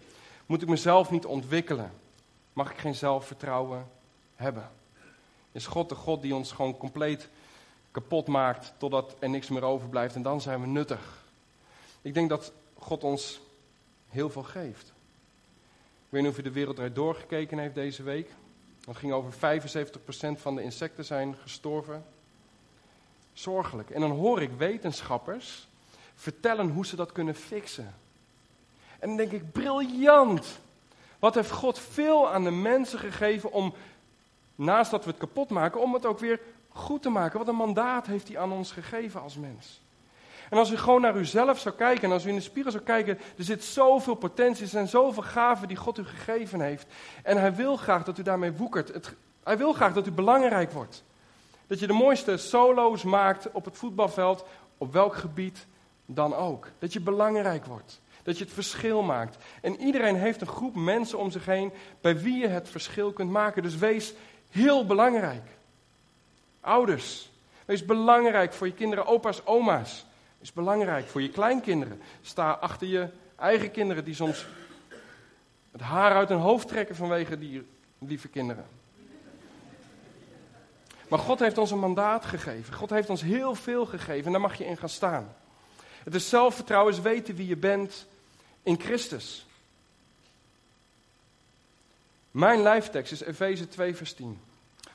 Moet 0.46 0.62
ik 0.62 0.68
mezelf 0.68 1.12
niet 1.12 1.26
ontwikkelen? 1.26 1.92
Mag 2.54 2.72
ik 2.72 2.78
geen 2.78 2.96
zelfvertrouwen 2.96 3.88
hebben? 4.36 4.72
Is 5.58 5.68
God 5.68 5.90
de 5.90 5.96
God 5.96 6.22
die 6.22 6.36
ons 6.36 6.52
gewoon 6.52 6.78
compleet 6.78 7.30
kapot 7.92 8.28
maakt 8.28 8.74
totdat 8.78 9.16
er 9.20 9.30
niks 9.30 9.50
meer 9.50 9.64
overblijft 9.64 10.16
en 10.16 10.22
dan 10.22 10.42
zijn 10.42 10.62
we 10.62 10.68
nuttig? 10.68 11.24
Ik 12.02 12.14
denk 12.14 12.30
dat 12.30 12.52
God 12.80 13.04
ons 13.04 13.40
heel 14.10 14.30
veel 14.30 14.44
geeft. 14.44 14.88
Ik 14.88 16.10
weet 16.10 16.22
niet 16.22 16.32
of 16.32 16.38
u 16.38 16.42
de 16.42 16.52
wereld 16.52 16.96
doorgekeken 16.96 17.58
heeft 17.58 17.76
deze 17.76 18.04
week. 18.04 18.30
Het 18.86 18.98
ging 18.98 19.14
over 19.14 19.60
75% 20.38 20.42
van 20.42 20.56
de 20.56 20.62
insecten 20.62 21.06
zijn 21.06 21.36
gestorven. 21.42 22.06
Zorgelijk. 23.34 23.90
En 23.90 24.02
dan 24.02 24.12
hoor 24.12 24.42
ik 24.42 24.52
wetenschappers 24.58 25.68
vertellen 26.16 26.70
hoe 26.70 26.86
ze 26.86 26.96
dat 26.96 27.12
kunnen 27.12 27.36
fixen. 27.36 27.96
En 29.00 29.08
dan 29.08 29.18
denk 29.18 29.32
ik, 29.32 29.52
briljant. 29.52 30.60
Wat 31.20 31.36
heeft 31.36 31.52
God 31.52 31.80
veel 31.80 32.30
aan 32.30 32.44
de 32.44 32.52
mensen 32.52 33.00
gegeven 33.00 33.52
om, 33.52 33.74
naast 34.58 34.92
dat 34.92 35.04
we 35.04 35.10
het 35.10 35.20
kapot 35.20 35.50
maken, 35.50 35.82
om 35.82 35.94
het 35.94 36.06
ook 36.06 36.20
weer 36.20 36.40
goed 36.70 37.02
te 37.02 37.10
maken. 37.10 37.40
Wat 37.40 37.48
een 37.48 37.56
mandaat 37.56 38.08
heeft 38.08 38.28
hij 38.28 38.38
aan 38.38 38.52
ons 38.52 38.72
gegeven 38.72 39.22
als 39.22 39.36
mens. 39.36 39.82
En 40.50 40.58
als 40.58 40.72
u 40.72 40.78
gewoon 40.78 41.02
naar 41.02 41.16
uzelf 41.16 41.60
zou 41.60 41.76
kijken 41.76 42.04
en 42.04 42.12
als 42.12 42.26
u 42.26 42.30
in 42.30 42.36
de 42.36 42.42
spiegel 42.42 42.72
zou 42.72 42.84
kijken, 42.84 43.20
er 43.38 43.44
zit 43.44 43.64
zoveel 43.64 44.16
potentie, 44.16 44.64
er 44.64 44.70
zijn 44.70 44.88
zoveel 44.88 45.24
gaven 45.24 45.68
die 45.68 45.78
God 45.78 45.98
u 45.98 46.06
gegeven 46.06 46.62
heeft. 46.62 46.88
En 47.24 47.38
hij 47.38 47.56
wil 47.56 47.76
graag 47.76 48.04
dat 48.04 48.18
u 48.18 48.24
daarmee 48.24 48.52
woekert. 48.52 49.14
Hij 49.44 49.58
wil 49.58 49.74
graag 49.74 49.94
dat 49.94 50.08
u 50.08 50.12
belangrijk 50.12 50.72
wordt. 50.72 51.04
Dat 51.68 51.80
je 51.80 51.88
de 51.88 51.94
mooiste 51.94 52.38
solo's 52.38 53.04
maakt 53.04 53.52
op 53.52 53.66
het 53.66 53.78
voetbalveld, 53.78 54.46
op 54.78 54.94
welk 54.94 55.16
gebied 55.16 55.68
dan 56.06 56.36
ook. 56.36 56.70
Dat 56.80 56.94
je 56.94 57.00
belangrijk 57.00 57.66
wordt. 57.66 58.02
Dat 58.24 58.38
je 58.38 58.44
het 58.44 58.54
verschil 58.54 59.02
maakt. 59.02 59.38
En 59.62 59.82
iedereen 59.82 60.16
heeft 60.16 60.42
een 60.42 60.48
groep 60.48 60.76
mensen 60.76 61.18
om 61.18 61.32
zich 61.32 61.46
heen 61.46 61.72
bij 62.02 62.20
wie 62.20 62.38
je 62.38 62.48
het 62.48 62.70
verschil 62.70 63.12
kunt 63.12 63.32
maken. 63.32 63.64
Dus 63.64 63.76
wees 63.76 64.14
heel 64.50 64.86
belangrijk. 64.86 65.48
Ouders, 66.62 67.30
wees 67.66 67.86
belangrijk 67.86 68.54
voor 68.54 68.68
je 68.68 68.74
kinderen, 68.74 69.06
opa's, 69.06 69.42
oma's. 69.46 70.06
Wees 70.40 70.54
belangrijk 70.54 71.08
voor 71.08 71.22
je 71.22 71.30
kleinkinderen. 71.30 72.02
Sta 72.22 72.52
achter 72.52 72.88
je 72.88 73.08
eigen 73.36 73.72
kinderen 73.72 74.04
die 74.04 74.14
soms 74.14 74.46
het 75.72 75.82
haar 75.82 76.16
uit 76.16 76.30
hun 76.30 76.38
hoofd 76.38 76.68
trekken 76.68 76.96
vanwege 76.96 77.38
die 77.38 77.68
lieve 78.00 78.28
kinderen. 78.28 78.66
Maar 81.08 81.20
God 81.20 81.40
heeft 81.40 81.58
ons 81.58 81.72
een 81.72 81.80
mandaat 81.80 82.26
gegeven. 82.26 82.74
God 82.74 82.90
heeft 82.90 83.10
ons 83.10 83.22
heel 83.22 83.56
veel 83.56 83.86
gegeven 83.86 84.26
en 84.26 84.32
daar 84.32 84.42
mag 84.42 84.58
je 84.58 84.66
in 84.66 84.78
gaan 84.78 84.90
staan. 84.90 85.36
Het 86.04 86.16
is 86.16 86.30
zelfvertrouwen, 86.30 86.94
is 86.94 87.02
weten 87.02 87.36
wie 87.36 87.48
je 87.48 87.56
bent 87.56 88.06
in 88.64 88.80
Christus. 88.80 89.47
Mijn 92.38 92.62
lijftekst 92.62 93.12
is 93.12 93.22
Efeze 93.22 93.68
2, 93.68 93.96
vers 93.96 94.14
10. 94.14 94.40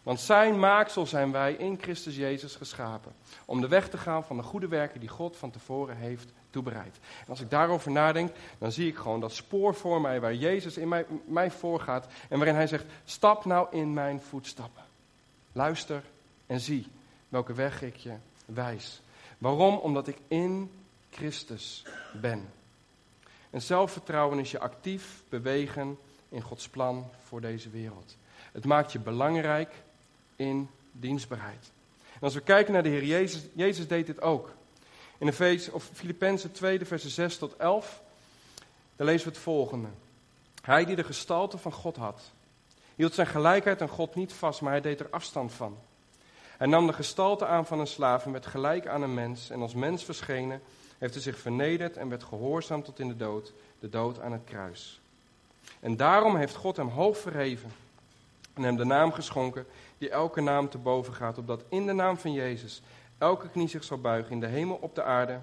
Want 0.02 0.20
zijn 0.20 0.58
maaksel 0.58 1.06
zijn 1.06 1.32
wij 1.32 1.52
in 1.52 1.78
Christus 1.80 2.16
Jezus 2.16 2.54
geschapen. 2.54 3.12
Om 3.44 3.60
de 3.60 3.68
weg 3.68 3.88
te 3.88 3.98
gaan 3.98 4.24
van 4.24 4.36
de 4.36 4.42
goede 4.42 4.68
werken 4.68 5.00
die 5.00 5.08
God 5.08 5.36
van 5.36 5.50
tevoren 5.50 5.96
heeft 5.96 6.32
toebereid. 6.50 6.98
En 7.20 7.26
als 7.28 7.40
ik 7.40 7.50
daarover 7.50 7.90
nadenk, 7.90 8.32
dan 8.58 8.72
zie 8.72 8.88
ik 8.88 8.96
gewoon 8.96 9.20
dat 9.20 9.32
spoor 9.32 9.74
voor 9.74 10.00
mij 10.00 10.20
waar 10.20 10.34
Jezus 10.34 10.76
in 10.76 10.88
mij, 10.88 11.06
mij 11.24 11.50
voorgaat. 11.50 12.06
En 12.28 12.36
waarin 12.36 12.56
hij 12.56 12.66
zegt, 12.66 12.84
stap 13.04 13.44
nou 13.44 13.66
in 13.70 13.92
mijn 13.92 14.20
voetstappen. 14.20 14.84
Luister 15.52 16.02
en 16.46 16.60
zie 16.60 16.86
welke 17.28 17.54
weg 17.54 17.82
ik 17.82 17.96
je 17.96 18.14
wijs. 18.44 19.02
Waarom? 19.38 19.76
Omdat 19.76 20.08
ik 20.08 20.16
in 20.28 20.70
Christus 21.10 21.84
ben. 22.20 22.48
En 23.50 23.62
zelfvertrouwen 23.62 24.38
is 24.38 24.50
je 24.50 24.60
actief 24.60 25.22
bewegen 25.28 25.98
in 26.32 26.42
Gods 26.42 26.68
plan 26.68 27.10
voor 27.24 27.40
deze 27.40 27.70
wereld. 27.70 28.16
Het 28.52 28.64
maakt 28.64 28.92
je 28.92 28.98
belangrijk 28.98 29.74
in 30.36 30.70
dienstbaarheid. 30.92 31.70
En 32.14 32.20
als 32.20 32.34
we 32.34 32.40
kijken 32.40 32.72
naar 32.72 32.82
de 32.82 32.88
Heer 32.88 33.04
Jezus, 33.04 33.42
Jezus 33.52 33.88
deed 33.88 34.06
dit 34.06 34.20
ook. 34.20 34.52
In 35.18 35.28
Efeze, 35.28 35.72
of 35.72 35.90
Filippenzen 35.92 36.52
2, 36.52 36.84
versen 36.84 37.10
6 37.10 37.38
tot 37.38 37.56
11, 37.56 38.02
dan 38.96 39.06
lezen 39.06 39.26
we 39.26 39.32
het 39.32 39.42
volgende. 39.42 39.88
Hij 40.62 40.84
die 40.84 40.96
de 40.96 41.04
gestalte 41.04 41.58
van 41.58 41.72
God 41.72 41.96
had, 41.96 42.32
hield 42.94 43.14
zijn 43.14 43.26
gelijkheid 43.26 43.82
aan 43.82 43.88
God 43.88 44.14
niet 44.14 44.32
vast, 44.32 44.60
maar 44.60 44.72
hij 44.72 44.80
deed 44.80 45.00
er 45.00 45.10
afstand 45.10 45.52
van. 45.52 45.78
Hij 46.56 46.66
nam 46.66 46.86
de 46.86 46.92
gestalte 46.92 47.46
aan 47.46 47.66
van 47.66 47.80
een 47.80 47.86
slaaf 47.86 48.24
en 48.24 48.32
werd 48.32 48.46
gelijk 48.46 48.86
aan 48.86 49.02
een 49.02 49.14
mens. 49.14 49.50
En 49.50 49.60
als 49.60 49.74
mens 49.74 50.04
verschenen, 50.04 50.62
heeft 50.98 51.14
hij 51.14 51.22
zich 51.22 51.38
vernederd 51.38 51.96
en 51.96 52.08
werd 52.08 52.24
gehoorzaam 52.24 52.82
tot 52.82 52.98
in 52.98 53.08
de 53.08 53.16
dood, 53.16 53.52
de 53.78 53.88
dood 53.88 54.20
aan 54.20 54.32
het 54.32 54.44
kruis. 54.44 55.01
En 55.82 55.96
daarom 55.96 56.36
heeft 56.36 56.54
God 56.54 56.76
hem 56.76 56.88
hoog 56.88 57.18
verheven 57.18 57.72
en 58.52 58.62
hem 58.62 58.76
de 58.76 58.84
naam 58.84 59.12
geschonken 59.12 59.66
die 59.98 60.10
elke 60.10 60.40
naam 60.40 60.68
te 60.68 60.78
boven 60.78 61.14
gaat, 61.14 61.38
opdat 61.38 61.62
in 61.68 61.86
de 61.86 61.92
naam 61.92 62.18
van 62.18 62.32
Jezus 62.32 62.82
elke 63.18 63.48
knie 63.48 63.68
zich 63.68 63.84
zal 63.84 64.00
buigen 64.00 64.32
in 64.32 64.40
de 64.40 64.46
hemel, 64.46 64.76
op 64.76 64.94
de 64.94 65.02
aarde 65.02 65.40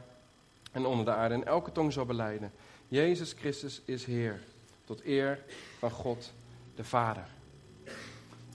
en 0.71 0.85
onder 0.85 1.05
de 1.05 1.11
aarde 1.11 1.33
en 1.33 1.45
elke 1.45 1.71
tong 1.71 1.93
zal 1.93 2.05
beleiden. 2.05 2.51
Jezus 2.87 3.33
Christus 3.33 3.81
is 3.85 4.05
Heer, 4.05 4.41
tot 4.85 5.05
eer 5.05 5.43
van 5.79 5.91
God 5.91 6.31
de 6.75 6.83
Vader. 6.83 7.27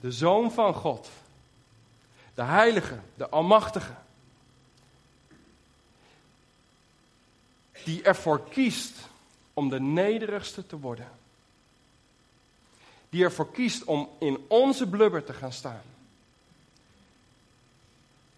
De 0.01 0.11
Zoon 0.11 0.51
van 0.51 0.73
God, 0.73 1.09
de 2.33 2.43
Heilige, 2.43 2.99
de 3.15 3.29
Almachtige, 3.29 3.93
die 7.83 8.03
ervoor 8.03 8.43
kiest 8.49 8.93
om 9.53 9.69
de 9.69 9.79
nederigste 9.79 10.65
te 10.65 10.79
worden. 10.79 11.07
Die 13.09 13.23
ervoor 13.23 13.51
kiest 13.51 13.83
om 13.83 14.09
in 14.19 14.45
onze 14.47 14.87
blubber 14.87 15.23
te 15.23 15.33
gaan 15.33 15.51
staan. 15.51 15.81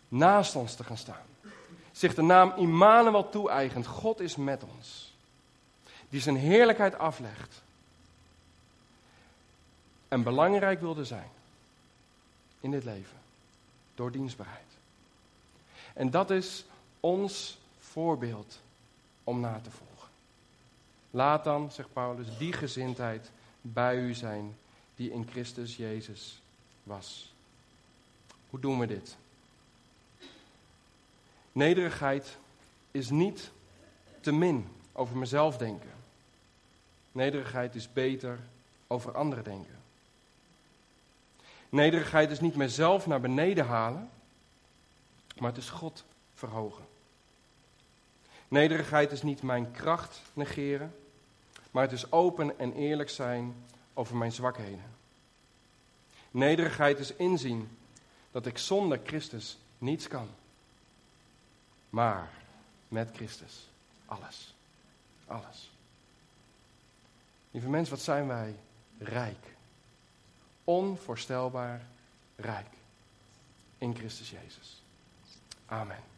Naast 0.08 0.56
ons 0.56 0.76
te 0.76 0.84
gaan 0.84 0.98
staan. 0.98 1.26
Zich 1.92 2.14
de 2.14 2.22
naam 2.22 2.54
Immanuel 2.56 3.30
toe-eigent. 3.30 3.86
God 3.86 4.20
is 4.20 4.36
met 4.36 4.64
ons. 4.78 5.14
Die 6.10 6.22
zijn 6.22 6.36
heerlijkheid 6.36 6.98
aflegt. 6.98 7.62
En 10.08 10.24
belangrijk 10.24 10.80
wilde 10.80 11.06
zijn 11.06 11.30
in 12.60 12.72
dit 12.72 12.84
leven. 12.84 13.18
Door 13.96 14.12
dienstbaarheid. 14.12 14.66
En 15.94 16.10
dat 16.10 16.30
is 16.30 16.66
ons 17.00 17.58
voorbeeld 17.80 18.60
om 19.24 19.40
na 19.40 19.60
te 19.64 19.72
volgen. 19.72 20.10
Laat 21.12 21.44
dan, 21.44 21.72
zegt 21.72 21.94
Paulus, 21.94 22.38
die 22.38 22.54
gezindheid 22.54 23.32
bij 23.62 23.98
u 23.98 24.14
zijn 24.14 24.58
die 24.96 25.12
in 25.12 25.28
Christus 25.32 25.76
Jezus 25.76 26.42
was. 26.84 27.34
Hoe 28.50 28.60
doen 28.60 28.80
we 28.80 28.88
dit? 28.88 29.18
Nederigheid 31.52 32.38
is 32.92 33.10
niet 33.10 33.52
te 34.20 34.32
min 34.32 34.68
over 34.92 35.18
mezelf 35.18 35.58
denken. 35.58 35.90
Nederigheid 37.12 37.76
is 37.76 37.94
beter 37.94 38.40
over 38.88 39.16
anderen 39.16 39.44
denken. 39.44 39.76
Nederigheid 41.70 42.32
is 42.32 42.40
niet 42.40 42.56
mezelf 42.56 43.08
naar 43.08 43.22
beneden 43.22 43.66
halen, 43.66 44.10
maar 45.38 45.50
het 45.50 45.60
is 45.60 45.70
God 45.70 46.04
verhogen. 46.34 46.86
Nederigheid 48.48 49.12
is 49.12 49.22
niet 49.22 49.42
mijn 49.42 49.72
kracht 49.72 50.22
negeren, 50.34 50.96
maar 51.72 51.84
het 51.84 51.92
is 51.92 52.12
open 52.12 52.60
en 52.60 52.74
eerlijk 52.74 53.10
zijn 53.10 53.56
over 53.94 54.16
mijn 54.16 54.32
zwakheden. 54.32 54.96
Nederigheid 56.32 57.00
is 57.00 57.16
inzien 57.16 57.78
dat 58.32 58.46
ik 58.46 58.58
zonder 58.58 59.00
Christus 59.04 59.58
niets 59.78 60.08
kan, 60.08 60.28
maar 61.90 62.30
met 62.88 63.10
Christus 63.14 63.68
alles. 64.08 64.54
Alles. 65.28 65.72
Lieve 67.52 67.70
mensen, 67.70 67.96
wat 67.96 68.04
zijn 68.04 68.28
wij 68.28 68.56
rijk? 68.98 69.56
Onvoorstelbaar 70.64 71.82
rijk 72.36 72.68
in 73.78 73.96
Christus 73.96 74.30
Jezus. 74.30 74.82
Amen. 75.66 76.17